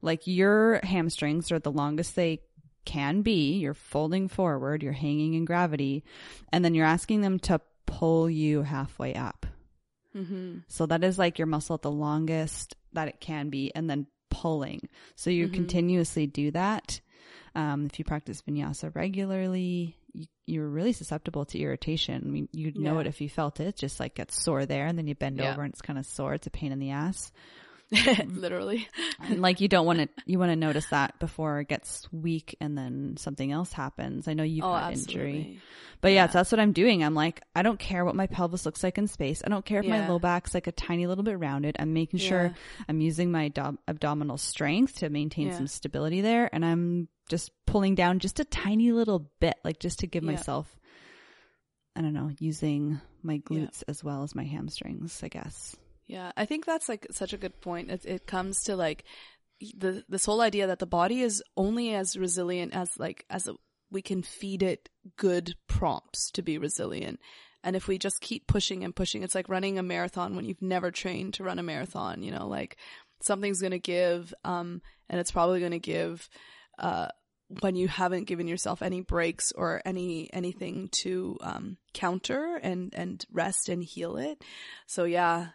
like 0.00 0.26
your 0.26 0.80
hamstrings 0.82 1.52
are 1.52 1.58
the 1.58 1.70
longest 1.72 2.16
they 2.16 2.40
can 2.84 3.22
be. 3.22 3.58
You're 3.58 3.74
folding 3.74 4.28
forward, 4.28 4.82
you're 4.82 4.92
hanging 4.92 5.34
in 5.34 5.44
gravity, 5.44 6.04
and 6.52 6.64
then 6.64 6.74
you're 6.74 6.86
asking 6.86 7.20
them 7.22 7.38
to 7.40 7.60
pull 7.86 8.28
you 8.30 8.62
halfway 8.62 9.14
up. 9.14 9.46
Mm-hmm. 10.16 10.58
So 10.68 10.86
that 10.86 11.04
is 11.04 11.18
like 11.18 11.38
your 11.38 11.46
muscle 11.46 11.74
at 11.74 11.82
the 11.82 11.90
longest 11.90 12.76
that 12.92 13.08
it 13.08 13.20
can 13.20 13.48
be, 13.48 13.72
and 13.74 13.88
then 13.88 14.06
pulling. 14.30 14.88
So 15.14 15.30
you 15.30 15.48
Mhm. 15.48 15.54
continuously 15.54 16.26
do 16.26 16.50
that. 16.52 17.00
Um, 17.54 17.86
if 17.86 17.98
you 17.98 18.04
practice 18.04 18.42
vinyasa 18.42 18.94
regularly, 18.94 19.96
you, 20.12 20.26
you're 20.46 20.68
really 20.68 20.92
susceptible 20.92 21.44
to 21.46 21.58
irritation. 21.58 22.22
I 22.24 22.28
mean, 22.28 22.48
you'd 22.52 22.78
know 22.78 22.94
Yeah. 22.94 23.00
it 23.02 23.06
if 23.06 23.20
you 23.20 23.28
felt 23.28 23.60
it. 23.60 23.76
Just 23.76 24.00
like 24.00 24.14
gets 24.14 24.42
sore 24.42 24.66
there, 24.66 24.86
and 24.86 24.98
then 24.98 25.06
you 25.06 25.14
bend 25.14 25.38
Yeah. 25.38 25.52
over, 25.52 25.62
and 25.62 25.72
it's 25.72 25.82
kind 25.82 25.98
of 25.98 26.06
sore. 26.06 26.34
It's 26.34 26.46
a 26.46 26.50
pain 26.50 26.72
in 26.72 26.78
the 26.78 26.90
ass. 26.90 27.32
Mm-hmm. 28.02 28.38
Literally. 28.40 28.88
And 29.20 29.40
like 29.42 29.60
you 29.60 29.68
don't 29.68 29.84
want 29.86 29.98
to, 30.00 30.08
you 30.26 30.38
want 30.38 30.50
to 30.50 30.56
notice 30.56 30.86
that 30.86 31.18
before 31.18 31.60
it 31.60 31.68
gets 31.68 32.10
weak, 32.12 32.56
and 32.60 32.76
then 32.76 33.16
something 33.18 33.52
else 33.52 33.72
happens. 33.72 34.26
I 34.28 34.34
know 34.34 34.42
you've 34.42 34.64
oh, 34.64 34.72
had 34.72 34.92
absolutely. 34.92 35.36
injury. 35.38 35.60
But 36.00 36.08
yeah, 36.08 36.24
Yeah. 36.24 36.26
so 36.28 36.32
that's 36.38 36.50
what 36.52 36.60
I'm 36.60 36.72
doing. 36.72 37.04
I'm 37.04 37.14
like, 37.14 37.42
I 37.54 37.62
don't 37.62 37.78
care 37.78 38.04
what 38.04 38.16
my 38.16 38.26
pelvis 38.26 38.64
looks 38.66 38.82
like 38.82 38.96
in 38.98 39.06
space. 39.08 39.42
I 39.44 39.50
don't 39.50 39.64
care 39.64 39.80
if 39.80 39.86
my 39.86 40.08
low 40.08 40.18
back's 40.18 40.54
like 40.54 40.66
a 40.66 40.72
tiny 40.72 41.06
little 41.06 41.22
bit 41.24 41.38
rounded. 41.38 41.76
I'm 41.78 41.92
making 41.92 42.18
sure 42.18 42.44
Yeah. 42.44 42.52
I'm 42.88 43.00
using 43.00 43.30
my 43.30 43.46
abdom- 43.46 43.78
abdominal 43.86 44.38
strength 44.38 44.96
to 45.00 45.10
maintain 45.10 45.48
Yeah. 45.48 45.56
some 45.58 45.66
stability 45.68 46.22
there. 46.22 46.48
And 46.52 46.64
I'm 46.64 47.08
just 47.28 47.50
pulling 47.66 47.94
down 47.94 48.18
just 48.18 48.40
a 48.40 48.44
tiny 48.44 48.90
little 48.92 49.30
bit, 49.38 49.54
like 49.64 49.78
just 49.78 50.00
to 50.00 50.06
give 50.06 50.24
Yeah. 50.24 50.30
myself, 50.32 50.74
I 51.94 52.00
don't 52.00 52.14
know, 52.14 52.30
using 52.38 53.00
my 53.22 53.34
Yeah. 53.34 53.38
glutes 53.40 53.82
as 53.86 54.02
well 54.02 54.22
as 54.22 54.34
my 54.34 54.44
hamstrings, 54.44 55.20
I 55.22 55.28
guess. 55.28 55.76
Yeah, 56.06 56.32
I 56.36 56.44
think 56.44 56.66
that's 56.66 56.88
like 56.88 57.06
such 57.10 57.32
a 57.32 57.38
good 57.38 57.60
point. 57.60 57.90
It, 57.90 58.04
it 58.04 58.26
comes 58.26 58.64
to 58.64 58.76
like 58.76 59.04
the 59.76 60.04
this 60.08 60.24
whole 60.24 60.40
idea 60.40 60.66
that 60.66 60.78
the 60.78 60.86
body 60.86 61.22
is 61.22 61.42
only 61.56 61.94
as 61.94 62.16
resilient 62.16 62.74
as 62.74 62.98
like 62.98 63.24
as 63.30 63.48
a, 63.48 63.54
we 63.90 64.02
can 64.02 64.22
feed 64.22 64.62
it 64.62 64.88
good 65.16 65.54
prompts 65.68 66.30
to 66.32 66.42
be 66.42 66.58
resilient. 66.58 67.20
And 67.64 67.76
if 67.76 67.86
we 67.86 67.96
just 67.96 68.20
keep 68.20 68.48
pushing 68.48 68.82
and 68.82 68.94
pushing, 68.94 69.22
it's 69.22 69.36
like 69.36 69.48
running 69.48 69.78
a 69.78 69.82
marathon 69.82 70.34
when 70.34 70.44
you've 70.44 70.62
never 70.62 70.90
trained 70.90 71.34
to 71.34 71.44
run 71.44 71.60
a 71.60 71.62
marathon, 71.62 72.22
you 72.22 72.32
know, 72.32 72.48
like 72.48 72.76
something's 73.20 73.60
going 73.60 73.70
to 73.72 73.78
give 73.78 74.34
um 74.44 74.82
and 75.08 75.20
it's 75.20 75.30
probably 75.30 75.60
going 75.60 75.72
to 75.72 75.78
give 75.78 76.28
uh 76.78 77.06
when 77.60 77.76
you 77.76 77.86
haven't 77.86 78.24
given 78.24 78.48
yourself 78.48 78.82
any 78.82 79.00
breaks 79.02 79.52
or 79.52 79.82
any 79.84 80.32
anything 80.32 80.88
to 80.90 81.38
um 81.42 81.76
counter 81.92 82.58
and 82.62 82.92
and 82.94 83.24
rest 83.30 83.68
and 83.68 83.84
heal 83.84 84.16
it. 84.16 84.42
So 84.86 85.04
yeah, 85.04 85.48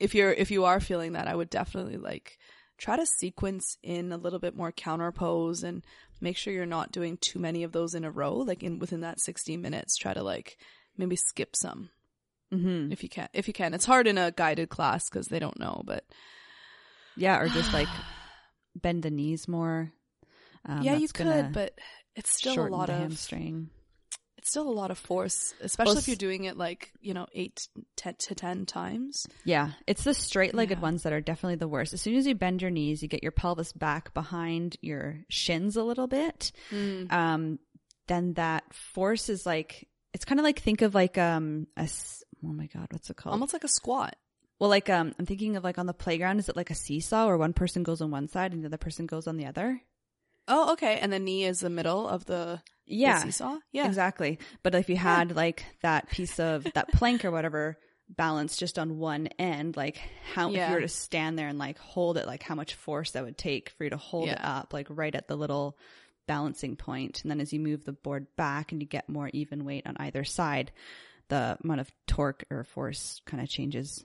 if 0.00 0.14
you're 0.14 0.32
if 0.32 0.50
you 0.50 0.64
are 0.64 0.80
feeling 0.80 1.12
that, 1.12 1.28
I 1.28 1.34
would 1.34 1.50
definitely 1.50 1.96
like 1.96 2.38
try 2.78 2.96
to 2.96 3.06
sequence 3.06 3.76
in 3.82 4.12
a 4.12 4.16
little 4.16 4.38
bit 4.38 4.54
more 4.56 4.70
counterpose 4.70 5.64
and 5.64 5.84
make 6.20 6.36
sure 6.36 6.52
you're 6.52 6.66
not 6.66 6.92
doing 6.92 7.16
too 7.16 7.38
many 7.38 7.64
of 7.64 7.72
those 7.72 7.94
in 7.94 8.04
a 8.04 8.10
row. 8.10 8.34
Like 8.34 8.62
in 8.62 8.78
within 8.78 9.00
that 9.00 9.20
60 9.20 9.56
minutes, 9.56 9.96
try 9.96 10.14
to 10.14 10.22
like 10.22 10.56
maybe 10.96 11.16
skip 11.16 11.54
some 11.56 11.90
Mm-hmm. 12.52 12.92
if 12.92 13.02
you 13.02 13.08
can. 13.10 13.28
If 13.34 13.46
you 13.46 13.52
can, 13.52 13.74
it's 13.74 13.84
hard 13.84 14.06
in 14.06 14.16
a 14.16 14.30
guided 14.30 14.70
class 14.70 15.08
because 15.10 15.26
they 15.26 15.38
don't 15.38 15.58
know. 15.60 15.82
But 15.84 16.04
Yeah. 17.16 17.40
Or 17.40 17.48
just 17.48 17.72
like 17.74 17.88
bend 18.74 19.02
the 19.02 19.10
knees 19.10 19.46
more. 19.48 19.92
Um, 20.64 20.82
yeah, 20.82 20.94
you 20.94 21.08
could, 21.08 21.52
but 21.52 21.78
it's 22.16 22.32
still 22.32 22.66
a 22.66 22.68
lot 22.68 22.88
of 22.90 22.96
hamstring. 22.98 23.70
Still 24.48 24.68
a 24.68 24.72
lot 24.72 24.90
of 24.90 24.98
force, 24.98 25.54
especially 25.60 25.90
Well, 25.92 25.98
if 25.98 26.08
you're 26.08 26.16
doing 26.16 26.44
it 26.44 26.56
like 26.56 26.92
you 27.00 27.14
know 27.14 27.26
eight 27.32 27.68
ten 27.96 28.14
to 28.18 28.34
ten 28.34 28.66
times. 28.66 29.26
Yeah, 29.44 29.72
it's 29.86 30.04
the 30.04 30.14
straight 30.14 30.54
legged 30.54 30.78
Yeah. 30.78 30.82
ones 30.82 31.02
that 31.04 31.12
are 31.12 31.20
definitely 31.20 31.56
the 31.56 31.68
worst. 31.68 31.92
As 31.92 32.00
soon 32.00 32.16
as 32.16 32.26
you 32.26 32.34
bend 32.34 32.62
your 32.62 32.70
knees, 32.70 33.02
you 33.02 33.08
get 33.08 33.22
your 33.22 33.32
pelvis 33.32 33.72
back 33.72 34.14
behind 34.14 34.76
your 34.80 35.20
shins 35.28 35.76
a 35.76 35.82
little 35.84 36.06
bit. 36.06 36.52
Um, 37.10 37.58
then 38.06 38.34
that 38.34 38.72
force 38.72 39.28
is 39.28 39.44
like, 39.44 39.86
it's 40.14 40.24
kind 40.24 40.40
of 40.40 40.44
like 40.44 40.60
think 40.60 40.80
of 40.82 40.94
like, 40.94 41.18
um, 41.18 41.66
a, 41.76 41.88
oh 42.44 42.52
my 42.52 42.66
God, 42.66 42.86
what's 42.90 43.10
it 43.10 43.16
called? 43.16 43.32
Almost 43.34 43.52
like 43.52 43.64
a 43.64 43.68
squat. 43.68 44.16
Well, 44.58 44.70
like, 44.70 44.88
um, 44.90 45.14
I'm 45.18 45.26
thinking 45.26 45.56
of 45.56 45.62
like 45.64 45.78
on 45.78 45.86
the 45.86 45.92
playground, 45.94 46.38
is 46.38 46.48
it 46.48 46.56
like 46.56 46.70
a 46.70 46.74
seesaw 46.74 47.26
where 47.26 47.36
one 47.36 47.52
person 47.52 47.82
goes 47.82 48.00
on 48.00 48.10
one 48.10 48.26
side 48.28 48.52
and 48.52 48.62
the 48.62 48.66
other 48.68 48.78
person 48.78 49.06
goes 49.06 49.26
on 49.26 49.36
the 49.36 49.46
other? 49.46 49.80
Oh, 50.48 50.72
okay. 50.72 50.98
And 50.98 51.12
the 51.12 51.18
knee 51.18 51.44
is 51.44 51.60
the 51.60 51.68
middle 51.70 52.08
of 52.08 52.24
the 52.24 52.62
Yeah, 52.88 53.22
seesaw. 53.22 53.58
Yeah. 53.72 53.86
exactly. 53.86 54.38
But 54.62 54.74
if 54.74 54.88
you 54.88 54.96
had 54.96 55.34
like 55.36 55.64
that 55.82 56.10
piece 56.10 56.38
of 56.40 56.66
that 56.74 56.92
plank 56.92 57.24
or 57.24 57.30
whatever 57.30 57.78
balanced 58.08 58.58
just 58.58 58.78
on 58.78 58.98
one 58.98 59.26
end, 59.38 59.76
like 59.76 60.00
how 60.34 60.50
if 60.50 60.56
you 60.68 60.74
were 60.74 60.80
to 60.80 60.88
stand 60.88 61.38
there 61.38 61.48
and 61.48 61.58
like 61.58 61.78
hold 61.78 62.16
it, 62.16 62.26
like 62.26 62.42
how 62.42 62.54
much 62.54 62.74
force 62.74 63.12
that 63.12 63.24
would 63.24 63.38
take 63.38 63.70
for 63.70 63.84
you 63.84 63.90
to 63.90 63.96
hold 63.96 64.28
it 64.28 64.40
up, 64.40 64.72
like 64.72 64.86
right 64.90 65.14
at 65.14 65.28
the 65.28 65.36
little 65.36 65.76
balancing. 66.26 66.76
And 66.86 67.12
then 67.24 67.40
as 67.40 67.52
you 67.52 67.60
move 67.60 67.84
the 67.84 67.92
board 67.92 68.26
back 68.36 68.72
and 68.72 68.80
you 68.80 68.88
get 68.88 69.08
more 69.08 69.30
even 69.32 69.64
weight 69.64 69.86
on 69.86 69.96
either 69.98 70.24
side, 70.24 70.72
the 71.28 71.58
amount 71.62 71.80
of 71.80 71.92
torque 72.06 72.44
or 72.50 72.64
force 72.64 73.20
kind 73.26 73.42
of 73.42 73.48
changes 73.48 74.04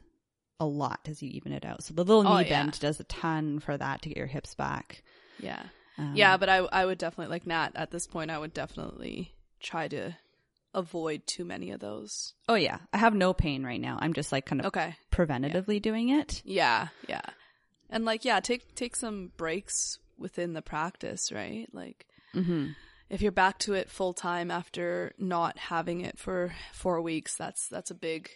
a 0.59 0.65
lot 0.65 1.01
as 1.07 1.21
you 1.21 1.29
even 1.29 1.51
it 1.51 1.65
out. 1.65 1.83
So 1.83 1.93
the 1.93 2.03
little 2.03 2.27
oh, 2.27 2.37
knee 2.37 2.45
Oh, 2.45 2.47
yeah. 2.47 2.63
bend 2.63 2.79
does 2.79 2.99
a 2.99 3.05
ton 3.05 3.59
for 3.59 3.77
that 3.77 4.01
to 4.01 4.09
get 4.09 4.17
your 4.17 4.27
hips 4.27 4.55
back. 4.55 5.03
Yeah. 5.39 5.63
Um, 5.97 6.13
yeah, 6.15 6.37
but 6.37 6.49
I 6.49 6.57
I 6.57 6.85
would 6.85 6.97
definitely 6.97 7.31
like 7.31 7.45
Nat 7.47 7.71
at 7.75 7.91
this 7.91 8.07
point 8.07 8.31
I 8.31 8.37
would 8.39 8.53
definitely 8.53 9.33
try 9.59 9.87
to 9.89 10.15
avoid 10.73 11.27
too 11.27 11.45
many 11.45 11.69
of 11.71 11.79
those. 11.79 12.33
Oh 12.49 12.55
yeah. 12.55 12.79
I 12.91 12.97
have 12.97 13.13
no 13.13 13.33
pain 13.33 13.63
right 13.63 13.79
now. 13.79 13.97
I'm 14.01 14.13
just 14.13 14.31
like 14.31 14.45
kind 14.45 14.61
of 14.61 14.67
Okay. 14.67 14.95
preventatively 15.11 15.81
doing 15.81 16.09
it. 16.09 16.41
Yeah, 16.45 16.87
yeah. 17.07 17.21
And 17.89 18.05
like 18.05 18.25
yeah, 18.25 18.39
take 18.39 18.73
take 18.75 18.95
some 18.95 19.31
breaks 19.37 19.99
within 20.17 20.53
the 20.53 20.61
practice, 20.63 21.31
right? 21.31 21.67
Like 21.73 22.07
hmm 22.33 22.69
if 23.09 23.21
you're 23.21 23.31
back 23.31 23.59
to 23.59 23.73
it 23.75 23.91
full 23.91 24.13
time 24.13 24.49
after 24.49 25.13
not 25.19 25.59
having 25.59 26.01
it 26.01 26.17
for 26.17 26.51
4 26.71 26.99
weeks, 27.01 27.35
that's 27.37 27.67
that's 27.67 27.91
a 27.91 27.95
big 27.95 28.29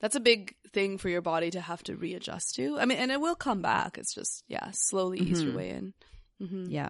that's 0.00 0.16
a 0.16 0.20
big 0.20 0.54
thing 0.72 0.96
for 0.96 1.10
your 1.10 1.20
body 1.20 1.50
to 1.50 1.60
have 1.60 1.82
to 1.84 1.96
readjust 1.96 2.54
to. 2.54 2.78
I 2.78 2.86
mean, 2.86 2.96
and 2.98 3.10
it 3.12 3.20
will 3.20 3.34
come 3.34 3.60
back. 3.60 3.98
It's 3.98 4.14
just 4.14 4.42
yeah, 4.48 4.70
slowly 4.72 5.18
ease 5.20 5.42
your 5.42 5.52
Mhm. 5.52 5.56
way 5.56 5.70
in. 5.70 5.92
Hmm 6.38 6.66
Yeah. 6.68 6.88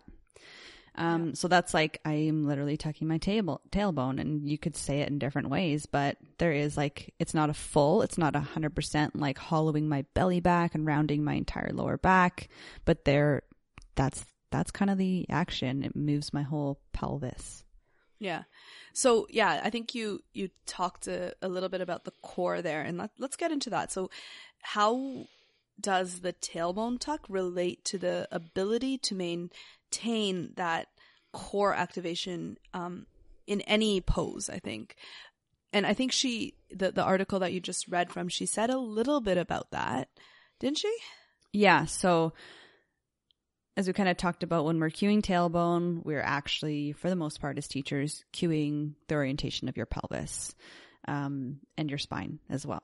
Um, 0.97 1.35
so 1.35 1.49
that's 1.49 1.75
like 1.75 2.01
I 2.05 2.13
am 2.13 2.47
literally 2.47 2.77
tucking 2.77 3.09
my 3.09 3.19
table 3.19 3.61
tailbone, 3.73 4.21
and 4.21 4.49
you 4.49 4.59
could 4.59 4.77
say 4.77 5.01
it 5.01 5.09
in 5.09 5.19
different 5.19 5.49
ways, 5.49 5.87
but 5.87 6.17
there 6.39 6.53
is 6.53 6.77
like 6.77 7.13
it's 7.19 7.35
not 7.35 7.51
a 7.51 7.55
full, 7.55 8.03
it's 8.03 8.19
not 8.19 8.37
a 8.37 8.41
hundred 8.41 8.77
percent 8.77 9.17
like 9.19 9.39
hollowing 9.39 9.89
my 9.89 10.05
belly 10.15 10.39
back 10.41 10.75
and 10.75 10.87
rounding 10.87 11.25
my 11.25 11.35
entire 11.35 11.71
lower 11.73 11.99
back, 11.99 12.49
but 12.85 13.05
there, 13.05 13.43
that's 13.97 14.25
that's 14.51 14.71
kind 14.71 14.91
of 14.91 14.99
the 14.99 15.27
action. 15.29 15.83
It 15.83 15.97
moves 15.97 16.33
my 16.33 16.43
whole 16.43 16.79
pelvis. 16.93 17.65
Yeah. 18.21 18.45
So 18.93 19.27
yeah, 19.31 19.61
I 19.65 19.71
think 19.71 19.97
you 19.97 20.23
you 20.33 20.51
talked 20.65 21.09
a, 21.09 21.35
a 21.43 21.49
little 21.49 21.69
bit 21.69 21.81
about 21.81 22.05
the 22.05 22.13
core 22.23 22.63
there, 22.63 22.83
and 22.83 22.99
let, 22.99 23.11
let's 23.19 23.37
get 23.37 23.51
into 23.51 23.71
that. 23.71 23.91
So, 23.91 24.11
how 24.63 25.27
does 25.81 26.21
the 26.21 26.33
tailbone 26.33 26.99
tuck 26.99 27.27
relate 27.29 27.85
to 27.87 27.99
the 27.99 28.29
ability 28.31 28.99
to 28.99 29.15
maintain 29.15 30.53
that 30.57 30.89
core 31.33 31.75
activation 31.75 32.59
um, 32.73 33.07
in 33.47 33.61
any 33.63 34.01
pose? 34.01 34.49
I 34.49 34.59
think, 34.59 34.97
and 35.73 35.87
I 35.87 35.95
think 35.95 36.13
she 36.13 36.55
the 36.71 36.93
the 36.93 37.03
article 37.03 37.41
that 37.41 37.53
you 37.53 37.61
just 37.61 37.89
read 37.89 38.11
from, 38.13 38.29
she 38.29 38.47
said 38.47 38.71
a 38.71 38.79
little 38.79 39.21
bit 39.21 39.39
about 39.39 39.71
that, 39.73 40.09
didn't 40.61 40.79
she? 40.79 40.95
Yeah. 41.53 41.85
So 41.85 42.33
as 43.77 43.87
we 43.87 43.93
kind 43.93 44.09
of 44.09 44.17
talked 44.17 44.43
about 44.43 44.65
when 44.65 44.79
we're 44.79 44.91
cueing 44.91 45.21
tailbone, 45.21 46.05
we're 46.05 46.21
actually, 46.21 46.93
for 46.93 47.11
the 47.11 47.17
most 47.17 47.41
part, 47.41 47.59
as 47.59 47.67
teachers, 47.67 48.25
cueing 48.33 48.95
the 49.09 49.17
orientation 49.17 49.69
of 49.69 49.77
your 49.77 49.87
pelvis 49.87 50.55
um, 51.09 51.59
and 51.77 51.91
your 51.91 51.99
spine 51.99 52.39
as 52.49 52.65
well. 52.65 52.83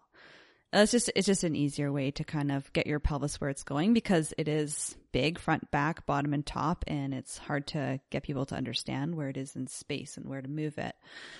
It's 0.72 0.92
just 0.92 1.10
it's 1.16 1.26
just 1.26 1.42
an 1.42 1.56
easier 1.56 1.90
way 1.90 2.12
to 2.12 2.22
kind 2.22 2.52
of 2.52 2.72
get 2.72 2.86
your 2.86 3.00
pelvis 3.00 3.40
where 3.40 3.50
it's 3.50 3.64
going 3.64 3.92
because 3.92 4.32
it 4.38 4.46
is 4.46 4.96
big 5.10 5.38
front, 5.38 5.70
back, 5.72 6.06
bottom, 6.06 6.32
and 6.32 6.46
top, 6.46 6.84
and 6.86 7.12
it's 7.12 7.38
hard 7.38 7.66
to 7.68 8.00
get 8.10 8.22
people 8.22 8.46
to 8.46 8.54
understand 8.54 9.16
where 9.16 9.28
it 9.28 9.36
is 9.36 9.56
in 9.56 9.66
space 9.66 10.16
and 10.16 10.26
where 10.26 10.40
to 10.40 10.48
move 10.48 10.78
it. 10.78 10.94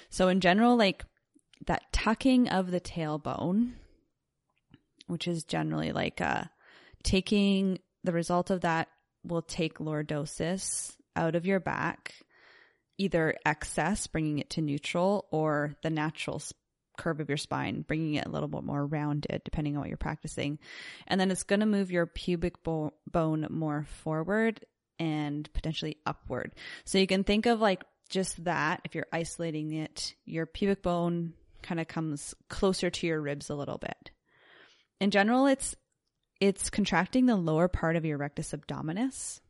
So 0.09 0.29
in 0.29 0.41
general, 0.41 0.77
like 0.77 1.05
that 1.67 1.93
tucking 1.93 2.49
of 2.49 2.73
the 2.73 2.81
tailbone, 2.81 3.73
which 5.07 5.29
is 5.29 5.45
generally 5.45 5.93
like 5.93 6.21
uh, 6.21 6.45
taking 7.05 7.79
the 8.03 8.13
result 8.13 8.51
of 8.51 8.63
that 8.63 8.89
will 9.25 9.43
take 9.43 9.79
lordosis 9.79 10.97
out 11.15 11.37
of 11.37 11.47
your 11.47 11.61
back, 11.61 12.15
either 12.99 13.35
excess, 13.47 14.07
bringing 14.07 14.39
it 14.41 14.51
to 14.51 14.61
neutral, 14.61 15.27
or 15.31 15.77
the 15.83 15.91
natural 15.91 16.41
curve 17.01 17.19
of 17.19 17.29
your 17.29 17.39
spine, 17.39 17.83
bringing 17.83 18.15
it 18.15 18.27
a 18.27 18.31
little 18.31 18.49
bit 18.49 18.63
more 18.63 18.87
rounded, 18.87 19.43
depending 19.45 19.75
on 19.75 19.81
what 19.81 19.89
you're 19.89 19.97
practicing. 19.97 20.59
And 21.07 21.21
then 21.21 21.31
it's 21.31 21.43
going 21.43 21.61
to 21.61 21.67
move 21.67 21.91
your 21.91 22.07
pubic 22.07 22.63
bo- 22.63 22.93
bone 23.11 23.47
more 23.49 23.87
forward 24.03 24.65
and 24.99 25.51
potentially 25.55 25.97
upward. 26.05 26.53
So 26.85 26.99
you 26.99 27.07
can 27.07 27.25
think 27.25 27.47
of 27.47 27.61
like 27.61 27.83
just 28.11 28.45
that. 28.45 28.83
If 28.85 28.95
you're 28.95 29.07
isolating 29.13 29.73
it, 29.73 30.15
your 30.27 30.45
pubic 30.45 30.83
bone 30.83 31.33
kind 31.63 31.81
of 31.81 31.89
comes 31.89 32.35
closer 32.49 32.91
to 32.91 33.07
your 33.07 33.21
ribs 33.21 33.49
a 33.49 33.55
little 33.55 33.79
bit. 33.79 34.11
In 35.01 35.11
general, 35.11 35.47
it's 35.47 35.75
it's 36.41 36.71
contracting 36.71 37.27
the 37.27 37.37
lower 37.37 37.69
part 37.69 37.97
of 37.97 38.05
your 38.05 38.19
rectus 38.19 38.53
abdominis, 38.53 39.41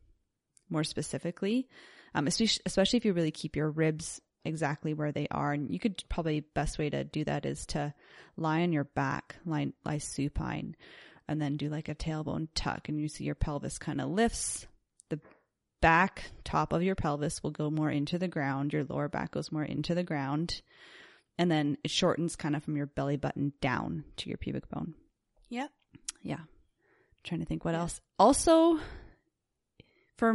more 0.69 0.83
specifically, 0.83 1.69
um, 2.13 2.27
especially, 2.27 2.61
especially 2.65 2.97
if 2.97 3.05
you 3.05 3.13
really 3.13 3.31
keep 3.31 3.55
your 3.55 3.69
ribs 3.69 4.21
exactly 4.43 4.93
where 4.93 5.11
they 5.11 5.27
are. 5.29 5.53
And 5.53 5.71
you 5.71 5.79
could 5.79 6.03
probably 6.09 6.39
best 6.39 6.79
way 6.79 6.89
to 6.89 7.03
do 7.03 7.23
that 7.25 7.45
is 7.45 7.65
to 7.67 7.93
lie 8.37 8.61
on 8.61 8.73
your 8.73 8.85
back, 8.85 9.35
lie, 9.45 9.73
lie 9.85 9.99
supine, 9.99 10.75
and 11.27 11.41
then 11.41 11.57
do 11.57 11.69
like 11.69 11.89
a 11.89 11.95
tailbone 11.95 12.47
tuck, 12.55 12.89
and 12.89 12.99
you 12.99 13.07
see 13.07 13.23
your 13.23 13.35
pelvis 13.35 13.77
kind 13.77 14.01
of 14.01 14.09
lifts. 14.09 14.67
The 15.09 15.19
back 15.81 16.31
top 16.43 16.73
of 16.73 16.83
your 16.83 16.95
pelvis 16.95 17.41
will 17.43 17.51
go 17.51 17.69
more 17.69 17.89
into 17.89 18.17
the 18.17 18.27
ground. 18.27 18.73
Your 18.73 18.83
lower 18.83 19.07
back 19.07 19.31
goes 19.31 19.51
more 19.51 19.63
into 19.63 19.95
the 19.95 20.03
ground, 20.03 20.61
and 21.37 21.49
then 21.49 21.77
it 21.83 21.91
shortens 21.91 22.35
kind 22.35 22.55
of 22.55 22.63
from 22.63 22.75
your 22.75 22.87
belly 22.87 23.17
button 23.17 23.53
down 23.61 24.03
to 24.17 24.29
your 24.29 24.37
pubic 24.37 24.69
bone. 24.69 24.95
Yeah. 25.49 25.67
Yeah. 26.23 26.39
trying 27.23 27.39
to 27.39 27.45
think 27.45 27.65
what 27.65 27.75
else. 27.75 27.99
Also, 28.19 28.79
for 30.17 30.33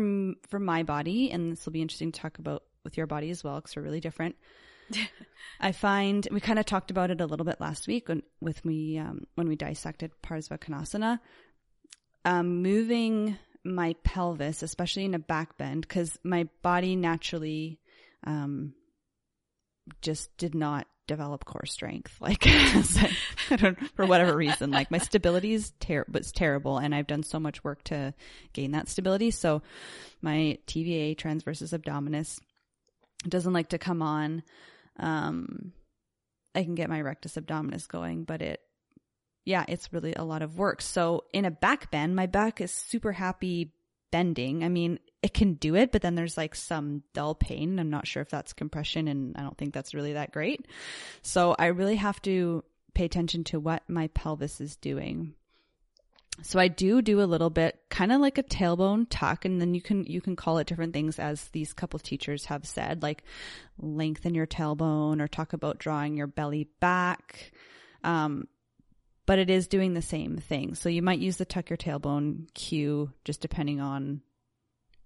for 0.48 0.58
my 0.58 0.82
body, 0.82 1.30
and 1.30 1.52
this 1.52 1.64
will 1.64 1.72
be 1.72 1.82
interesting 1.82 2.12
to 2.12 2.20
talk 2.20 2.38
about 2.38 2.62
with 2.86 2.96
your 2.96 3.06
body 3.06 3.30
as 3.30 3.44
well, 3.44 3.56
because 3.56 3.76
we're 3.76 3.82
really 3.82 4.00
different. 4.00 4.36
I 5.60 5.72
find 5.72 6.26
we 6.30 6.40
kind 6.40 6.58
of 6.58 6.64
talked 6.64 6.90
about 6.90 7.10
it 7.10 7.20
a 7.20 7.26
little 7.26 7.44
bit 7.44 7.60
last 7.60 7.86
week 7.86 8.08
when 8.08 8.22
with 8.40 8.64
me 8.64 8.98
um, 8.98 9.26
when 9.34 9.48
we 9.48 9.56
dissected 9.56 10.12
Parsvakonasana. 10.22 11.18
Um, 12.24 12.62
moving 12.62 13.36
my 13.64 13.94
pelvis, 14.04 14.62
especially 14.62 15.04
in 15.04 15.14
a 15.14 15.18
back 15.18 15.56
bend, 15.58 15.82
because 15.82 16.18
my 16.24 16.48
body 16.62 16.96
naturally 16.96 17.80
um, 18.24 18.74
just 20.02 20.36
did 20.36 20.54
not 20.54 20.86
develop 21.06 21.44
core 21.44 21.66
strength. 21.66 22.16
Like, 22.20 22.42
I 22.46 23.56
don't, 23.56 23.78
for 23.94 24.06
whatever 24.06 24.36
reason, 24.36 24.72
like 24.72 24.90
my 24.90 24.98
stability 24.98 25.52
is 25.52 25.72
ter- 25.78 26.06
was 26.10 26.32
terrible, 26.32 26.78
and 26.78 26.94
I've 26.94 27.06
done 27.06 27.22
so 27.22 27.38
much 27.38 27.62
work 27.62 27.84
to 27.84 28.14
gain 28.52 28.72
that 28.72 28.88
stability. 28.88 29.30
So, 29.30 29.62
my 30.20 30.58
TVA 30.66 31.16
transversus 31.16 31.78
abdominis 31.78 32.40
doesn't 33.28 33.52
like 33.52 33.68
to 33.70 33.78
come 33.78 34.02
on. 34.02 34.42
Um, 34.98 35.72
I 36.54 36.64
can 36.64 36.74
get 36.74 36.88
my 36.88 37.00
rectus 37.00 37.36
abdominis 37.36 37.86
going, 37.86 38.24
but 38.24 38.42
it, 38.42 38.60
yeah, 39.44 39.64
it's 39.68 39.92
really 39.92 40.14
a 40.14 40.24
lot 40.24 40.42
of 40.42 40.58
work. 40.58 40.80
So, 40.80 41.24
in 41.32 41.44
a 41.44 41.50
back 41.50 41.90
bend, 41.90 42.16
my 42.16 42.26
back 42.26 42.60
is 42.60 42.72
super 42.72 43.12
happy 43.12 43.72
bending. 44.10 44.64
I 44.64 44.68
mean, 44.68 44.98
it 45.22 45.34
can 45.34 45.54
do 45.54 45.74
it, 45.74 45.92
but 45.92 46.02
then 46.02 46.14
there's 46.14 46.36
like 46.36 46.54
some 46.54 47.02
dull 47.12 47.34
pain. 47.34 47.78
I'm 47.78 47.90
not 47.90 48.06
sure 48.06 48.22
if 48.22 48.30
that's 48.30 48.52
compression, 48.52 49.08
and 49.08 49.36
I 49.36 49.42
don't 49.42 49.56
think 49.58 49.74
that's 49.74 49.94
really 49.94 50.14
that 50.14 50.32
great. 50.32 50.66
So 51.22 51.54
I 51.58 51.66
really 51.66 51.96
have 51.96 52.20
to 52.22 52.64
pay 52.94 53.04
attention 53.04 53.44
to 53.44 53.60
what 53.60 53.82
my 53.88 54.08
pelvis 54.08 54.60
is 54.60 54.76
doing. 54.76 55.34
So 56.42 56.58
I 56.58 56.68
do 56.68 57.00
do 57.02 57.22
a 57.22 57.24
little 57.24 57.50
bit, 57.50 57.78
kind 57.88 58.12
of 58.12 58.20
like 58.20 58.36
a 58.38 58.42
tailbone 58.42 59.06
tuck, 59.08 59.44
and 59.44 59.60
then 59.60 59.74
you 59.74 59.80
can 59.80 60.04
you 60.04 60.20
can 60.20 60.36
call 60.36 60.58
it 60.58 60.66
different 60.66 60.92
things 60.92 61.18
as 61.18 61.48
these 61.48 61.72
couple 61.72 61.98
teachers 61.98 62.44
have 62.46 62.66
said, 62.66 63.02
like 63.02 63.24
lengthen 63.78 64.34
your 64.34 64.46
tailbone 64.46 65.20
or 65.20 65.28
talk 65.28 65.52
about 65.54 65.78
drawing 65.78 66.16
your 66.16 66.26
belly 66.26 66.68
back. 66.80 67.52
Um, 68.04 68.46
but 69.24 69.38
it 69.40 69.50
is 69.50 69.66
doing 69.66 69.94
the 69.94 70.02
same 70.02 70.36
thing. 70.36 70.74
So 70.76 70.88
you 70.88 71.02
might 71.02 71.18
use 71.18 71.36
the 71.38 71.44
tuck 71.44 71.68
your 71.70 71.76
tailbone 71.78 72.52
cue, 72.54 73.10
just 73.24 73.40
depending 73.40 73.80
on 73.80 74.20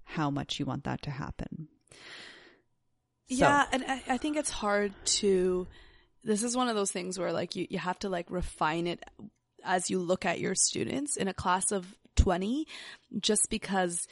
how 0.05 0.31
much 0.31 0.59
you 0.59 0.66
want 0.66 0.85
that 0.85 1.03
to 1.03 1.11
happen. 1.11 1.68
So- 3.31 3.37
Yeah, 3.37 3.64
and 3.72 3.85
I, 3.87 4.03
I 4.09 4.18
think 4.18 4.37
it's 4.37 4.51
hard 4.51 4.93
to. 5.05 5.66
This 6.22 6.43
is 6.43 6.55
one 6.57 6.68
of 6.68 6.74
those 6.74 6.91
things 6.93 7.18
where 7.18 7.33
like 7.33 7.57
you, 7.57 7.66
you 7.70 7.78
have 7.78 7.99
to 8.01 8.09
like 8.11 8.26
refine 8.31 8.87
it 8.87 9.03
as 9.65 9.91
you 9.91 9.99
look 9.99 10.25
at 10.25 10.41
your 10.41 10.55
students 10.55 11.17
in 11.17 11.29
a 11.29 11.35
class 11.35 11.73
of 11.73 11.97
20 12.17 12.67
just 13.21 13.49
because 13.51 14.07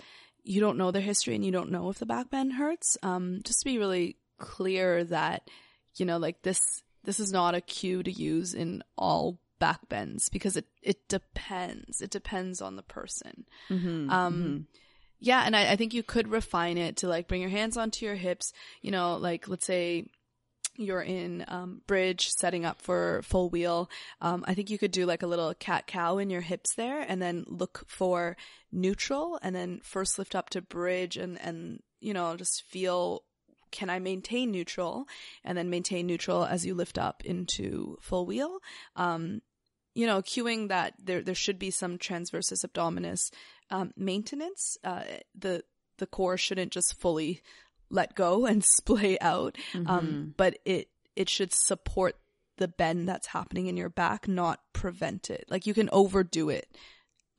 you 0.45 0.61
don't 0.61 0.79
know 0.79 0.91
their 0.91 1.03
history 1.03 1.35
and 1.35 1.45
you 1.45 1.53
don't 1.53 1.71
know 1.71 1.91
if 1.91 1.99
the 1.99 2.07
back 2.07 2.31
bend 2.31 2.55
hurts. 2.55 2.97
Um, 3.03 3.41
just 3.45 3.61
to 3.61 3.65
be 3.67 3.79
really 3.79 4.17
clear 4.39 5.05
that, 5.05 5.49
you 5.97 6.07
know, 6.07 6.17
like 6.17 6.43
this, 6.43 6.61
this 7.05 7.21
is 7.21 7.33
not 7.33 7.55
a 7.55 7.61
cue 7.61 8.03
to 8.03 8.11
use 8.11 8.55
in 8.55 8.83
all 8.97 9.39
back 9.59 9.89
bends 9.89 10.29
because 10.29 10.57
it, 10.57 10.67
it 10.83 11.09
depends. 11.09 12.01
It 12.01 12.11
depends 12.11 12.63
on 12.63 12.77
the 12.77 12.83
person. 12.83 13.45
Mhm, 13.71 14.11
Um, 14.11 14.43
mhm. 14.43 14.65
yeah, 15.19 15.43
and 15.45 15.57
I, 15.57 15.73
I 15.73 15.77
think 15.77 15.93
you 15.93 16.03
could 16.03 16.29
refine 16.29 16.79
it 16.79 16.99
to 16.99 17.09
like 17.09 17.27
bring 17.29 17.41
your 17.41 17.51
hands 17.51 17.77
onto 17.77 18.07
your 18.07 18.15
hips. 18.15 18.53
You 18.81 18.93
know, 18.93 19.17
like 19.17 19.49
let's 19.49 19.67
say 19.67 20.07
you're 20.79 21.03
in 21.03 21.45
um, 21.49 21.83
bridge 21.87 22.31
setting 22.31 22.65
up 22.65 22.81
for 22.81 23.21
full 23.23 23.51
wheel. 23.51 23.91
Um, 24.21 24.45
I 24.47 24.55
think 24.55 24.71
you 24.71 24.79
could 24.79 24.93
do 24.93 25.07
like 25.07 25.23
a 25.23 25.27
little 25.27 25.53
cat 25.55 25.87
cow 25.87 26.19
in 26.19 26.31
your 26.31 26.41
hips 26.41 26.75
there, 26.75 27.01
and 27.01 27.21
then 27.21 27.45
look 27.49 27.85
for 27.87 28.37
neutral, 28.73 29.39
and 29.43 29.55
then 29.55 29.81
first 29.83 30.19
lift 30.19 30.35
up 30.35 30.51
to 30.51 30.63
bridge, 30.63 31.17
and 31.17 31.39
and 31.41 31.83
you 32.01 32.15
know, 32.15 32.37
just 32.37 32.63
feel 32.63 33.25
can 33.71 33.91
I 33.91 33.99
maintain 33.99 34.51
neutral 34.51 35.07
and 35.45 35.59
then 35.59 35.69
maintain 35.69 36.07
neutral 36.07 36.45
as 36.45 36.65
you 36.65 36.75
lift 36.75 36.97
up 36.97 37.23
into 37.25 37.99
full 38.01 38.25
wheel. 38.25 38.61
Um, 38.97 39.43
you 39.95 40.07
know, 40.07 40.23
cueing 40.23 40.69
that 40.69 40.95
there 41.03 41.23
there 41.23 41.35
should 41.35 41.59
be 41.59 41.71
some 41.71 41.99
transversus 41.99 42.65
abdominis 42.65 43.31
um, 43.71 43.93
maintenance. 43.97 44.79
Uh, 44.85 45.03
the 45.37 45.65
the 45.99 46.07
core 46.07 46.37
shouldn't 46.37 46.73
just 46.73 46.95
fully 46.95 47.43
let 47.91 48.15
go 48.15 48.47
and 48.47 48.65
splay 48.79 49.19
out, 49.21 49.57
Mm-hmm. 49.73 49.91
um, 49.91 50.35
but 50.37 50.59
it 50.65 50.89
it 51.17 51.29
should 51.29 51.53
support 51.53 52.17
the 52.59 52.69
bend 52.69 53.09
that's 53.09 53.29
happening 53.29 53.67
in 53.67 53.77
your 53.77 53.89
back, 53.89 54.27
not 54.29 54.61
prevent 54.73 55.31
it. 55.31 55.45
Like 55.49 55.67
you 55.67 55.75
can 55.75 55.89
overdo 55.93 56.49
it. 56.51 56.69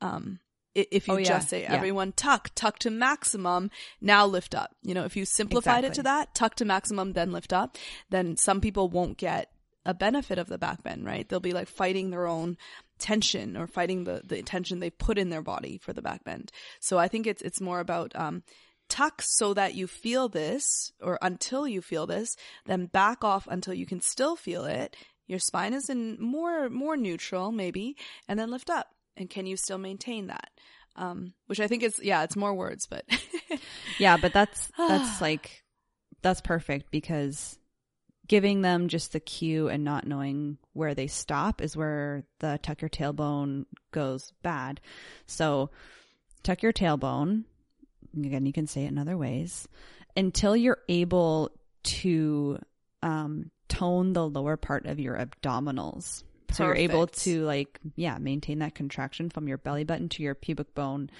Um, 0.00 0.40
if 0.74 1.08
you 1.08 1.14
Oh, 1.14 1.16
yeah. 1.18 1.24
just 1.28 1.48
say 1.48 1.62
Yeah. 1.62 1.74
everyone 1.74 2.12
tuck, 2.12 2.50
tuck 2.54 2.78
to 2.80 2.90
maximum, 2.90 3.70
now 4.00 4.24
lift 4.24 4.54
up. 4.54 4.76
You 4.82 4.94
know, 4.94 5.04
if 5.04 5.16
you 5.16 5.24
simplified 5.24 5.84
it 5.84 5.94
to 5.94 6.02
that, 6.04 6.34
tuck 6.34 6.54
to 6.56 6.64
maximum, 6.64 7.12
then 7.12 7.32
lift 7.32 7.52
up, 7.52 7.76
then 8.08 8.36
some 8.36 8.60
people 8.60 8.88
won't 8.88 9.18
get 9.18 9.50
a 9.84 9.92
benefit 9.94 10.38
of 10.38 10.46
the 10.48 10.58
back 10.58 10.82
bend, 10.82 11.04
right? 11.04 11.28
They'll 11.28 11.40
be 11.40 11.52
like 11.52 11.68
fighting 11.68 12.10
their 12.10 12.26
own 12.26 12.56
tension 12.98 13.56
or 13.56 13.66
fighting 13.66 14.04
the, 14.04 14.22
the 14.24 14.42
tension 14.42 14.78
they 14.78 14.90
put 14.90 15.18
in 15.18 15.30
their 15.30 15.42
body 15.42 15.76
for 15.78 15.92
the 15.92 16.02
back 16.02 16.22
bend. 16.24 16.52
So 16.80 16.98
I 16.98 17.08
think 17.08 17.26
it's, 17.26 17.42
it's 17.42 17.60
more 17.60 17.80
about, 17.80 18.14
um, 18.14 18.42
tuck 18.90 19.22
so 19.22 19.54
that 19.54 19.74
you 19.74 19.86
feel 19.86 20.28
this 20.28 20.92
or 21.00 21.18
until 21.22 21.66
you 21.66 21.80
feel 21.80 22.06
this, 22.06 22.36
then 22.66 22.86
back 22.86 23.24
off 23.24 23.48
until 23.50 23.72
you 23.72 23.86
can 23.86 24.00
still 24.00 24.36
feel 24.36 24.64
it. 24.64 24.96
Your 25.26 25.38
spine 25.38 25.72
is 25.72 25.88
in 25.88 26.20
more, 26.20 26.68
more 26.68 26.96
neutral 26.96 27.52
maybe, 27.52 27.96
and 28.28 28.38
then 28.38 28.50
lift 28.50 28.68
up. 28.68 28.88
And 29.16 29.30
can 29.30 29.46
you 29.46 29.56
still 29.56 29.78
maintain 29.78 30.26
that? 30.26 30.50
Um, 30.96 31.34
which 31.46 31.60
I 31.60 31.68
think 31.68 31.82
is, 31.82 32.00
yeah, 32.02 32.24
it's 32.24 32.36
more 32.36 32.52
words, 32.52 32.86
but 32.86 33.04
Yeah, 33.98 34.16
but 34.16 34.32
that's 34.32 34.70
that's 34.78 35.20
like 35.20 35.62
that's 36.22 36.40
perfect 36.40 36.90
because 36.90 37.58
giving 38.28 38.62
them 38.62 38.88
just 38.88 39.12
the 39.12 39.20
cue 39.20 39.68
and 39.68 39.82
not 39.82 40.06
knowing 40.06 40.56
where 40.72 40.94
they 40.94 41.08
stop 41.08 41.60
is 41.60 41.76
where 41.76 42.24
the 42.38 42.58
tuck 42.62 42.80
your 42.80 42.88
tailbone 42.88 43.64
goes 43.90 44.32
bad. 44.42 44.80
So 45.26 45.70
tuck 46.42 46.62
your 46.62 46.72
tailbone. 46.72 47.44
Again, 48.16 48.46
you 48.46 48.52
can 48.52 48.66
say 48.66 48.84
it 48.84 48.88
in 48.88 48.98
other 48.98 49.16
ways 49.16 49.68
until 50.16 50.56
you're 50.56 50.80
able 50.88 51.50
to 51.82 52.58
um, 53.02 53.50
tone 53.68 54.12
the 54.12 54.28
lower 54.28 54.56
part 54.56 54.86
of 54.86 54.98
your 54.98 55.16
abdominals. 55.16 56.24
So 56.52 56.64
you're 56.64 56.74
able 56.74 57.06
to 57.06 57.44
like, 57.44 57.78
yeah, 57.94 58.18
maintain 58.18 58.58
that 58.58 58.74
contraction 58.74 59.30
from 59.30 59.46
your 59.46 59.58
belly 59.58 59.84
button 59.84 60.08
to 60.10 60.22
your 60.22 60.34
pubic 60.34 60.74
bone. 60.74 61.10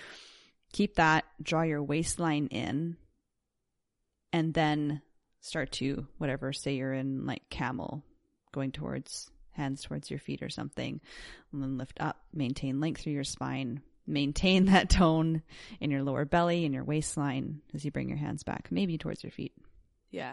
Keep 0.73 0.97
that, 0.97 1.25
draw 1.41 1.63
your 1.63 1.83
waistline 1.83 2.47
in, 2.49 2.97
and 4.33 4.53
then 4.55 5.03
start 5.41 5.73
to 5.73 6.07
whatever, 6.19 6.53
say 6.53 6.75
you're 6.75 6.93
in 6.93 7.27
like 7.27 7.49
camel, 7.49 8.03
going 8.53 8.73
towards 8.73 9.31
hands 9.53 9.83
towards 9.83 10.11
your 10.11 10.19
feet 10.19 10.43
or 10.43 10.51
something, 10.51 11.01
and 11.53 11.63
then 11.63 11.79
lift 11.79 11.99
up, 12.01 12.23
maintain 12.33 12.81
length 12.81 13.03
through 13.03 13.13
your 13.13 13.25
spine, 13.25 13.83
maintain 14.11 14.67
that 14.67 14.91
tone 14.91 15.43
in 15.81 15.91
your 15.91 16.03
lower 16.03 16.25
belly 16.25 16.65
and 16.65 16.75
your 16.75 16.85
waistline 16.85 17.61
as 17.75 17.85
you 17.85 17.91
bring 17.91 18.09
your 18.09 18.19
hands 18.19 18.43
back, 18.43 18.69
maybe 18.71 18.99
towards 18.99 19.23
your 19.23 19.31
feet. 19.31 19.53
yeah, 20.11 20.33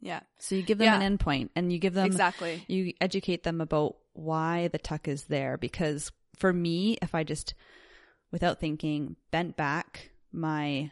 yeah, 0.00 0.20
So 0.38 0.54
you 0.54 0.62
give 0.62 0.78
them 0.78 0.86
Yeah. 0.86 1.00
an 1.00 1.18
endpoint 1.18 1.50
and 1.54 1.70
you 1.72 1.78
give 1.78 1.92
them 1.94 2.06
exactly. 2.06 2.64
you 2.68 2.94
educate 3.00 3.42
them 3.42 3.60
about 3.60 3.96
why 4.14 4.68
the 4.68 4.78
tuck 4.78 5.08
is 5.08 5.24
there 5.24 5.56
because 5.58 6.10
for 6.36 6.52
me 6.52 6.96
if 7.02 7.14
i 7.14 7.22
just 7.22 7.54
without 8.32 8.58
thinking 8.60 9.16
bent 9.30 9.56
back 9.56 10.10
my 10.32 10.90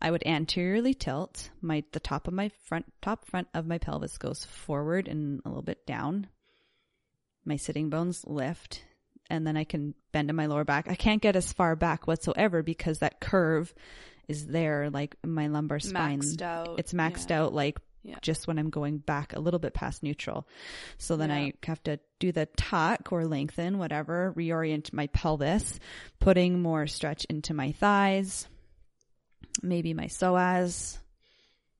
i 0.00 0.10
would 0.10 0.22
anteriorly 0.24 0.94
tilt 0.94 1.50
my 1.60 1.82
the 1.92 2.00
top 2.00 2.28
of 2.28 2.32
my 2.34 2.48
front 2.64 2.86
top 3.02 3.24
front 3.26 3.48
of 3.54 3.66
my 3.66 3.76
pelvis 3.78 4.18
goes 4.18 4.44
forward 4.44 5.08
and 5.08 5.40
a 5.44 5.48
little 5.48 5.62
bit 5.62 5.84
down 5.86 6.28
my 7.44 7.56
sitting 7.56 7.90
bones 7.90 8.24
lift 8.26 8.84
and 9.30 9.46
then 9.46 9.56
i 9.56 9.64
can 9.64 9.94
bend 10.12 10.30
in 10.30 10.36
my 10.36 10.46
lower 10.46 10.64
back 10.64 10.88
i 10.88 10.94
can't 10.94 11.22
get 11.22 11.36
as 11.36 11.52
far 11.52 11.76
back 11.76 12.06
whatsoever 12.06 12.62
because 12.62 12.98
that 13.00 13.20
curve 13.20 13.72
is 14.28 14.46
there 14.46 14.90
like 14.90 15.16
my 15.24 15.46
lumbar 15.48 15.78
spine 15.78 16.20
Maxed 16.20 16.42
out. 16.42 16.78
it's 16.78 16.92
maxed 16.92 17.30
yeah. 17.30 17.42
out 17.42 17.54
like 17.54 17.78
Yeah. 18.04 18.18
just 18.22 18.46
when 18.46 18.58
I'm 18.58 18.70
going 18.70 18.98
back 18.98 19.34
a 19.34 19.40
little 19.40 19.58
bit 19.58 19.74
past 19.74 20.02
neutral. 20.02 20.46
So 20.98 21.16
then 21.16 21.30
Yeah. 21.30 21.36
I 21.36 21.52
have 21.64 21.82
to 21.84 21.98
do 22.20 22.32
the 22.32 22.46
tuck 22.56 23.10
or 23.12 23.26
lengthen, 23.26 23.76
whatever, 23.78 24.32
reorient 24.36 24.92
my 24.92 25.08
pelvis, 25.08 25.78
putting 26.20 26.62
more 26.62 26.86
stretch 26.86 27.24
into 27.26 27.54
my 27.54 27.72
thighs, 27.72 28.46
maybe 29.62 29.94
my 29.94 30.06
psoas, 30.06 30.98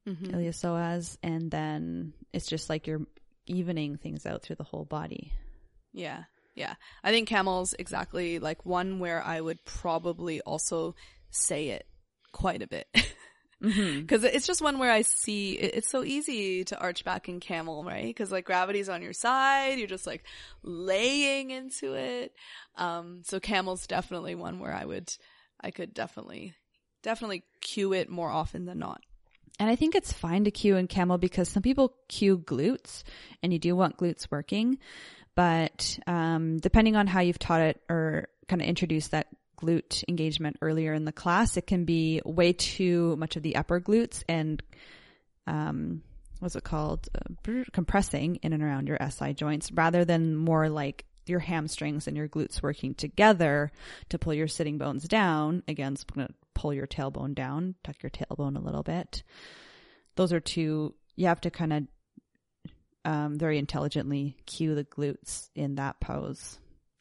Mhm. 0.07 0.32
iliopsoas, 0.32 1.16
and 1.22 1.51
then 1.51 2.12
it's 2.32 2.46
just 2.46 2.68
like 2.68 2.86
you're 2.86 3.07
evening 3.46 3.96
things 3.96 4.26
out 4.26 4.42
through 4.42 4.57
the 4.57 4.64
whole 4.64 4.84
body. 4.84 5.32
Yeah. 5.92 6.24
Yeah. 6.59 6.74
I 7.04 7.11
think 7.12 7.28
camel's 7.28 7.72
exactly 7.78 8.38
like 8.40 8.66
one 8.66 8.98
where 8.98 9.22
I 9.24 9.40
would 9.40 9.64
probably 9.64 10.40
also 10.40 10.94
say 11.30 11.68
it 11.68 11.86
quite 12.32 12.62
a 12.62 12.66
bit. 12.66 12.86
Mm-hmm. 13.61 14.06
Cause 14.06 14.22
it's 14.22 14.46
just 14.46 14.62
one 14.62 14.78
where 14.78 14.92
I 14.92 15.02
see, 15.02 15.54
it- 15.59 15.74
it's 15.74 15.90
so 15.90 16.04
easy 16.04 16.62
to 16.66 16.78
arch 16.78 17.04
back 17.04 17.28
in 17.28 17.40
camel, 17.40 17.82
right? 17.82 18.14
Cause 18.16 18.30
like 18.30 18.44
gravity's 18.44 18.88
on 18.88 19.02
your 19.02 19.12
side, 19.12 19.78
you're 19.80 19.88
just 19.88 20.06
like 20.06 20.22
laying 20.62 21.50
into 21.50 21.94
it. 21.94 22.32
Um, 22.76 23.22
so 23.24 23.40
camel's 23.40 23.88
definitely 23.88 24.36
one 24.36 24.61
where 24.61 24.72
I 24.72 24.84
would, 24.84 25.12
I 25.61 25.72
could 25.72 25.92
definitely, 25.92 26.54
definitely 27.02 27.42
cue 27.61 27.92
it 27.92 28.09
more 28.09 28.30
often 28.30 28.64
than 28.64 28.78
not. 28.78 29.00
And 29.59 29.68
I 29.68 29.74
think 29.74 29.96
it's 29.96 30.12
fine 30.12 30.44
to 30.44 30.52
cue 30.52 30.76
in 30.76 30.86
camel 30.86 31.18
because 31.18 31.48
some 31.48 31.64
people 31.64 31.94
cue 32.09 32.38
glutes 32.38 33.02
and 33.42 33.52
you 33.52 33.59
do 33.59 33.74
want 33.74 33.96
glutes 33.96 34.28
working. 34.30 34.78
But 35.39 36.01
um, 36.09 36.59
depending 36.59 36.97
on 36.97 37.07
how 37.07 37.20
you've 37.20 37.39
taught 37.39 37.61
it 37.61 37.80
or 37.89 38.26
kind 38.49 38.61
of 38.61 38.66
introduced 38.66 39.12
that 39.12 39.28
glute 39.57 40.03
engagement 40.09 40.57
earlier 40.61 40.93
in 40.93 41.05
the 41.05 41.12
class, 41.12 41.57
it 41.57 41.64
can 41.64 41.84
be 41.84 42.20
way 42.24 42.53
too 42.53 43.14
much 43.18 43.36
of 43.36 43.45
the 43.45 43.55
upper 43.55 43.80
glutes 43.80 44.24
and 44.28 44.61
um, 45.47 46.03
what's 46.41 46.57
it 46.57 46.64
called? 46.64 47.09
Uh, 47.14 47.62
compressing 47.72 48.41
in 48.43 48.53
and 48.53 48.64
around 48.64 48.89
your 48.89 48.99
SI 49.11 49.32
joints 49.32 49.70
rather 49.70 50.05
than 50.05 50.34
more 50.34 50.68
like 50.68 51.05
your 51.26 51.39
hamstrings 51.39 52.09
and 52.09 52.16
your 52.16 52.26
glutes 52.26 52.61
working 52.61 52.95
together 52.95 53.70
to 54.09 54.18
pull 54.18 54.34
your 54.34 54.49
sitting 54.49 54.76
bones 54.76 55.07
down. 55.07 55.62
Again, 55.68 55.93
it's 55.93 56.03
going 56.03 56.26
to 56.26 56.34
pull 56.55 56.74
your 56.74 56.89
tailbone 56.89 57.36
down, 57.36 57.76
tuck 57.84 58.03
your 58.03 58.11
tailbone 58.11 58.57
a 58.57 58.64
little 58.64 58.82
bit. 58.82 59.22
Those 60.16 60.32
are 60.32 60.41
two, 60.41 60.97
you 61.14 61.28
have 61.28 61.43
to 61.43 61.51
kind 61.53 61.72
of 61.72 61.86
um, 63.09 63.38
very 63.38 63.59
intelligently 63.59 64.36
cue 64.44 64.74
the 64.74 64.84
glutes 64.84 65.48
in 65.54 65.76
that 65.76 65.98
pose. 65.98 66.59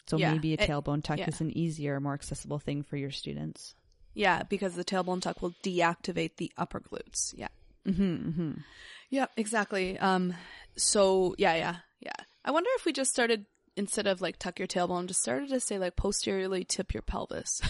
So 0.08 0.18
Yeah, 0.18 0.32
maybe 0.32 0.52
a 0.54 0.54
it- 0.54 0.62
tailbone 0.62 1.04
tuck 1.04 1.20
yeah. 1.20 1.28
is 1.28 1.42
an 1.42 1.56
easier, 1.58 2.00
more 2.00 2.14
accessible 2.14 2.60
thing 2.60 2.82
for 2.84 2.96
your 2.96 3.12
students. 3.12 3.76
Yeah. 4.14 4.44
Because 4.44 4.74
the 4.76 4.86
tailbone 4.86 5.22
tuck 5.22 5.42
will 5.42 5.54
deactivate 5.64 6.38
the 6.38 6.52
upper 6.58 6.80
glutes. 6.80 7.34
Yeah. 7.36 7.50
Mm-hmm, 7.86 8.30
mm-hmm. 8.30 8.52
Yeah, 9.10 9.26
exactly. 9.36 10.00
Um, 10.00 10.34
so 10.78 11.36
yeah, 11.38 11.56
yeah, 11.56 11.76
yeah. 12.00 12.14
I 12.46 12.52
wonder 12.52 12.70
if 12.76 12.86
we 12.86 12.94
just 12.94 13.12
started 13.12 13.46
instead 13.76 14.08
of 14.08 14.22
like 14.22 14.40
tuck 14.40 14.60
your 14.60 14.68
tailbone, 14.68 15.08
just 15.08 15.22
started 15.22 15.50
to 15.50 15.60
say 15.60 15.78
like 15.78 15.96
posteriorly 15.96 16.64
tip 16.64 16.94
your 16.94 17.04
pelvis, 17.04 17.62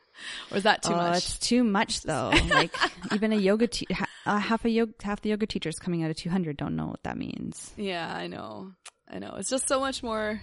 or 0.50 0.56
is 0.58 0.62
that 0.62 0.82
too 0.82 0.92
oh, 0.94 0.96
much? 0.96 1.16
it's 1.18 1.38
too 1.38 1.64
much 1.64 2.02
though. 2.02 2.32
like 2.48 2.74
even 3.12 3.32
a 3.32 3.36
yoga, 3.36 3.66
te- 3.66 3.92
ha- 3.92 4.08
uh, 4.28 4.38
half 4.38 4.64
a 4.64 4.70
yoga, 4.70 4.92
half 5.02 5.20
the 5.22 5.30
yoga 5.30 5.46
teachers 5.46 5.78
coming 5.78 6.02
out 6.04 6.10
of 6.10 6.16
200 6.16 6.56
don't 6.56 6.76
know 6.76 6.86
what 6.86 7.02
that 7.02 7.16
means. 7.16 7.72
Yeah, 7.76 8.08
I 8.14 8.26
know, 8.28 8.72
I 9.10 9.18
know. 9.18 9.34
It's 9.38 9.50
just 9.50 9.66
so 9.66 9.80
much 9.80 10.02
more 10.02 10.40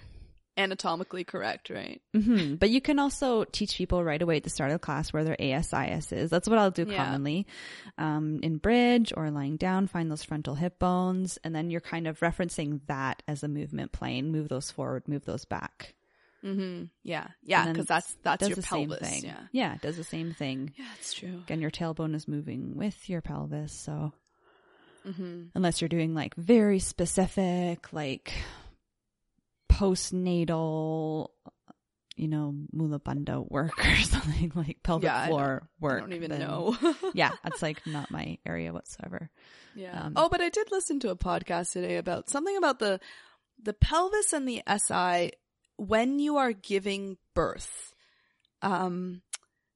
anatomically 0.58 1.22
correct, 1.22 1.68
right? 1.68 2.00
hmm 2.14 2.54
But 2.54 2.70
you 2.70 2.80
can 2.80 2.98
also 2.98 3.44
teach 3.44 3.76
people 3.76 4.02
right 4.02 4.22
away 4.22 4.38
at 4.38 4.42
the 4.44 4.48
start 4.50 4.70
of 4.70 4.76
the 4.76 4.84
class 4.86 5.12
where 5.12 5.22
their 5.22 5.36
ASIS 5.38 6.12
is. 6.12 6.30
That's 6.30 6.48
what 6.48 6.58
I'll 6.58 6.70
do 6.70 6.86
Yeah. 6.88 6.96
commonly. 7.04 7.46
Um, 7.98 8.40
in 8.42 8.56
bridge 8.56 9.12
or 9.14 9.30
lying 9.30 9.58
down, 9.58 9.86
find 9.86 10.10
those 10.10 10.22
frontal 10.24 10.54
hip 10.54 10.78
bones. 10.78 11.38
And 11.44 11.54
then 11.54 11.70
you're 11.70 11.82
kind 11.82 12.06
of 12.06 12.20
referencing 12.20 12.80
that 12.86 13.22
as 13.28 13.42
a 13.42 13.48
movement 13.48 13.92
plane. 13.92 14.32
Move 14.32 14.48
those 14.48 14.70
forward, 14.70 15.06
move 15.08 15.26
those 15.26 15.44
back. 15.44 15.94
Mm-hmm. 16.46 16.84
Yeah, 17.02 17.26
yeah, 17.42 17.66
because 17.72 17.86
that's 17.86 18.16
that's 18.22 18.40
does 18.40 18.48
your 18.50 18.56
the 18.56 18.62
pelvis. 18.62 19.00
same 19.00 19.10
thing. 19.10 19.24
Yeah, 19.24 19.40
Yeah, 19.52 19.74
it 19.74 19.80
does 19.82 19.96
the 19.96 20.04
same 20.04 20.32
thing. 20.32 20.72
yeah, 20.78 20.84
it's 21.00 21.12
true. 21.12 21.40
Again, 21.44 21.60
your 21.60 21.70
tailbone 21.72 22.14
is 22.14 22.28
moving 22.28 22.76
with 22.76 23.08
your 23.08 23.20
pelvis. 23.20 23.72
So 23.72 24.12
Mm-hmm. 25.06 25.42
unless 25.54 25.80
you're 25.80 25.88
doing 25.88 26.14
like 26.14 26.34
very 26.36 26.78
specific, 26.80 27.92
like 27.92 28.32
postnatal, 29.70 31.28
you 32.16 32.28
know, 32.28 32.54
mula 32.72 32.98
bandha 32.98 33.48
work 33.50 33.78
or 33.86 33.96
something 33.96 34.52
like 34.54 34.78
pelvic 34.82 35.04
Yeah, 35.04 35.20
I 35.22 35.28
floor 35.28 35.68
work. 35.80 35.98
I 35.98 36.00
don't 36.00 36.12
even 36.14 36.30
then- 36.30 36.40
know. 36.40 36.76
yeah, 37.14 37.32
that's 37.44 37.62
like 37.62 37.86
not 37.86 38.10
my 38.10 38.38
area 38.46 38.72
whatsoever. 38.72 39.30
Yeah. 39.74 40.00
Um, 40.06 40.12
oh, 40.16 40.28
but 40.28 40.40
I 40.40 40.48
did 40.48 40.70
listen 40.72 41.00
to 41.00 41.10
a 41.10 41.16
podcast 41.16 41.72
today 41.72 41.96
about 41.98 42.28
something 42.30 42.56
about 42.56 42.78
the 42.78 43.00
the 43.62 43.72
pelvis 43.74 44.32
and 44.32 44.46
the 44.48 44.62
SI 44.68 45.32
when 45.76 46.18
you 46.18 46.36
are 46.36 46.52
giving 46.52 47.16
birth. 47.34 47.92
Um 48.62 49.22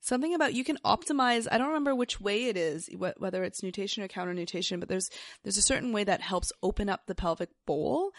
something 0.03 0.35
about 0.35 0.55
you 0.55 0.65
can 0.65 0.79
optimize. 0.85 1.47
I 1.51 1.59
don't 1.59 1.69
remember 1.69 1.95
which 1.95 2.21
way 2.21 2.47
it 2.47 2.57
is, 2.57 2.89
wh- 2.89 3.19
whether 3.21 3.45
it's 3.45 3.63
nutation 3.63 4.03
or 4.03 4.09
counter 4.09 4.33
nutation, 4.35 4.81
but 4.81 4.89
there's 4.89 5.11
there's 5.43 5.59
a 5.59 5.63
certain 5.63 5.93
way 5.93 6.05
that 6.05 6.21
helps 6.23 6.53
open 6.63 6.89
up 6.89 7.03
the 7.07 7.15
pelvic 7.15 7.51
bowl. 7.67 8.11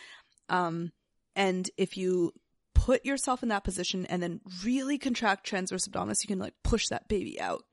Um, 0.50 0.92
and 1.36 1.70
if 1.78 1.98
you 1.98 2.34
put 2.76 3.06
yourself 3.06 3.42
in 3.44 3.50
that 3.50 3.64
position 3.64 4.06
and 4.06 4.22
then 4.22 4.42
really 4.64 4.98
contract 4.98 5.46
transverse 5.46 5.88
abdominis, 5.88 6.24
you 6.24 6.28
can 6.28 6.40
like 6.40 6.54
push 6.64 6.88
that 6.90 7.08
baby 7.08 7.40
out. 7.42 7.64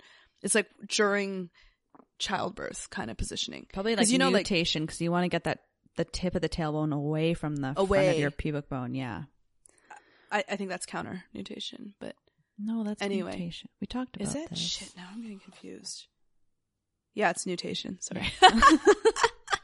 It's 0.43 0.55
like 0.55 0.69
during 0.89 1.51
childbirth 2.19 2.89
kind 2.91 3.11
of 3.11 3.17
positioning. 3.17 3.67
Probably 3.73 3.97
like 3.97 4.09
you 4.11 4.19
know, 4.19 4.31
like- 4.31 4.41
nutation 4.51 4.85
because 4.85 5.01
you 5.01 5.11
want 5.11 5.25
to 5.25 5.29
get 5.29 5.45
that 5.45 5.61
the 5.97 6.05
tip 6.05 6.35
of 6.37 6.43
the 6.43 6.49
tailbone 6.49 6.95
away 6.95 7.35
from 7.35 7.57
the 7.57 7.73
front 7.75 7.79
Away. 7.79 8.11
of 8.11 8.19
your 8.19 8.31
pubic 8.31 8.69
bone. 8.69 8.95
Yeah. 8.95 9.25
I, 10.31 10.45
I 10.49 10.57
think 10.57 10.70
that's 10.70 10.87
counter 10.87 11.24
nutation, 11.35 11.95
but 12.01 12.14
No, 12.59 12.85
that's 12.85 13.03
Anyway. 13.03 13.33
nutation. 13.33 13.68
We 13.81 13.87
talked 13.87 14.16
about 14.16 14.29
is 14.29 14.35
it? 14.35 14.51
this. 14.51 14.59
Shit, 14.59 14.93
now 14.97 15.07
I'm 15.12 15.22
getting 15.22 15.41
confused. 15.41 16.07
Yeah, 17.14 17.31
it's 17.31 17.47
nutation. 17.47 18.01
Sorry. 18.01 18.31
I 18.43 18.79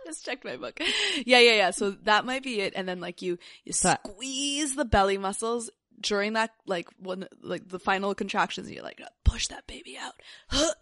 just 0.07 0.25
checked 0.25 0.45
my 0.45 0.57
book. 0.57 0.79
Yeah, 1.25 1.39
yeah, 1.39 1.55
yeah. 1.57 1.71
So 1.71 1.91
that 2.03 2.25
might 2.25 2.43
be 2.43 2.61
it. 2.61 2.73
And 2.77 2.89
then 2.89 3.01
like 3.01 3.23
you, 3.23 3.39
you 3.65 3.73
So- 3.73 3.97
squeeze 4.07 4.75
the 4.75 4.85
belly 4.85 5.19
muscles 5.19 5.71
during 6.01 6.33
that, 6.33 6.51
like 6.67 6.89
when, 6.99 7.27
like 7.41 7.69
the 7.69 7.79
final 7.79 8.15
contractions. 8.15 8.67
And 8.67 8.75
you're 8.75 8.85
like, 8.85 9.01
push 9.25 9.49
that 9.49 9.67
baby 9.67 9.97
out. 9.99 10.15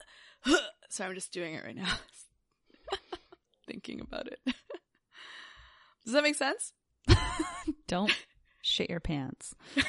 So 0.89 1.07
I'm 1.07 1.15
just 1.15 1.33
doing 1.33 1.55
it 1.55 1.65
right 1.65 1.75
now. 1.77 1.89
Thinking 3.67 4.01
about 4.01 4.27
it. 4.27 4.41
Does 6.05 6.13
that 6.13 6.23
make 6.23 6.35
sense? 6.35 6.73
Don't 7.87 8.13
shit 8.63 8.89
your 8.89 9.01
pants. 9.01 9.55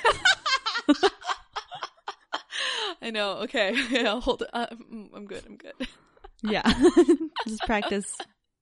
I 3.02 3.12
know. 3.12 3.38
Okay. 3.44 3.76
Yeah, 3.90 4.10
I'll 4.10 4.22
hold. 4.22 4.44
Uh, 4.52 4.68
mm, 4.68 5.10
I'm 5.14 5.26
good. 5.26 5.44
I'm 5.46 5.58
good. 5.58 5.74
Yeah. 6.42 6.62
Just 7.48 7.64
practice 7.64 8.06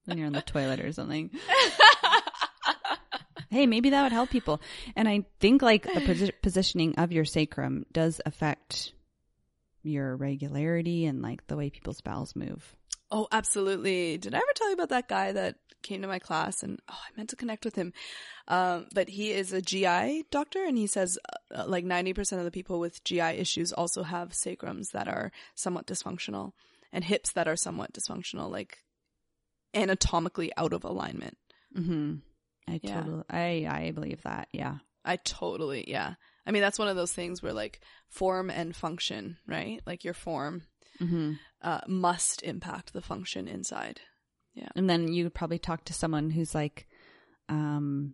when 0.06 0.18
you're 0.18 0.28
on 0.28 0.34
the 0.34 0.42
toilet 0.42 0.80
or 0.80 0.92
something. 0.92 1.32
Hey, 3.50 3.68
maybe 3.68 3.90
that 3.90 4.04
would 4.04 4.14
help 4.14 4.30
people. 4.30 4.62
And 4.96 5.10
I 5.10 5.26
think 5.40 5.62
like 5.62 5.84
the 5.84 6.00
posi- 6.00 6.32
positioning 6.42 6.96
of 6.98 7.12
your 7.12 7.26
sacrum 7.26 7.86
does 7.92 8.22
affect 8.26 8.94
your 9.84 10.16
regularity 10.16 11.06
and 11.06 11.22
like 11.22 11.46
the 11.48 11.58
way 11.58 11.70
people's 11.70 12.02
bowels 12.02 12.36
move. 12.36 12.76
Oh, 13.10 13.28
absolutely. 13.32 14.18
Did 14.18 14.34
I 14.34 14.38
ever 14.38 14.46
tell 14.56 14.68
you 14.70 14.74
about 14.74 14.90
that 14.90 15.08
guy 15.10 15.32
that 15.34 15.56
came 15.82 16.02
to 16.02 16.08
my 16.08 16.20
class 16.20 16.64
and 16.64 16.80
oh, 16.90 16.98
I 16.98 17.10
meant 17.18 17.30
to 17.30 17.36
connect 17.36 17.66
with 17.66 17.76
him. 17.76 17.94
Um, 18.48 18.88
but 18.94 19.10
he 19.10 19.32
is 19.32 19.54
a 19.54 19.62
GI 19.62 20.26
doctor 20.32 20.64
and 20.64 20.78
he 20.78 20.88
says 20.88 21.18
uh, 21.54 21.66
like 21.68 21.86
90% 21.86 22.38
of 22.38 22.44
the 22.44 22.52
people 22.52 22.80
with 22.80 23.04
GI 23.04 23.20
issues 23.22 23.72
also 23.74 24.04
have 24.04 24.34
sacrums 24.34 24.90
that 24.92 25.08
are 25.08 25.32
somewhat 25.56 25.88
dysfunctional 25.88 26.52
and 26.92 27.04
hips 27.04 27.32
that 27.34 27.48
are 27.48 27.56
somewhat 27.56 27.94
dysfunctional, 27.94 28.52
like 28.52 28.80
anatomically 29.74 30.52
out 30.58 30.74
of 30.74 30.84
alignment. 30.84 31.38
Mm-hmm. 31.78 32.16
I 32.68 32.80
Yeah. 32.84 33.02
totally, 33.02 33.24
I, 33.30 33.86
I 33.88 33.92
believe 33.92 34.22
that. 34.24 34.50
Yeah. 34.52 34.78
I 35.04 35.16
totally, 35.16 35.90
yeah. 35.90 36.16
I 36.46 36.52
mean, 36.52 36.62
that's 36.62 36.80
one 36.80 36.88
of 36.88 36.96
those 36.96 37.14
things 37.14 37.42
where 37.42 37.54
like 37.54 37.82
form 38.10 38.50
and 38.50 38.76
function, 38.76 39.38
right? 39.48 39.82
Like 39.86 40.04
your 40.04 40.14
form, 40.14 40.64
Mm-hmm. 41.02 41.34
uh, 41.62 41.82
must 41.88 42.44
impact 42.44 42.94
the 42.94 43.02
function 43.02 43.48
inside. 43.48 44.00
Yeah. 44.54 44.70
And 44.76 44.90
then 44.90 45.12
you 45.12 45.24
would 45.26 45.34
probably 45.34 45.60
talk 45.60 45.86
to 45.86 45.94
someone 45.94 46.30
who's 46.30 46.54
like, 46.54 46.88
um, 47.50 48.14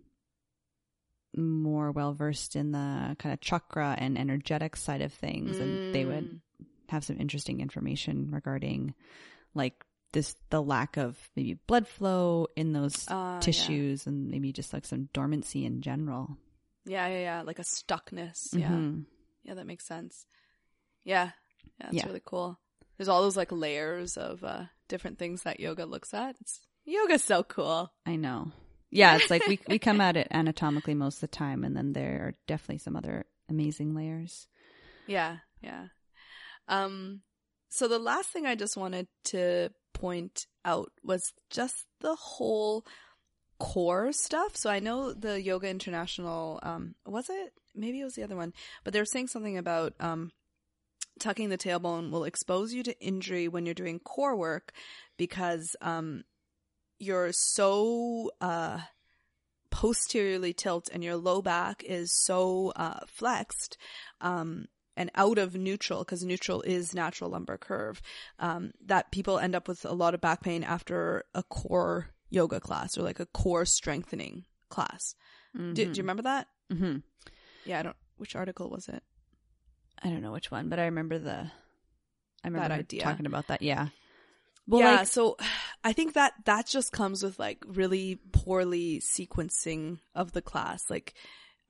more 1.35 1.91
well 1.91 2.13
versed 2.13 2.55
in 2.55 2.71
the 2.71 3.15
kind 3.19 3.33
of 3.33 3.41
chakra 3.41 3.95
and 3.99 4.17
energetic 4.17 4.75
side 4.75 5.01
of 5.01 5.13
things, 5.13 5.59
and 5.59 5.93
they 5.93 6.05
would 6.05 6.23
Mm. 6.29 6.41
have 6.89 7.03
some 7.03 7.19
interesting 7.19 7.59
information 7.59 8.31
regarding 8.31 8.95
like 9.53 9.83
this 10.13 10.35
the 10.49 10.61
lack 10.61 10.97
of 10.97 11.17
maybe 11.35 11.55
blood 11.67 11.88
flow 11.88 12.47
in 12.55 12.71
those 12.73 13.07
Uh, 13.09 13.13
yeah. 13.35 13.41
tissues 13.41 14.07
and 14.07 14.29
maybe 14.31 14.51
just 14.53 14.73
like 14.73 14.85
some 14.85 15.09
dormancy 15.13 15.65
in 15.65 15.81
general. 15.81 16.38
Yeah, 16.85 17.07
yeah, 17.07 17.19
yeah. 17.19 17.41
Like 17.41 17.59
a 17.59 17.63
stuckness. 17.63 18.53
Yeah. 18.57 18.69
Mhm. 18.69 19.05
Yeah, 19.43 19.55
that 19.55 19.67
makes 19.67 19.85
sense. 19.85 20.25
Yeah. 21.03 21.31
Yeah, 21.79 21.88
that's 21.88 21.93
Yeah. 21.97 22.05
really 22.07 22.21
cool. 22.25 22.59
There's 22.98 23.08
all 23.08 23.22
those 23.22 23.38
like 23.38 23.52
layers 23.52 24.18
of 24.18 24.43
uh 24.43 24.66
different 24.88 25.20
things 25.20 25.43
that 25.43 25.60
yoga 25.60 25.86
looks 25.86 26.14
at. 26.14 26.36
It's 26.41 26.62
yoga's 26.86 27.24
so 27.24 27.43
cool. 27.43 27.91
I 28.06 28.16
know. 28.16 28.52
Yeah, 28.89 29.18
it's 29.18 29.30
like 29.30 29.45
we 29.48 29.60
we 29.68 29.80
come 29.80 30.02
at 30.02 30.18
it 30.18 30.28
anatomically 30.32 30.95
most 30.95 31.16
of 31.16 31.22
the 31.22 31.28
time, 31.28 31.64
and 31.64 31.76
then 31.76 31.93
there 31.93 32.22
are 32.24 32.34
definitely 32.48 32.80
some 32.80 32.95
other 32.95 33.26
amazing 33.50 33.95
layers. 33.95 34.48
Yeah, 35.06 35.38
yeah. 35.62 35.88
Um 36.68 37.22
so 37.70 37.88
the 37.88 38.00
last 38.00 38.30
thing 38.30 38.45
I 38.45 38.56
just 38.56 38.78
wanted 38.78 39.08
to 39.26 39.70
point 39.93 40.45
out 40.64 40.91
was 41.04 41.34
just 41.50 41.86
the 42.00 42.16
whole 42.16 42.86
core 43.60 44.12
stuff. 44.12 44.56
So 44.56 44.70
I 44.70 44.80
know 44.80 45.14
the 45.14 45.41
Yoga 45.41 45.70
International 45.70 46.60
um 46.64 46.95
was 47.06 47.30
it? 47.30 47.54
Maybe 47.76 48.02
it 48.02 48.06
was 48.06 48.16
the 48.16 48.24
other 48.24 48.36
one, 48.36 48.54
but 48.84 48.93
they 48.93 49.00
were 49.00 49.06
saying 49.06 49.28
something 49.28 49.58
about 49.58 49.93
um 50.00 50.32
tucking 51.20 51.49
the 51.49 51.57
tailbone 51.57 52.11
will 52.11 52.24
expose 52.24 52.74
you 52.74 52.84
to 52.84 52.99
injury 52.99 53.47
when 53.47 53.65
you're 53.65 53.74
doing 53.74 53.99
core 53.99 54.36
work 54.36 54.72
because 55.18 55.76
um 55.82 56.24
you're 56.99 57.32
so 57.32 58.32
uh 58.41 58.80
posteriorly 59.70 60.53
tilt 60.53 60.89
and 60.93 61.03
your 61.03 61.15
low 61.15 61.41
back 61.41 61.84
is 61.84 62.11
so 62.11 62.72
uh 62.76 62.99
flexed 63.05 63.78
um 64.22 64.65
and 64.95 65.11
out 65.13 65.38
of 65.38 65.55
neutral 65.55 65.99
because 65.99 66.24
neutral 66.24 66.61
is 66.63 66.95
natural 66.95 67.30
lumbar 67.30 67.57
curve 67.57 68.01
um 68.39 68.72
that 68.86 69.11
people 69.11 69.38
end 69.38 69.55
up 69.55 69.68
with 69.68 69.86
a 69.86 69.93
lot 69.93 70.13
of 70.13 70.22
back 70.22 70.41
pain 70.41 70.63
after 70.63 71.24
a 71.36 71.43
core 71.43 72.07
yoga 72.30 72.59
class 72.59 72.97
or 72.97 73.03
like 73.03 73.20
a 73.20 73.26
core 73.28 73.65
strengthening 73.65 74.43
class. 74.70 75.15
Do, 75.74 75.86
do 75.86 75.91
you 75.91 76.03
remember 76.03 76.24
that? 76.24 76.47
Mm-hmm. 76.72 76.97
yeah 77.65 77.80
i 77.80 77.84
don't 77.84 77.95
which 78.18 78.36
article 78.36 78.70
was 78.70 78.89
it 78.89 79.01
I 80.04 80.10
don't 80.10 80.22
know 80.22 80.32
which 80.32 80.52
one, 80.52 80.70
but 80.70 80.80
I 80.80 80.86
remember 80.86 81.18
the. 81.20 81.52
I 82.43 82.48
remember 82.48 82.70
That 82.70 82.80
idea. 82.80 83.02
talking 83.02 83.26
about 83.26 83.48
that. 83.48 83.62
Yeah. 83.62 83.88
Well, 84.68 84.82
yeah, 84.82 84.95
like, 84.98 85.08
so 85.08 85.38
I 85.84 85.93
think 85.93 86.14
that 86.14 86.34
that 86.45 86.68
just 86.68 86.91
comes 86.91 87.24
with 87.24 87.39
like 87.39 87.64
really 87.66 88.20
poorly 88.34 89.00
sequencing 89.00 90.00
of 90.14 90.34
the 90.34 90.41
class. 90.41 90.82
Like, 90.89 91.14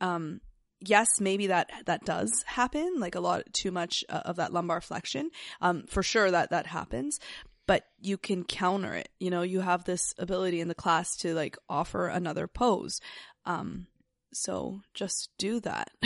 um, 0.02 0.42
yes, 0.80 1.08
maybe 1.20 1.48
that 1.48 1.70
that 1.86 2.06
does 2.06 2.44
happen. 2.48 2.96
Like 2.98 3.16
a 3.16 3.20
lot 3.20 3.44
too 3.54 3.72
much 3.72 4.04
uh, 4.10 4.22
of 4.26 4.38
that 4.38 4.52
lumbar 4.52 4.82
flexion. 4.82 5.30
Um, 5.62 5.84
for 5.88 6.02
sure 6.04 6.32
that 6.32 6.50
that 6.50 6.68
happens. 6.68 7.20
But 7.68 7.84
you 8.00 8.18
can 8.18 8.44
counter 8.46 8.94
it. 8.94 9.10
You 9.20 9.30
know, 9.30 9.42
you 9.42 9.60
have 9.60 9.84
this 9.84 10.14
ability 10.18 10.62
in 10.62 10.68
the 10.70 10.76
class 10.76 11.16
to 11.18 11.34
like 11.34 11.58
offer 11.70 12.08
another 12.08 12.48
pose. 12.48 13.00
Um, 13.46 13.88
so 14.34 14.82
just 14.94 15.30
do 15.38 15.60
that. 15.62 15.92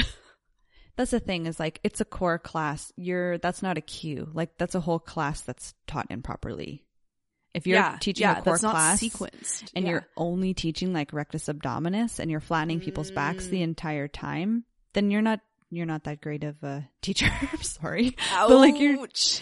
that's 0.98 1.12
the 1.12 1.20
thing 1.20 1.46
is 1.46 1.60
like 1.60 1.80
it's 1.84 2.02
a 2.02 2.06
core 2.06 2.40
class. 2.40 2.92
You're 2.96 3.38
that's 3.38 3.62
not 3.62 3.78
a 3.78 3.82
cue. 3.82 4.30
Like 4.34 4.58
that's 4.58 4.76
a 4.76 4.80
whole 4.80 5.00
class 5.00 5.42
that's 5.42 5.74
taught 5.88 6.08
improperly. 6.10 6.84
If 7.54 7.68
you're 7.68 7.78
yeah, 7.80 7.98
teaching 8.00 8.24
yeah, 8.24 8.40
a 8.40 8.42
core 8.42 8.54
that's 8.54 8.64
not 8.64 8.72
class 8.72 9.02
sequenced, 9.02 9.72
and 9.76 9.84
Yeah. 9.86 9.92
you're 9.92 10.08
only 10.16 10.54
teaching 10.54 10.94
like 10.94 11.12
rectus 11.12 11.48
abdominis 11.48 12.20
and 12.20 12.32
you're 12.32 12.40
flattening 12.40 12.80
people's 12.80 13.12
backs 13.12 13.48
the 13.48 13.58
Mm. 13.60 13.64
entire 13.64 14.08
time, 14.08 14.64
then 14.94 15.12
you're 15.12 15.22
not 15.22 15.40
you're 15.74 15.86
not 15.86 16.04
that 16.04 16.20
great 16.22 16.44
of 16.44 16.62
a 16.64 16.88
teacher. 17.02 17.28
I'm 17.52 17.62
sorry. 17.62 18.16
But 18.48 18.52
like 18.58 18.80
you're 18.80 18.98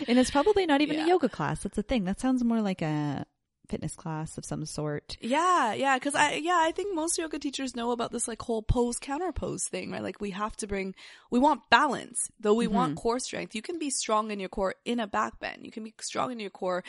and 0.07 0.19
it's 0.19 0.31
probably 0.31 0.65
not 0.65 0.81
even 0.81 0.97
Yeah. 0.97 1.05
a 1.05 1.07
yoga 1.09 1.29
class. 1.29 1.63
That's 1.63 1.75
the 1.75 1.83
thing. 1.83 2.05
That 2.05 2.19
sounds 2.19 2.43
more 2.43 2.61
like 2.61 2.81
a 2.81 3.25
fitness 3.69 3.95
class 3.95 4.37
of 4.37 4.45
some 4.45 4.65
sort. 4.65 5.17
Yeah, 5.21 5.73
yeah, 5.73 5.95
because 5.97 6.15
I 6.15 6.33
yeah 6.33 6.59
I 6.59 6.71
think 6.71 6.93
most 6.93 7.17
yoga 7.17 7.39
teachers 7.39 7.75
know 7.75 7.91
about 7.91 8.11
this 8.11 8.27
like 8.27 8.41
whole 8.41 8.61
pose 8.61 8.97
counter 8.99 9.31
pose 9.31 9.63
thing, 9.65 9.91
right? 9.91 10.03
Like 10.03 10.19
we 10.19 10.31
have 10.31 10.55
to 10.57 10.67
bring 10.67 10.95
we 11.31 11.39
want 11.39 11.69
balance, 11.69 12.29
though 12.39 12.55
we 12.55 12.67
want 12.67 12.97
core 12.97 13.19
strength. 13.19 13.55
You 13.55 13.61
can 13.61 13.79
be 13.79 13.89
strong 13.89 14.31
in 14.31 14.39
your 14.39 14.49
core 14.49 14.75
in 14.85 14.99
a 14.99 15.07
back 15.07 15.39
bend. 15.39 15.63
You 15.63 15.71
can 15.71 15.83
be 15.83 15.93
strong 16.01 16.31
in 16.31 16.39
your 16.39 16.49
core 16.49 16.83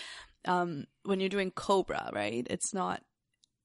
um 0.46 0.86
when 1.04 1.20
you're 1.20 1.28
doing 1.28 1.50
cobra, 1.50 2.10
right? 2.12 2.46
It's 2.50 2.74
not 2.74 3.02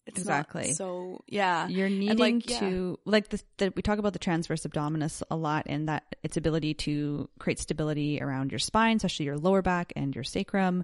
it's 0.06 0.20
Exactly. 0.20 0.68
Not 0.68 0.76
so 0.76 1.24
yeah, 1.28 1.68
You're 1.68 1.90
needing 1.90 2.18
like, 2.18 2.50
yeah. 2.50 2.60
to 2.60 3.00
like 3.06 3.30
the, 3.30 3.42
the 3.58 3.74
we 3.76 3.82
talk 3.82 3.98
about 3.98 4.14
the 4.14 4.20
transverse 4.20 4.64
abdominis 4.66 5.24
a 5.32 5.36
lot 5.36 5.64
and 5.66 5.90
that 5.90 6.04
its 6.22 6.38
ability 6.38 6.76
to 6.76 7.28
create 7.40 7.60
stability 7.60 8.22
around 8.22 8.52
your 8.52 8.60
spine, 8.60 8.98
especially 8.98 9.26
your 9.26 9.38
lower 9.38 9.62
back 9.64 9.94
and 9.96 10.14
your 10.14 10.24
sacrum. 10.24 10.84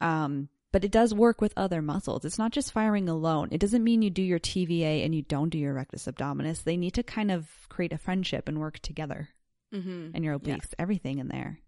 Um, 0.00 0.48
but 0.72 0.84
it 0.84 0.90
does 0.90 1.14
work 1.14 1.40
with 1.40 1.52
other 1.56 1.80
muscles. 1.82 2.24
It's 2.24 2.38
not 2.38 2.50
just 2.50 2.72
firing 2.72 3.08
alone. 3.08 3.48
It 3.52 3.60
doesn't 3.60 3.84
mean 3.84 4.02
you 4.02 4.10
do 4.10 4.22
your 4.22 4.38
TVA 4.40 5.04
and 5.04 5.14
you 5.14 5.22
don't 5.22 5.50
do 5.50 5.58
your 5.58 5.74
rectus 5.74 6.06
abdominis. 6.06 6.64
They 6.64 6.76
need 6.76 6.94
to 6.94 7.02
kind 7.02 7.30
of 7.30 7.46
create 7.68 7.92
a 7.92 7.98
friendship 7.98 8.48
and 8.48 8.58
work 8.58 8.78
together. 8.80 9.28
mm-hmm. 9.72 10.08
And 10.14 10.24
your 10.24 10.38
obliques, 10.38 10.72
everything 10.78 11.18
in 11.18 11.28
there. 11.28 11.58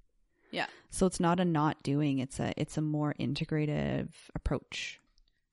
yeah, 0.50 0.66
So 0.90 1.06
it's 1.06 1.20
not 1.20 1.38
a 1.40 1.44
not 1.44 1.82
doing. 1.82 2.18
It's 2.18 2.40
a 2.40 2.52
it's 2.56 2.76
a 2.76 2.80
more 2.82 3.14
integrative 3.20 4.08
approach. 4.34 5.00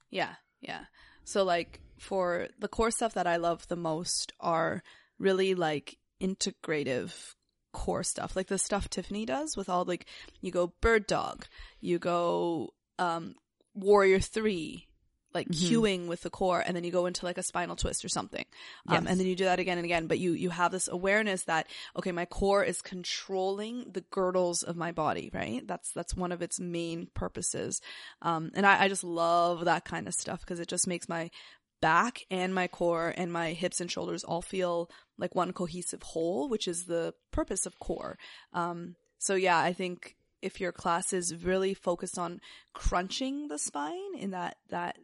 yeah, 0.10 0.36
yeah. 0.62 0.86
So 1.24 1.44
like 1.44 1.82
for 2.00 2.48
the 2.60 2.68
core 2.68 2.92
stuff 2.92 3.14
that 3.14 3.28
I 3.28 3.38
love 3.38 3.68
the 3.68 3.76
most 3.76 4.34
are 4.40 4.82
really 5.20 5.54
like 5.56 5.98
integrative 6.22 7.36
core 7.74 8.04
stuff, 8.04 8.36
like 8.36 8.48
the 8.48 8.58
stuff 8.58 8.90
Tiffany 8.90 9.26
does 9.26 9.56
with 9.56 9.70
all 9.70 9.86
like 9.86 10.06
you 10.42 10.52
go 10.52 10.74
bird 10.82 11.08
dog, 11.08 11.46
you 11.80 12.00
go 12.00 12.74
um 13.00 13.36
warrior 13.74 14.20
three, 14.20 14.88
like 15.34 15.48
Mhm. 15.48 15.70
cueing 15.70 16.08
with 16.08 16.22
the 16.22 16.30
core, 16.30 16.60
and 16.60 16.76
then 16.76 16.84
you 16.84 16.92
go 16.92 17.06
into 17.06 17.26
like 17.26 17.38
a 17.38 17.44
spinal 17.44 17.76
twist 17.78 18.04
or 18.04 18.10
something, 18.10 18.46
um, 18.88 19.08
and 19.08 19.20
then 19.20 19.28
you 19.28 19.36
do 19.36 19.46
that 19.46 19.60
again 19.60 19.78
and 19.78 19.86
again. 19.86 20.08
But 20.08 20.20
you 20.20 20.34
you 20.34 20.50
have 20.50 20.72
this 20.72 20.90
awareness 20.90 21.44
that 21.44 21.68
okay, 21.96 22.12
my 22.12 22.26
core 22.26 22.64
is 22.64 22.82
controlling 22.82 23.92
the 23.92 24.02
girdles 24.02 24.62
of 24.64 24.76
my 24.76 24.92
body, 24.92 25.30
right? 25.34 25.66
That's 25.66 25.92
that's 25.94 26.16
one 26.16 26.32
of 26.32 26.42
its 26.42 26.60
main 26.60 27.08
purposes, 27.14 27.82
um, 28.22 28.52
and 28.56 28.66
I, 28.66 28.84
I 28.84 28.88
just 28.90 29.04
love 29.06 29.66
that 29.66 29.86
kind 29.86 30.08
of 30.08 30.14
stuff 30.14 30.42
because 30.42 30.60
it 30.60 30.68
just 30.68 30.88
makes 30.88 31.08
my 31.08 31.32
back 31.80 32.26
and 32.30 32.54
my 32.54 32.68
core 32.68 33.14
and 33.18 33.34
my 33.34 33.54
hips 33.54 33.82
and 33.82 33.90
shoulders 33.90 34.24
all 34.24 34.42
feel 34.42 34.88
like 35.18 35.34
one 35.34 35.52
cohesive 35.54 36.04
whole, 36.04 36.48
which 36.48 36.68
is 36.68 36.86
the 36.86 37.14
purpose 37.32 37.66
of 37.66 37.80
core. 37.80 38.18
Um, 38.54 38.96
so 39.18 39.34
yeah, 39.36 39.58
I 39.58 39.74
think 39.74 40.16
if 40.42 40.60
your 40.60 40.72
class 40.72 41.14
is 41.14 41.44
really 41.44 41.74
focused 41.74 42.18
on 42.18 42.40
crunching 42.74 43.48
the 43.48 43.58
spine 43.58 44.16
in 44.18 44.32
that, 44.32 44.58
that, 44.70 44.98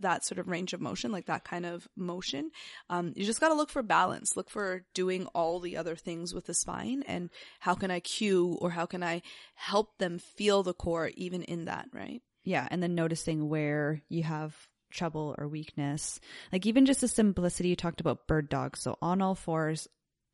that 0.00 0.24
sort 0.24 0.38
of 0.38 0.48
range 0.48 0.72
of 0.72 0.80
motion, 0.80 1.10
like 1.10 1.26
that 1.26 1.42
kind 1.44 1.66
of 1.66 1.88
motion, 1.96 2.50
um, 2.88 3.12
you 3.16 3.24
just 3.24 3.40
got 3.40 3.48
to 3.48 3.54
look 3.54 3.70
for 3.70 3.82
balance. 3.82 4.36
Look 4.36 4.48
for 4.50 4.84
doing 4.94 5.26
all 5.34 5.58
the 5.60 5.76
other 5.76 5.96
things 5.96 6.32
with 6.32 6.46
the 6.46 6.54
spine 6.54 7.02
and 7.06 7.30
how 7.60 7.74
can 7.74 7.90
I 7.90 8.00
cue 8.00 8.56
or 8.60 8.70
how 8.70 8.86
can 8.86 9.02
I 9.02 9.22
help 9.54 9.98
them 9.98 10.18
feel 10.18 10.62
the 10.62 10.74
core 10.74 11.10
even 11.16 11.42
in 11.42 11.64
that, 11.64 11.88
right? 11.92 12.22
Yeah, 12.44 12.68
and 12.70 12.82
then 12.82 12.94
noticing 12.94 13.48
where 13.48 14.02
you 14.08 14.22
have 14.22 14.54
trouble 14.90 15.34
or 15.36 15.48
weakness. 15.48 16.18
Like 16.52 16.64
even 16.64 16.86
just 16.86 17.00
the 17.02 17.08
simplicity 17.08 17.70
you 17.70 17.76
talked 17.76 18.00
about 18.00 18.26
bird 18.28 18.48
dog. 18.48 18.76
So 18.76 18.96
on 19.02 19.20
all 19.20 19.34
fours, 19.34 19.86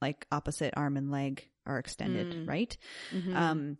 like 0.03 0.27
opposite 0.31 0.75
arm 0.77 0.97
and 0.97 1.11
leg 1.11 1.49
are 1.67 1.79
extended, 1.79 2.27
Mm. 2.35 2.49
right? 2.49 2.77
Mhm. 3.13 3.35
Um 3.35 3.79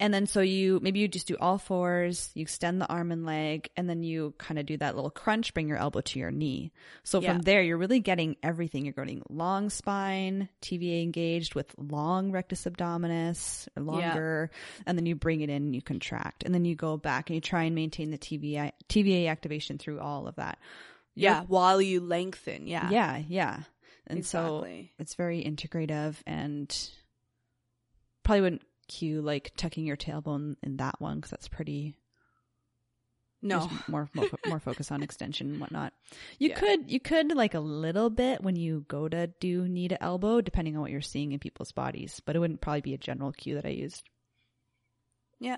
and 0.00 0.12
then 0.12 0.26
so 0.26 0.40
you 0.40 0.80
maybe 0.82 0.98
you 0.98 1.06
just 1.06 1.28
do 1.28 1.36
all 1.38 1.58
fours, 1.58 2.30
you 2.34 2.42
extend 2.42 2.80
the 2.80 2.88
arm 2.88 3.12
and 3.12 3.24
leg, 3.24 3.68
and 3.76 3.88
then 3.88 4.02
you 4.02 4.34
kind 4.38 4.58
of 4.58 4.66
do 4.66 4.76
that 4.78 4.96
little 4.96 5.10
crunch, 5.10 5.54
bring 5.54 5.68
your 5.68 5.76
elbow 5.76 6.00
to 6.00 6.18
your 6.18 6.32
knee. 6.32 6.72
So 7.04 7.20
Yeah. 7.20 7.34
from 7.34 7.42
there, 7.42 7.62
you're 7.62 7.78
really 7.78 8.00
getting 8.00 8.36
everything. 8.42 8.84
You're 8.84 8.94
getting 8.94 9.22
long 9.30 9.70
spine, 9.70 10.48
TVA 10.62 11.02
engaged 11.04 11.54
with 11.54 11.72
long 11.78 12.32
rectus 12.32 12.64
abdominis, 12.64 13.68
longer, 13.76 14.50
and 14.86 14.98
then 14.98 15.06
you 15.06 15.14
bring 15.14 15.42
it 15.42 15.50
in 15.50 15.62
and 15.62 15.74
you 15.74 15.82
contract, 15.82 16.42
and 16.42 16.52
then 16.52 16.64
you 16.64 16.74
go 16.74 16.96
back 16.96 17.28
and 17.30 17.34
you 17.36 17.40
try 17.40 17.62
and 17.64 17.74
maintain 17.76 18.10
the 18.10 18.18
TVA 18.18 18.72
TVA 18.88 19.28
activation 19.28 19.78
through 19.78 20.00
all 20.00 20.26
of 20.26 20.34
that. 20.36 20.58
yeah, 21.14 21.42
while 21.48 21.82
you 21.82 22.00
lengthen. 22.00 22.66
Yeah. 22.66 22.88
Yeah, 22.90 23.22
yeah. 23.28 23.62
And 24.06 24.24
so 24.24 24.66
it's 24.98 25.14
very 25.14 25.44
integrative 25.44 26.16
and 26.26 26.74
probably 28.24 28.40
wouldn't 28.40 28.62
cue 28.90 29.22
like 29.22 29.52
tucking 29.56 29.86
your 29.86 29.96
tailbone 29.96 30.56
in 30.62 30.76
that 30.76 31.00
one 31.00 31.16
because 31.16 31.30
that's 31.30 31.48
pretty 31.48 31.94
No. 33.42 33.70
more 33.88 34.10
more, 34.12 34.28
more 34.46 34.60
focus 34.60 34.90
on 34.90 35.02
extension 35.02 35.52
and 35.52 35.60
whatnot. 35.60 35.94
You 36.38 36.50
Yeah. 36.50 36.58
could 36.60 36.90
you 36.90 37.00
could 37.00 37.34
like 37.34 37.54
a 37.54 37.60
little 37.60 38.10
bit 38.10 38.42
when 38.42 38.56
you 38.56 38.84
go 38.88 39.08
to 39.08 39.28
do 39.28 39.66
knee 39.66 39.88
to 39.88 40.02
elbow, 40.02 40.40
depending 40.42 40.76
on 40.76 40.82
what 40.82 40.90
you're 40.90 41.00
seeing 41.00 41.32
in 41.32 41.38
people's 41.38 41.72
bodies, 41.72 42.20
but 42.26 42.36
it 42.36 42.38
wouldn't 42.40 42.60
probably 42.60 42.82
be 42.82 42.92
a 42.94 42.98
general 42.98 43.32
cue 43.32 43.54
that 43.54 43.64
I 43.64 43.70
used. 43.70 44.02
Yeah. 45.38 45.56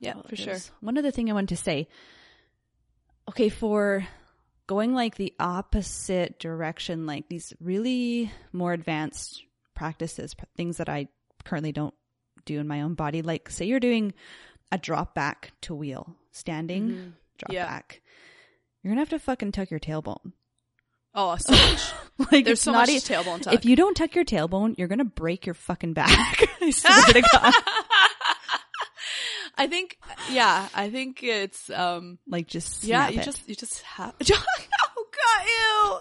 Yeah, 0.00 0.14
Oh, 0.16 0.22
for 0.28 0.36
sure. 0.36 0.58
One 0.80 0.98
other 0.98 1.10
thing 1.10 1.30
I 1.30 1.32
wanted 1.34 1.48
to 1.50 1.56
say. 1.56 1.88
Okay, 3.28 3.48
for 3.48 4.06
going 4.66 4.92
like 4.94 5.16
the 5.16 5.34
opposite 5.40 6.38
direction, 6.38 7.06
like 7.06 7.28
these 7.28 7.52
really 7.60 8.30
more 8.52 8.72
advanced 8.74 9.42
practices, 9.74 10.34
pr- 10.34 10.44
things 10.56 10.76
that 10.76 10.88
I 10.88 11.08
currently 11.44 11.72
don't 11.72 11.94
do 12.54 12.60
in 12.60 12.66
my 12.68 12.80
own 12.82 12.94
body, 12.94 13.22
like 13.22 13.48
say 13.50 13.64
you're 13.66 13.80
doing 13.80 14.12
a 14.72 14.78
drop 14.78 15.14
back 15.14 15.52
to 15.62 15.74
wheel, 15.74 16.16
standing, 16.32 16.88
Mhm. 16.90 17.12
drop 17.38 17.52
Yeah. 17.52 17.66
back. 17.66 18.02
You're 18.82 18.90
gonna 18.92 19.00
have 19.00 19.10
to 19.10 19.18
fucking 19.18 19.52
tuck 19.52 19.70
your 19.70 19.80
tailbone. 19.80 20.32
Oh, 21.14 21.36
so 21.36 21.52
much. 21.52 21.92
like 22.32 22.44
There's 22.44 22.60
so 22.60 22.72
not 22.72 22.80
much 22.86 22.90
e- 22.90 22.98
tailbone 23.00 23.42
tuck. 23.42 23.54
If 23.54 23.64
you 23.64 23.74
don't 23.76 23.94
tuck 23.96 24.14
your 24.14 24.24
tailbone, 24.24 24.76
you're 24.78 24.88
gonna 24.88 25.04
break 25.04 25.46
your 25.46 25.54
fucking 25.54 25.94
back. 25.94 26.42
I 26.60 26.70
swear 26.70 27.22
to 27.22 27.28
God. 27.32 27.54
I 29.60 29.66
think, 29.66 29.98
yeah, 30.30 30.68
I 30.72 30.88
think 30.90 31.22
it's, 31.24 31.68
um, 31.70 32.18
Like 32.28 32.46
just 32.46 32.84
yeah, 32.84 33.08
you 33.08 33.20
it. 33.20 33.24
just, 33.24 33.48
you 33.48 33.56
just 33.56 33.82
have, 33.82 34.14
god, 35.36 35.46
ew. 35.46 36.00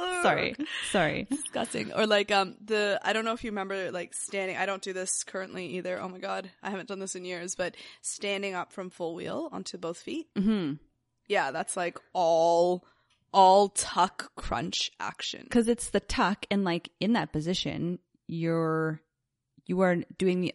Oh, 0.00 0.20
sorry, 0.22 0.54
sorry. 0.90 1.26
Disgusting. 1.30 1.92
Or 1.92 2.06
like, 2.06 2.30
um, 2.30 2.56
the, 2.64 3.00
I 3.02 3.12
don't 3.12 3.24
know 3.24 3.32
if 3.32 3.44
you 3.44 3.50
remember, 3.50 3.90
like, 3.90 4.14
standing, 4.14 4.56
I 4.56 4.66
don't 4.66 4.82
do 4.82 4.92
this 4.92 5.22
currently 5.24 5.66
either. 5.76 6.00
Oh 6.00 6.08
my 6.08 6.18
god, 6.18 6.50
I 6.62 6.70
haven't 6.70 6.88
done 6.88 6.98
this 6.98 7.14
in 7.16 7.24
years, 7.24 7.54
but 7.54 7.74
standing 8.02 8.54
up 8.54 8.72
from 8.72 8.90
full 8.90 9.14
wheel 9.14 9.48
onto 9.52 9.78
both 9.78 9.98
feet. 9.98 10.26
hmm 10.36 10.74
Yeah, 11.26 11.50
that's 11.50 11.76
like 11.76 11.98
all, 12.12 12.84
all 13.32 13.68
tuck 13.70 14.32
crunch 14.36 14.90
action. 15.00 15.42
because 15.44 15.68
it's 15.68 15.90
the 15.90 16.00
tuck 16.00 16.46
and 16.50 16.64
like 16.64 16.90
in 17.00 17.12
that 17.14 17.32
position 17.32 17.98
you're 18.26 19.00
you 19.66 19.80
are 19.82 19.96
doing 20.16 20.40
the 20.40 20.54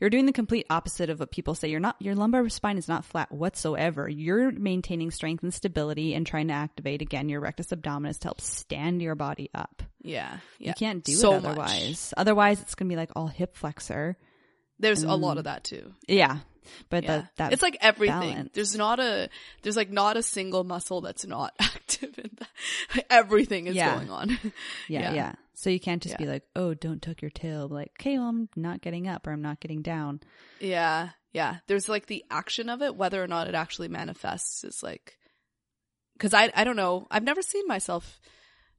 you're 0.00 0.10
doing 0.10 0.26
the 0.26 0.32
complete 0.32 0.66
opposite 0.70 1.10
of 1.10 1.20
what 1.20 1.30
people 1.30 1.54
say 1.54 1.68
you're 1.68 1.80
not 1.80 1.96
your 2.00 2.14
lumbar 2.14 2.48
spine 2.48 2.78
is 2.78 2.88
not 2.88 3.04
flat 3.04 3.30
whatsoever 3.32 4.08
you're 4.08 4.50
maintaining 4.52 5.10
strength 5.10 5.42
and 5.42 5.52
stability 5.54 6.14
and 6.14 6.26
trying 6.26 6.48
to 6.48 6.54
activate 6.54 7.02
again 7.02 7.28
your 7.28 7.40
rectus 7.40 7.68
abdominis 7.68 8.18
to 8.18 8.28
help 8.28 8.40
stand 8.40 9.00
your 9.02 9.14
body 9.14 9.50
up 9.54 9.82
Yeah, 10.02 10.38
yeah. 10.58 10.68
you 10.68 10.74
can't 10.74 11.02
do 11.04 11.12
So 11.12 11.32
it 11.34 11.42
much. 11.42 11.44
otherwise 11.52 12.14
otherwise 12.16 12.60
it's 12.62 12.74
gonna 12.74 12.88
be 12.88 12.96
like 12.96 13.10
all 13.16 13.26
hip 13.28 13.56
flexor 13.56 14.16
There's 14.78 15.02
a 15.02 15.14
lot 15.14 15.38
of 15.38 15.44
that 15.44 15.64
too. 15.64 15.92
yeah 16.06 16.38
but 16.90 17.04
Yeah. 17.04 17.16
that 17.18 17.36
that 17.36 17.52
it's 17.52 17.62
like 17.62 17.76
everything. 17.80 18.18
balance. 18.34 18.50
There's 18.54 18.76
not 18.76 19.00
a 19.00 19.28
there's 19.62 19.76
like 19.76 19.90
not 19.90 20.16
a 20.16 20.22
single 20.22 20.64
muscle 20.64 21.00
that's 21.00 21.26
not 21.26 21.54
active 21.60 22.18
in 22.18 22.30
that. 22.38 23.04
Everything 23.10 23.66
is 23.66 23.76
Yeah. 23.76 23.94
going 23.94 24.10
on. 24.10 24.30
yeah, 24.88 25.00
yeah. 25.00 25.12
yeah 25.14 25.34
so 25.54 25.70
you 25.70 25.80
can't 25.80 26.00
just 26.02 26.16
be 26.18 26.26
like 26.26 26.44
oh 26.54 26.72
don't 26.72 27.02
tuck 27.02 27.20
your 27.20 27.32
tail 27.32 27.66
like 27.66 27.90
okay 28.00 28.16
well 28.16 28.28
i'm 28.28 28.48
not 28.54 28.80
getting 28.80 29.08
up 29.08 29.26
or 29.26 29.32
i'm 29.32 29.42
not 29.42 29.58
getting 29.58 29.82
down 29.82 30.20
yeah, 30.60 31.08
yeah. 31.32 31.56
There's 31.66 31.88
like 31.88 32.06
the 32.06 32.24
action 32.30 32.68
of 32.68 32.80
it, 32.80 32.94
whether 32.96 33.20
or 33.22 33.26
not 33.26 33.48
it 33.48 33.54
actually 33.56 33.88
manifests 33.88 34.62
is 34.64 34.82
like 34.84 35.16
because 36.14 36.32
I 36.34 36.50
I 36.54 36.64
don't 36.64 36.76
know. 36.76 37.06
I've 37.10 37.22
never 37.24 37.42
seen 37.42 37.66
myself 37.66 38.18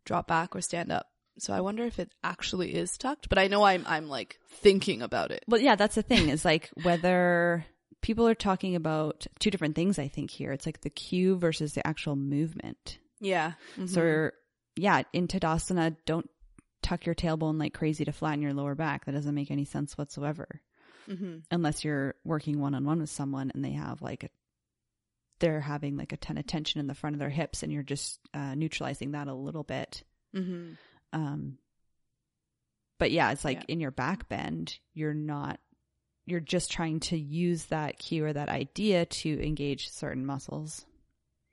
drop 0.06 0.28
back 0.28 0.56
or 0.56 0.62
stand 0.62 0.92
up, 0.92 1.08
so 1.38 1.54
I 1.54 1.62
wonder 1.62 1.84
if 1.86 2.00
it 2.00 2.12
actually 2.24 2.74
is 2.76 2.98
tucked. 2.98 3.30
But 3.30 3.38
I 3.40 3.48
know 3.48 3.64
I'm 3.64 3.84
I'm 3.88 4.08
like 4.10 4.40
thinking 4.50 5.02
about 5.02 5.32
it. 5.32 5.44
Well, 5.48 5.62
yeah, 5.62 5.76
that's 5.76 5.96
the 5.96 6.02
thing 6.02 6.30
is 6.30 6.44
like 6.46 6.70
whether 6.84 7.66
people 8.02 8.28
are 8.28 8.36
talking 8.36 8.76
about 8.76 9.28
two 9.40 9.52
different 9.52 9.76
things, 9.76 10.00
I 10.00 10.08
think 10.08 10.30
here. 10.32 10.52
It's 10.52 10.66
like 10.66 10.82
the 10.82 10.90
cue 10.90 11.38
versus 11.38 11.74
the 11.74 11.86
actual 11.86 12.16
movement. 12.16 13.00
Yeah. 13.20 13.54
So, 13.86 14.02
Mhm. 14.02 14.32
yeah, 14.76 15.04
in 15.14 15.28
Tadasana, 15.28 15.96
don't 16.06 16.30
tuck 16.82 17.06
your 17.06 17.16
tailbone 17.16 17.60
like 17.60 17.74
crazy 17.74 18.06
to 18.06 18.12
flatten 18.14 18.42
your 18.42 18.54
lower 18.54 18.76
back. 18.76 19.06
That 19.06 19.12
doesn't 19.12 19.36
make 19.36 19.52
any 19.52 19.66
sense 19.66 19.98
whatsoever. 19.98 20.62
Mhm. 21.08 21.44
Unless 21.52 21.84
you're 21.84 22.16
working 22.24 22.60
one 22.60 22.74
on 22.76 22.86
one 22.86 23.00
with 23.00 23.10
someone 23.10 23.52
and 23.54 23.64
they 23.66 23.72
have 23.74 24.02
like 24.02 24.24
a, 24.24 24.30
they're 25.40 25.60
having 25.62 25.98
like 25.98 26.14
a 26.14 26.18
ton 26.18 26.38
of 26.38 26.46
tension 26.46 26.80
in 26.80 26.88
the 26.88 26.96
front 26.96 27.16
of 27.16 27.20
their 27.20 27.30
hips 27.30 27.64
and 27.64 27.72
you're 27.74 27.84
just 27.84 28.20
uh, 28.34 28.56
neutralizing 28.56 29.12
that 29.12 29.28
a 29.28 29.34
little 29.34 29.64
bit. 29.64 30.04
Mhm. 30.34 30.78
Um, 31.12 31.58
but 32.98 33.12
yeah, 33.12 33.32
it's 33.32 33.44
like 33.46 33.58
Yeah. 33.60 33.66
in 33.70 33.80
your 33.80 33.92
back 33.92 34.30
bend, 34.30 34.78
you're 34.94 35.14
not, 35.14 35.60
you're 36.30 36.40
just 36.40 36.72
trying 36.72 37.00
to 37.00 37.18
use 37.18 37.66
that 37.66 38.00
cue 38.00 38.26
or 38.26 38.34
that 38.34 38.50
idea 38.50 39.06
to 39.06 39.46
engage 39.46 39.90
certain 39.90 40.26
muscles. 40.26 40.86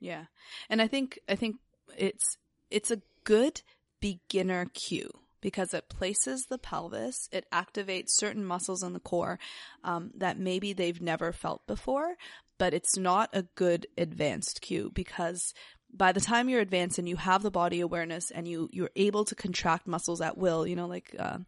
Yeah. 0.01 0.24
And 0.68 0.81
I 0.83 0.89
think 0.89 1.18
I 1.29 1.37
think 1.37 1.57
it's 1.97 2.37
it's 2.70 2.91
a 2.91 3.03
good 3.24 3.62
beginner 4.01 4.66
cue 4.74 5.11
because 5.41 5.74
it 5.74 5.89
places 5.89 6.47
the 6.47 6.59
pelvis, 6.59 7.29
it 7.33 7.47
activates 7.53 8.11
certain 8.11 8.45
muscles 8.45 8.83
in 8.83 8.93
the 8.93 9.01
core 9.01 9.39
um, 9.85 10.11
that 10.16 10.39
maybe 10.39 10.72
they've 10.72 11.01
never 11.01 11.33
felt 11.33 11.66
before, 11.66 12.16
but 12.59 12.74
it's 12.74 12.97
not 12.97 13.31
a 13.33 13.43
good 13.55 13.87
advanced 13.97 14.61
cue 14.61 14.91
because 14.95 15.55
by 15.93 16.12
the 16.12 16.20
time 16.20 16.49
you're 16.49 16.61
advanced 16.61 16.99
and 16.99 17.09
you 17.09 17.16
have 17.16 17.43
the 17.43 17.51
body 17.51 17.81
awareness 17.81 18.31
and 18.31 18.49
you 18.49 18.68
you're 18.72 18.91
able 18.97 19.24
to 19.24 19.35
contract 19.35 19.87
muscles 19.87 20.20
at 20.20 20.37
will, 20.37 20.66
you 20.66 20.77
know, 20.77 20.87
like 20.87 21.14
uh, 21.18 21.39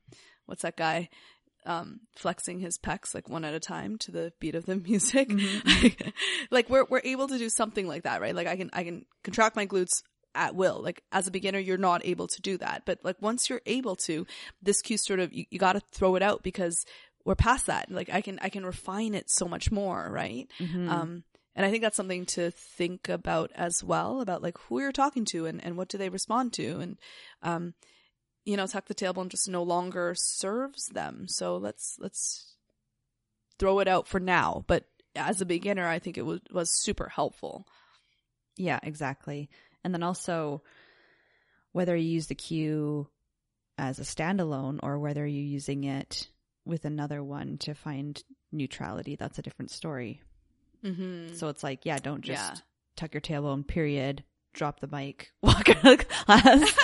what's 0.46 0.62
that 0.62 0.76
guy? 0.76 1.08
Um 1.66 2.00
flexing 2.14 2.60
his 2.60 2.78
pecs 2.78 3.14
like 3.14 3.28
one 3.28 3.44
at 3.44 3.54
a 3.54 3.60
time 3.60 3.98
to 3.98 4.10
the 4.10 4.32
beat 4.40 4.54
of 4.54 4.66
the 4.66 4.76
music. 4.88 5.30
Like 6.50 6.70
we're 6.70 6.86
we're 6.88 7.02
able 7.04 7.28
to 7.28 7.38
do 7.38 7.48
something 7.50 7.86
like 7.86 8.04
that 8.04 8.20
right? 8.20 8.34
Like 8.34 8.46
i 8.46 8.56
can 8.56 8.70
i 8.72 8.84
can 8.84 9.04
contract 9.22 9.56
my 9.56 9.66
glutes 9.66 10.02
at 10.34 10.54
will. 10.54 10.80
Like 10.82 11.02
as 11.12 11.26
a 11.26 11.30
beginner 11.30 11.58
you're 11.58 11.76
not 11.76 12.04
able 12.04 12.26
to 12.28 12.40
do 12.40 12.56
that. 12.58 12.82
But 12.86 13.00
like 13.02 13.20
once 13.20 13.50
you're 13.50 13.62
able 13.66 13.96
to 14.06 14.26
this 14.62 14.80
cue 14.80 14.96
sort 14.96 15.20
of 15.20 15.32
you, 15.32 15.44
you 15.50 15.58
got 15.58 15.72
to 15.74 15.80
throw 15.92 16.14
it 16.14 16.22
out 16.22 16.42
because 16.42 16.84
we're 17.24 17.34
past 17.34 17.66
that. 17.66 17.90
Like 17.90 18.08
i 18.10 18.20
can 18.20 18.38
i 18.40 18.48
can 18.48 18.64
refine 18.64 19.14
it 19.14 19.28
so 19.28 19.46
much 19.46 19.70
more 19.70 20.08
right? 20.10 20.48
Mm-hmm. 20.58 20.88
um 20.88 21.24
and 21.56 21.66
i 21.66 21.70
think 21.70 21.82
that's 21.82 21.96
something 21.96 22.24
to 22.26 22.50
think 22.52 23.08
about 23.08 23.50
as 23.54 23.82
well 23.82 24.20
about 24.20 24.42
like 24.42 24.56
who 24.58 24.80
you're 24.80 24.92
talking 24.92 25.24
to 25.26 25.46
and 25.46 25.62
and 25.62 25.76
what 25.76 25.88
do 25.88 25.98
they 25.98 26.08
respond 26.08 26.52
to. 26.54 26.78
And 26.78 26.98
um 27.42 27.74
you 28.48 28.56
know, 28.56 28.66
tuck 28.66 28.86
the 28.86 28.94
tailbone 28.94 29.28
just 29.28 29.46
no 29.46 29.62
longer 29.62 30.14
serves 30.16 30.86
them. 30.86 31.28
So 31.28 31.58
let's 31.58 31.98
let's 32.00 32.54
throw 33.58 33.80
it 33.80 33.88
out 33.88 34.08
for 34.08 34.18
now. 34.18 34.64
But 34.66 34.84
as 35.14 35.42
a 35.42 35.46
beginner, 35.46 35.86
I 35.86 35.98
think 35.98 36.16
it 36.16 36.24
was 36.24 36.40
was 36.50 36.70
super 36.70 37.10
helpful. 37.10 37.66
Yeah, 38.56 38.80
exactly. 38.82 39.50
And 39.84 39.92
then 39.92 40.02
also 40.02 40.62
whether 41.72 41.94
you 41.94 42.08
use 42.08 42.28
the 42.28 42.34
cue 42.34 43.06
as 43.76 43.98
a 43.98 44.02
standalone 44.02 44.80
or 44.82 44.98
whether 44.98 45.26
you're 45.26 45.42
using 45.44 45.84
it 45.84 46.28
with 46.64 46.86
another 46.86 47.22
one 47.22 47.58
to 47.58 47.74
find 47.74 48.22
neutrality, 48.50 49.14
that's 49.16 49.38
a 49.38 49.42
different 49.42 49.70
story. 49.70 50.22
Mm-hmm. 50.82 51.34
So 51.34 51.48
it's 51.48 51.62
like, 51.62 51.84
yeah, 51.84 51.98
don't 51.98 52.22
just 52.22 52.54
Yeah. 52.54 52.58
tuck 52.96 53.12
your 53.12 53.20
tailbone, 53.20 53.66
period, 53.66 54.24
drop 54.52 54.80
the 54.80 54.86
mic, 54.86 55.32
walk 55.42 55.68
out 55.68 55.84
of 55.84 56.08
class. 56.08 56.74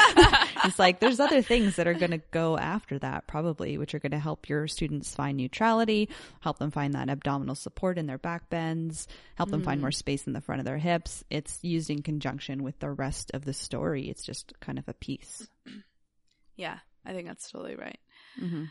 it's 0.65 0.79
like 0.79 1.01
there's 1.01 1.21
other 1.21 1.43
things 1.43 1.77
that 1.77 1.87
are 1.87 1.95
going 1.95 2.11
to 2.11 2.23
go 2.31 2.57
after 2.57 2.99
that, 2.99 3.27
probably, 3.27 3.79
which 3.79 3.95
are 3.95 3.99
going 3.99 4.12
to 4.12 4.19
help 4.19 4.49
your 4.49 4.69
students 4.69 5.15
find 5.15 5.37
neutrality, 5.37 6.09
help 6.41 6.59
them 6.59 6.71
find 6.71 6.95
that 6.95 7.09
abdominal 7.09 7.55
support 7.55 7.99
in 7.99 8.07
their 8.07 8.19
back 8.19 8.49
bends, 8.49 9.07
help 9.35 9.51
them 9.51 9.62
find 9.62 9.81
more 9.81 9.93
space 9.93 10.27
in 10.27 10.33
the 10.33 10.41
front 10.41 10.61
of 10.61 10.67
their 10.67 10.79
hips. 10.79 11.25
It's 11.31 11.59
used 11.62 11.91
in 11.91 12.03
conjunction 12.03 12.62
with 12.62 12.79
the 12.79 12.91
rest 12.91 13.31
of 13.35 13.45
the 13.45 13.55
story. 13.55 14.09
It's 14.09 14.25
just 14.25 14.59
kind 14.61 14.79
of 14.79 14.89
a 14.89 14.95
piece. 14.95 15.47
yeah, 16.57 16.79
I 17.05 17.12
think 17.12 17.27
that's 17.27 17.51
totally 17.51 17.77
right. 17.77 17.99
Mm-hmm. 18.41 18.65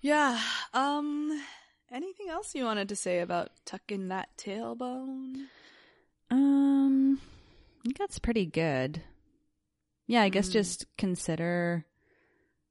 Yeah. 0.00 0.40
Um. 0.74 1.40
Anything 1.92 2.30
else 2.30 2.54
you 2.54 2.64
wanted 2.64 2.88
to 2.88 2.96
say 2.96 3.18
about 3.20 3.50
tucking 3.66 4.08
that 4.08 4.30
tailbone? 4.38 5.44
Um, 6.30 7.20
I 7.82 7.84
think 7.84 7.98
that's 7.98 8.18
pretty 8.18 8.46
good. 8.46 9.02
Yeah, 10.06 10.22
I 10.22 10.28
guess 10.28 10.48
Mm. 10.48 10.52
just 10.52 10.86
consider, 10.96 11.84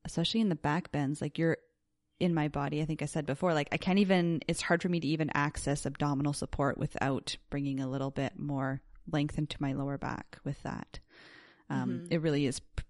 especially 0.05 0.39
in 0.41 0.49
the 0.49 0.55
back 0.55 0.91
bends, 0.91 1.22
like 1.22 1.38
you're 1.38 1.57
in 2.20 2.34
my 2.34 2.47
body. 2.47 2.82
I 2.82 2.86
think 2.86 3.01
I 3.01 3.05
said 3.05 3.26
before, 3.26 3.53
like 3.53 3.68
I 3.72 3.78
can't 3.78 3.99
even, 3.99 4.41
it's 4.47 4.62
hard 4.62 4.82
for 4.82 4.89
me 4.89 4.99
to 4.99 5.07
even 5.07 5.30
access 5.34 5.86
abdominal 5.86 6.34
support 6.34 6.78
without 6.78 7.36
bringing 7.49 7.80
a 7.80 7.89
little 7.89 8.12
bit 8.12 8.38
more 8.38 8.82
length 9.12 9.38
into 9.38 9.57
my 9.62 9.74
lower 9.74 9.97
back 9.97 10.38
with 10.43 10.62
that. 10.64 10.99
Um, 11.70 12.01
Mhm. 12.01 12.07
It 12.12 12.22
really 12.22 12.45
is 12.45 12.59
p- 12.59 12.84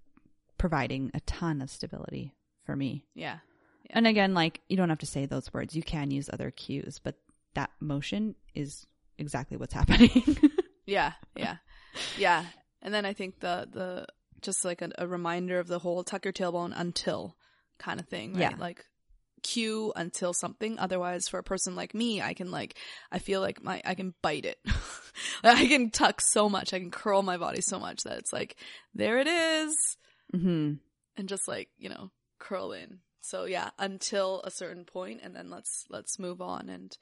providing 0.57 1.11
a 1.13 1.21
ton 1.21 1.61
of 1.61 1.69
stability 1.69 2.35
for 2.65 2.75
me. 2.75 3.05
Yeah. 3.15 3.39
And 3.89 4.05
again, 4.05 4.33
like 4.33 4.61
you 4.69 4.77
don't 4.77 4.89
have 4.89 4.99
to 4.99 5.05
say 5.05 5.25
those 5.25 5.51
words. 5.53 5.75
You 5.75 5.83
can 5.83 6.11
use 6.11 6.29
other 6.31 6.51
cues, 6.51 6.99
but 6.99 7.15
that 7.55 7.71
motion 7.79 8.35
is 8.53 8.85
exactly 9.17 9.57
what's 9.57 9.73
happening. 9.81 10.11
Yeah. 10.91 11.13
Yeah. 11.35 11.57
Yeah. 12.17 12.45
And 12.81 12.93
then 12.93 13.05
I 13.05 13.13
think 13.13 13.39
the 13.39 13.67
the 13.71 14.07
just 14.41 14.65
like 14.65 14.81
a, 14.81 14.91
a 14.97 15.07
reminder 15.07 15.59
of 15.59 15.67
the 15.67 15.79
whole 15.79 16.03
tuck 16.03 16.25
your 16.25 16.33
tailbone 16.33 16.73
until 16.75 17.35
kind 17.77 17.99
of 17.99 18.07
thing, 18.07 18.33
right? 18.33 18.41
Yeah. 18.41 18.55
Like 18.57 18.85
cue 19.43 19.93
until 19.95 20.33
something. 20.33 20.77
Otherwise, 20.79 21.27
for 21.27 21.37
a 21.37 21.43
person 21.43 21.75
like 21.75 21.93
me, 21.93 22.21
I 22.21 22.33
can 22.33 22.51
like 22.51 22.75
I 23.11 23.19
feel 23.19 23.41
like 23.41 23.63
my 23.63 23.81
I 23.85 23.95
can 23.95 24.13
bite 24.21 24.45
it. 24.45 24.57
I 25.43 25.67
can 25.67 25.91
tuck 25.91 26.21
so 26.21 26.49
much. 26.49 26.73
I 26.73 26.79
can 26.79 26.91
curl 26.91 27.21
my 27.23 27.37
body 27.37 27.61
so 27.61 27.79
much 27.79 28.03
that 28.03 28.17
it's 28.19 28.33
like 28.33 28.55
there 28.93 29.19
it 29.19 29.27
is, 29.27 29.97
hmm 30.31 30.73
and 31.17 31.29
just 31.29 31.47
like 31.47 31.69
you 31.77 31.89
know 31.89 32.11
curl 32.39 32.71
in. 32.71 32.99
So 33.21 33.45
yeah, 33.45 33.69
until 33.77 34.41
a 34.43 34.51
certain 34.51 34.85
point, 34.85 35.21
and 35.23 35.35
then 35.35 35.49
let's 35.49 35.85
let's 35.89 36.19
move 36.19 36.41
on 36.41 36.69
and 36.69 36.95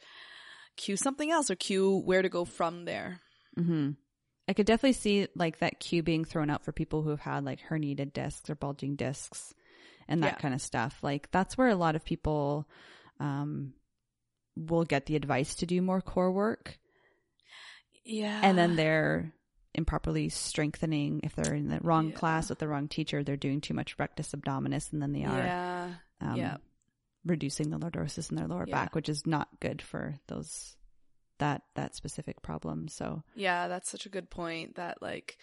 cue 0.76 0.98
something 0.98 1.32
else 1.32 1.50
or 1.50 1.56
cue 1.56 2.02
where 2.06 2.22
to 2.22 2.30
go 2.30 2.46
from 2.46 2.86
there. 2.86 3.22
Hmm 3.58 3.92
I 4.48 4.54
could 4.54 4.66
definitely 4.66 4.94
see 4.94 5.28
like 5.36 5.60
that 5.60 5.80
cue 5.80 6.02
being 6.02 6.26
thrown 6.26 6.50
out 6.50 6.64
for 6.66 6.72
people 6.72 7.04
who 7.04 7.12
have 7.12 7.20
had 7.20 7.46
like 7.46 7.60
herniated 7.62 8.14
discs 8.14 8.50
or 8.50 8.56
bulging 8.56 8.96
discs 8.96 9.54
and 10.08 10.24
that 10.24 10.36
Yeah. 10.36 10.42
kind 10.42 10.56
of 10.56 10.62
stuff. 10.62 10.98
Like 11.04 11.30
that's 11.32 11.56
where 11.58 11.70
a 11.70 11.76
lot 11.76 11.96
of 11.96 12.04
people 12.04 12.68
um, 13.20 13.74
will 14.56 14.86
get 14.86 15.06
the 15.06 15.16
advice 15.16 15.56
to 15.56 15.68
do 15.68 15.82
more 15.82 16.02
core 16.02 16.32
work, 16.32 16.80
Yeah, 18.04 18.40
and 18.44 18.58
then 18.58 18.76
they're 18.76 19.34
improperly 19.76 20.30
strengthening 20.30 21.22
if 21.24 21.36
they're 21.36 21.54
in 21.54 21.68
the 21.70 21.80
wrong 21.82 22.12
Yeah. 22.12 22.18
class 22.18 22.50
with 22.50 22.60
the 22.60 22.68
wrong 22.68 22.88
teacher. 22.88 23.24
They're 23.24 23.38
doing 23.38 23.62
too 23.62 23.74
much 23.76 23.98
rectus 24.00 24.32
abdominis, 24.34 24.92
and 24.92 25.02
then 25.02 25.12
they 25.14 25.26
are 25.26 25.54
yeah, 25.54 25.94
um, 26.22 26.38
yeah. 26.38 26.58
reducing 27.26 27.70
the 27.70 27.78
lordosis 27.78 28.32
in 28.32 28.38
their 28.38 28.48
lower 28.48 28.66
back, 28.66 28.96
which 28.96 29.10
is 29.10 29.28
not 29.28 29.48
good 29.60 29.82
for 29.82 30.16
those 30.28 30.76
that 31.40 31.64
that 31.76 31.96
specific 31.96 32.42
problem. 32.42 32.88
So 32.88 33.24
Yeah, 33.36 33.68
that's 33.68 33.90
such 33.90 34.06
a 34.06 34.10
good 34.10 34.30
point 34.30 34.76
that 34.76 35.02
like 35.02 35.38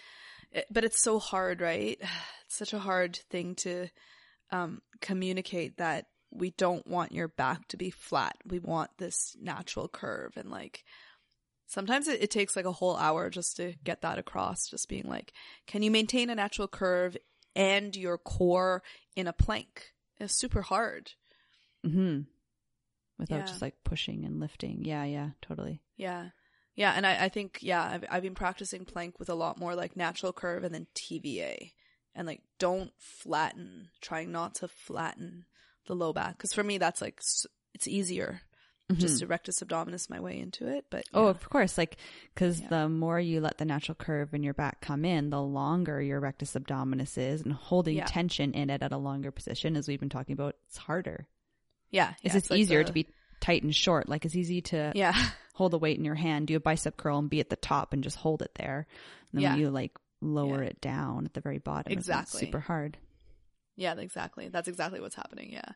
it, 0.52 0.66
but 0.70 0.84
it's 0.84 1.00
so 1.00 1.18
hard, 1.18 1.60
right? 1.60 2.00
It's 2.46 2.58
such 2.58 2.72
a 2.72 2.78
hard 2.78 3.16
thing 3.28 3.56
to 3.56 3.88
um 4.52 4.80
communicate 5.00 5.78
that 5.78 6.06
we 6.30 6.50
don't 6.50 6.86
want 6.86 7.10
your 7.10 7.26
back 7.26 7.66
to 7.68 7.76
be 7.76 7.90
flat. 7.90 8.36
We 8.46 8.60
want 8.60 8.90
this 8.98 9.36
natural 9.40 9.88
curve 9.88 10.34
and 10.36 10.48
like 10.48 10.84
sometimes 11.66 12.06
it, 12.06 12.22
it 12.22 12.30
takes 12.30 12.54
like 12.54 12.64
a 12.64 12.72
whole 12.72 12.96
hour 12.96 13.30
just 13.30 13.56
to 13.56 13.74
get 13.82 14.02
that 14.02 14.18
across 14.18 14.68
just 14.68 14.88
being 14.88 15.08
like 15.08 15.32
can 15.66 15.82
you 15.82 15.90
maintain 15.90 16.30
a 16.30 16.36
natural 16.36 16.68
curve 16.68 17.16
and 17.56 17.96
your 17.96 18.18
core 18.18 18.82
in 19.16 19.26
a 19.26 19.32
plank? 19.32 19.94
It's 20.18 20.34
super 20.34 20.62
hard. 20.62 21.12
Mm 21.84 21.92
hmm 21.92 22.20
without 23.18 23.36
Yeah. 23.36 23.46
just 23.46 23.62
like 23.62 23.74
pushing 23.84 24.24
and 24.24 24.40
lifting. 24.40 24.84
Yeah, 24.84 25.04
yeah, 25.04 25.30
totally. 25.42 25.82
Yeah. 25.96 26.30
Yeah, 26.74 26.92
and 26.92 27.06
I, 27.06 27.24
I 27.24 27.28
think 27.30 27.58
yeah, 27.62 27.82
I've 27.82 28.04
I've 28.10 28.22
been 28.22 28.34
practicing 28.34 28.84
plank 28.84 29.18
with 29.18 29.30
a 29.30 29.34
lot 29.34 29.58
more 29.58 29.74
like 29.74 29.96
natural 29.96 30.32
curve 30.32 30.62
and 30.62 30.74
then 30.74 30.86
TVA, 30.94 31.72
and 32.14 32.26
like 32.26 32.42
don't 32.58 32.92
flatten, 32.98 33.88
trying 34.02 34.30
not 34.30 34.54
to 34.56 34.68
flatten 34.68 35.46
the 35.86 35.94
low 35.94 36.12
back 36.12 36.36
because 36.36 36.52
for 36.52 36.62
me 36.62 36.76
that's 36.78 37.00
like 37.00 37.20
it's 37.74 37.88
easier 37.88 38.42
just 38.92 39.16
Mhm. 39.16 39.18
to 39.20 39.26
rectus 39.26 39.60
abdominis 39.60 40.08
my 40.10 40.20
way 40.20 40.38
into 40.38 40.68
it. 40.68 40.84
But 40.90 41.04
Oh, 41.12 41.26
of 41.26 41.48
course. 41.50 41.76
Like, 41.76 41.96
because 42.34 42.60
Yeah. 42.60 42.68
the 42.68 42.88
more 42.88 43.18
you 43.18 43.40
let 43.40 43.58
the 43.58 43.64
natural 43.64 43.96
curve 43.96 44.32
in 44.32 44.44
your 44.44 44.54
back 44.54 44.80
come 44.80 45.04
in, 45.04 45.30
the 45.30 45.42
longer 45.42 46.00
your 46.00 46.20
rectus 46.20 46.54
abdominis 46.54 47.18
is, 47.18 47.42
and 47.42 47.52
holding 47.52 47.96
Yeah. 47.96 48.04
tension 48.04 48.52
in 48.54 48.70
it 48.70 48.82
at 48.84 48.92
a 48.92 48.96
longer 48.96 49.32
position, 49.32 49.76
as 49.76 49.88
we've 49.88 49.98
been 49.98 50.08
talking 50.08 50.34
about, 50.34 50.54
it's 50.68 50.76
harder. 50.76 51.26
Yeah, 51.90 52.10
It's 52.22 52.24
yeah, 52.24 52.32
just 52.32 52.50
like 52.50 52.60
easier 52.60 52.80
the- 52.80 52.88
to 52.88 52.92
be 52.92 53.06
tight 53.40 53.62
and 53.62 53.74
short. 53.74 54.08
Like, 54.08 54.24
it's 54.24 54.34
easy 54.36 54.60
to 54.62 54.92
yeah, 54.94 55.14
hold 55.54 55.72
the 55.72 55.78
weight 55.78 55.98
in 55.98 56.04
your 56.04 56.14
hand, 56.14 56.46
do 56.46 56.56
a 56.56 56.60
bicep 56.60 56.96
curl, 56.96 57.18
and 57.18 57.30
be 57.30 57.40
at 57.40 57.50
the 57.50 57.56
top 57.56 57.92
and 57.92 58.02
just 58.02 58.16
hold 58.16 58.42
it 58.42 58.50
there. 58.56 58.86
And 59.32 59.38
then 59.38 59.42
Yeah. 59.42 59.50
when 59.52 59.60
you 59.60 59.70
like 59.70 59.92
lower 60.20 60.62
Yeah. 60.62 60.70
it 60.70 60.80
down 60.80 61.26
at 61.26 61.34
the 61.34 61.40
very 61.40 61.58
bottom, 61.58 61.92
it's 61.92 62.00
Exactly. 62.00 62.40
super 62.40 62.60
hard. 62.60 62.96
yeah, 63.76 63.94
exactly. 63.98 64.48
That's 64.48 64.68
exactly 64.68 65.00
what's 65.00 65.14
happening. 65.16 65.52
Yeah, 65.52 65.68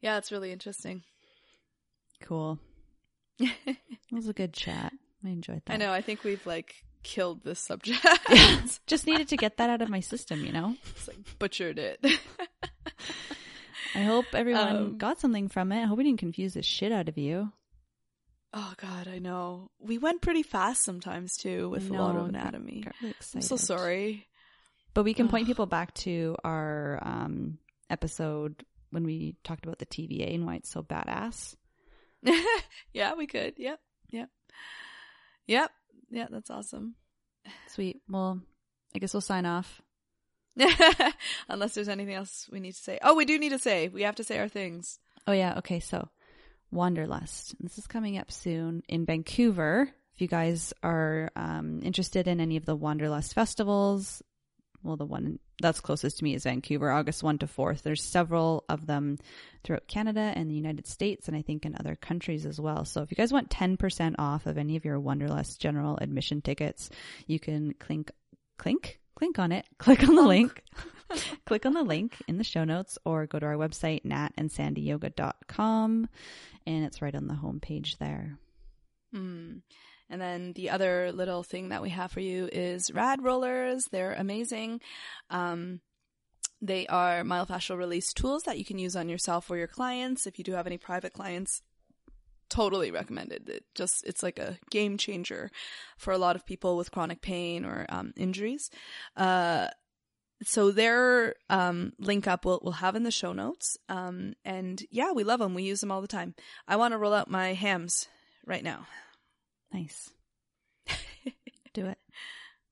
yeah, 0.00 0.18
it's 0.18 0.32
really 0.32 0.50
interesting. 0.52 1.02
Cool. 2.20 2.58
It 3.40 3.76
was 4.14 4.28
a 4.28 4.32
good 4.32 4.52
chat. 4.54 4.92
I 5.24 5.28
enjoyed 5.28 5.62
that. 5.66 5.74
I 5.74 5.76
know. 5.76 5.92
I 5.92 6.00
think 6.00 6.24
we've 6.24 6.44
like 6.46 6.74
killed 7.04 7.44
this 7.44 7.60
subject. 7.60 8.04
Just 8.86 9.06
needed 9.06 9.28
to 9.28 9.36
get 9.36 9.58
that 9.58 9.68
out 9.70 9.82
of 9.82 9.88
my 9.90 10.00
system, 10.00 10.44
you 10.44 10.50
know? 10.52 10.74
It's 10.96 11.06
like 11.08 11.18
butchered 11.38 11.78
it. 11.78 12.04
I 13.94 14.00
hope 14.02 14.26
everyone 14.34 14.76
Um, 14.76 14.98
got 14.98 15.20
something 15.20 15.48
from 15.48 15.72
it. 15.72 15.82
I 15.82 15.86
hope 15.86 15.98
we 15.98 16.04
didn't 16.04 16.20
confuse 16.20 16.54
the 16.54 16.62
shit 16.62 16.92
out 16.92 17.08
of 17.08 17.16
you. 17.18 17.52
Oh 18.52 18.74
God, 18.78 19.08
I 19.08 19.18
know. 19.18 19.70
We 19.78 19.98
went 19.98 20.22
pretty 20.22 20.42
fast 20.42 20.82
sometimes 20.82 21.36
too 21.36 21.68
with 21.68 21.90
a 21.90 21.94
lot 21.94 22.16
of 22.16 22.28
anatomy. 22.28 22.84
Really 23.02 23.14
I'm 23.34 23.42
so 23.42 23.56
sorry. 23.56 24.26
But 24.94 25.04
we 25.04 25.14
can 25.14 25.28
point 25.28 25.46
people 25.46 25.66
back 25.66 25.94
to 25.94 26.34
our 26.44 26.98
um, 27.02 27.58
episode 27.90 28.64
when 28.90 29.04
we 29.04 29.36
talked 29.44 29.64
about 29.64 29.78
the 29.78 29.86
TVA 29.86 30.34
and 30.34 30.46
why 30.46 30.56
it's 30.56 30.70
so 30.70 30.82
badass. 30.82 31.54
yeah, 32.92 33.14
we 33.14 33.26
could. 33.26 33.54
Yep. 33.58 33.78
Yep. 34.10 34.30
Yep. 35.46 35.70
Yeah, 36.10 36.26
that's 36.30 36.50
awesome. 36.50 36.94
Sweet. 37.68 38.00
Well, 38.08 38.40
I 38.94 38.98
guess 38.98 39.12
we'll 39.12 39.20
sign 39.20 39.44
off. 39.46 39.82
Unless 41.48 41.74
there's 41.74 41.88
anything 41.88 42.14
else 42.14 42.48
we 42.50 42.60
need 42.60 42.72
to 42.72 42.82
say. 42.82 42.98
Oh, 43.02 43.14
we 43.14 43.24
do 43.24 43.38
need 43.38 43.50
to 43.50 43.58
say. 43.58 43.88
We 43.88 44.02
have 44.02 44.16
to 44.16 44.24
say 44.24 44.38
our 44.38 44.48
things. 44.48 44.98
Oh, 45.26 45.32
yeah. 45.32 45.58
Okay. 45.58 45.80
So, 45.80 46.08
Wanderlust. 46.70 47.54
This 47.60 47.78
is 47.78 47.86
coming 47.86 48.18
up 48.18 48.30
soon 48.30 48.82
in 48.88 49.06
Vancouver. 49.06 49.90
If 50.14 50.20
you 50.20 50.28
guys 50.28 50.72
are 50.82 51.30
um, 51.36 51.80
interested 51.82 52.26
in 52.26 52.40
any 52.40 52.56
of 52.56 52.64
the 52.64 52.76
Wanderlust 52.76 53.34
festivals, 53.34 54.22
well, 54.82 54.96
the 54.96 55.06
one 55.06 55.38
that's 55.60 55.80
closest 55.80 56.18
to 56.18 56.24
me 56.24 56.34
is 56.34 56.44
Vancouver, 56.44 56.90
August 56.90 57.22
1 57.22 57.38
to 57.38 57.46
4th. 57.46 57.82
There's 57.82 58.02
several 58.02 58.64
of 58.68 58.86
them 58.86 59.18
throughout 59.64 59.88
Canada 59.88 60.32
and 60.34 60.48
the 60.48 60.54
United 60.54 60.86
States, 60.86 61.26
and 61.28 61.36
I 61.36 61.42
think 61.42 61.66
in 61.66 61.76
other 61.78 61.96
countries 61.96 62.46
as 62.46 62.60
well. 62.60 62.84
So 62.84 63.02
if 63.02 63.10
you 63.10 63.16
guys 63.16 63.32
want 63.32 63.50
10% 63.50 64.14
off 64.18 64.46
of 64.46 64.56
any 64.56 64.76
of 64.76 64.84
your 64.84 65.00
Wanderlust 65.00 65.60
general 65.60 65.98
admission 66.00 66.42
tickets, 66.42 66.90
you 67.26 67.40
can 67.40 67.74
clink, 67.74 68.10
clink, 68.56 69.00
clink 69.18 69.38
on 69.38 69.52
it, 69.52 69.66
click 69.78 70.08
on 70.08 70.14
the 70.14 70.22
link, 70.22 70.62
click 71.46 71.66
on 71.66 71.74
the 71.74 71.82
link 71.82 72.16
in 72.28 72.38
the 72.38 72.44
show 72.44 72.64
notes, 72.64 72.98
or 73.04 73.26
go 73.26 73.38
to 73.38 73.46
our 73.46 73.56
website, 73.56 74.04
natandsandyyoga.com, 74.04 76.08
and 76.66 76.84
it's 76.84 77.02
right 77.02 77.14
on 77.14 77.26
the 77.26 77.34
homepage 77.34 77.98
there. 77.98 78.38
Hmm. 79.12 79.58
And 80.10 80.20
then 80.20 80.52
the 80.54 80.70
other 80.70 81.12
little 81.12 81.42
thing 81.42 81.68
that 81.68 81.82
we 81.82 81.90
have 81.90 82.12
for 82.12 82.20
you 82.20 82.48
is 82.50 82.92
rad 82.94 83.22
rollers. 83.22 83.84
They're 83.90 84.14
amazing. 84.14 84.80
Um, 85.28 85.80
They 86.62 86.86
are 86.88 87.22
myofascial 87.22 87.76
release 87.76 88.12
tools 88.12 88.44
that 88.44 88.58
you 88.58 88.64
can 88.64 88.78
use 88.78 88.96
on 88.96 89.08
yourself 89.08 89.50
or 89.50 89.56
your 89.56 89.68
clients. 89.68 90.26
If 90.26 90.38
you 90.38 90.44
do 90.44 90.52
have 90.52 90.66
any 90.66 90.78
private 90.78 91.12
clients, 91.12 91.62
totally 92.48 92.90
recommended. 92.90 93.48
It 93.48 93.64
just 93.74 94.04
it's 94.04 94.22
like 94.22 94.38
a 94.38 94.58
game 94.70 94.96
changer 94.98 95.50
for 95.96 96.12
a 96.12 96.18
lot 96.18 96.36
of 96.36 96.46
people 96.46 96.76
with 96.76 96.90
chronic 96.90 97.20
pain 97.20 97.64
or 97.64 97.86
um, 97.88 98.12
injuries. 98.16 98.70
Uh, 99.16 99.68
so 100.44 100.70
their 100.70 101.34
um, 101.50 101.92
link 101.98 102.28
up 102.28 102.44
we'll, 102.44 102.60
we'll 102.62 102.72
have 102.74 102.94
in 102.94 103.02
the 103.02 103.10
show 103.10 103.32
notes. 103.32 103.76
Um, 103.88 104.34
and 104.44 104.82
yeah, 104.90 105.12
we 105.12 105.24
love 105.24 105.40
them. 105.40 105.54
We 105.54 105.64
use 105.64 105.80
them 105.80 105.90
all 105.90 106.00
the 106.00 106.06
time. 106.08 106.34
I 106.66 106.76
want 106.76 106.92
to 106.92 106.98
roll 106.98 107.12
out 107.12 107.28
my 107.30 107.54
hams 107.54 108.06
right 108.46 108.62
now. 108.62 108.86
Nice. 109.72 110.10
Do 111.74 111.86
it. 111.86 111.98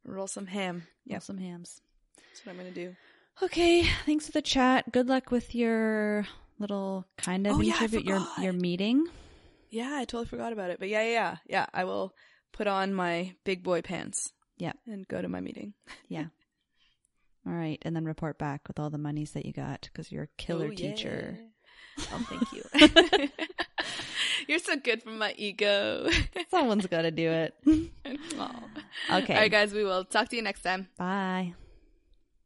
Roll 0.05 0.29
some 0.29 0.47
ham. 0.47 0.87
Yeah, 1.05 1.19
some 1.19 1.39
hams. 1.39 1.81
that's 2.17 2.47
what 2.47 2.53
I'm 2.53 2.59
gonna 2.59 2.71
do. 2.71 2.95
Okay, 3.43 3.83
thanks 4.07 4.27
for 4.27 4.33
the 4.33 4.43
chat. 4.43 4.91
Good 4.93 5.09
luck 5.09 5.31
with 5.31 5.55
your 5.55 6.27
little 6.59 7.07
kind 7.19 7.47
of 7.47 7.57
Oh, 7.57 7.61
yeah, 7.61 7.77
interview, 7.77 8.01
your 8.01 8.27
your 8.41 8.53
meeting. 8.53 9.07
Yeah, 9.77 9.93
I 9.95 10.05
totally 10.05 10.27
forgot 10.27 10.53
about 10.53 10.71
it. 10.71 10.79
But 10.79 10.89
yeah, 10.89 11.03
yeah, 11.03 11.11
yeah, 11.13 11.37
yeah. 11.47 11.67
I 11.75 11.85
will 11.85 12.15
put 12.53 12.67
on 12.67 12.95
my 12.95 13.35
big 13.45 13.63
boy 13.63 13.83
pants. 13.83 14.33
Yeah. 14.59 14.73
and 14.87 15.07
go 15.07 15.21
to 15.21 15.29
my 15.29 15.41
meeting. 15.41 15.75
Yeah. 16.09 16.27
All 17.47 17.53
right, 17.53 17.79
and 17.83 17.95
then 17.95 18.05
report 18.05 18.39
back 18.39 18.67
with 18.67 18.79
all 18.81 18.91
the 18.91 18.99
monies 18.99 19.33
that 19.33 19.45
you 19.47 19.53
got 19.53 19.83
because 19.83 20.11
you're 20.11 20.25
a 20.25 20.29
killer 20.39 20.67
Oh, 20.67 20.71
yeah. 20.71 20.77
teacher. 20.95 21.39
Oh, 22.13 22.27
thank 22.29 22.53
you. 22.53 23.29
You're 24.49 24.59
so 24.59 24.77
good 24.77 25.03
for 25.03 25.11
my 25.11 25.33
ego. 25.37 26.09
Someone's 26.51 26.87
got 26.87 27.03
to 27.03 27.11
do 27.11 27.31
it. 27.31 27.55
Okay. 27.67 27.85
All 29.11 29.21
right, 29.41 29.51
guys, 29.51 29.73
we 29.73 29.85
will 29.85 30.05
talk 30.05 30.29
to 30.31 30.37
you 30.37 30.43
next 30.43 30.63
time. 30.63 30.89
Bye. 30.99 31.55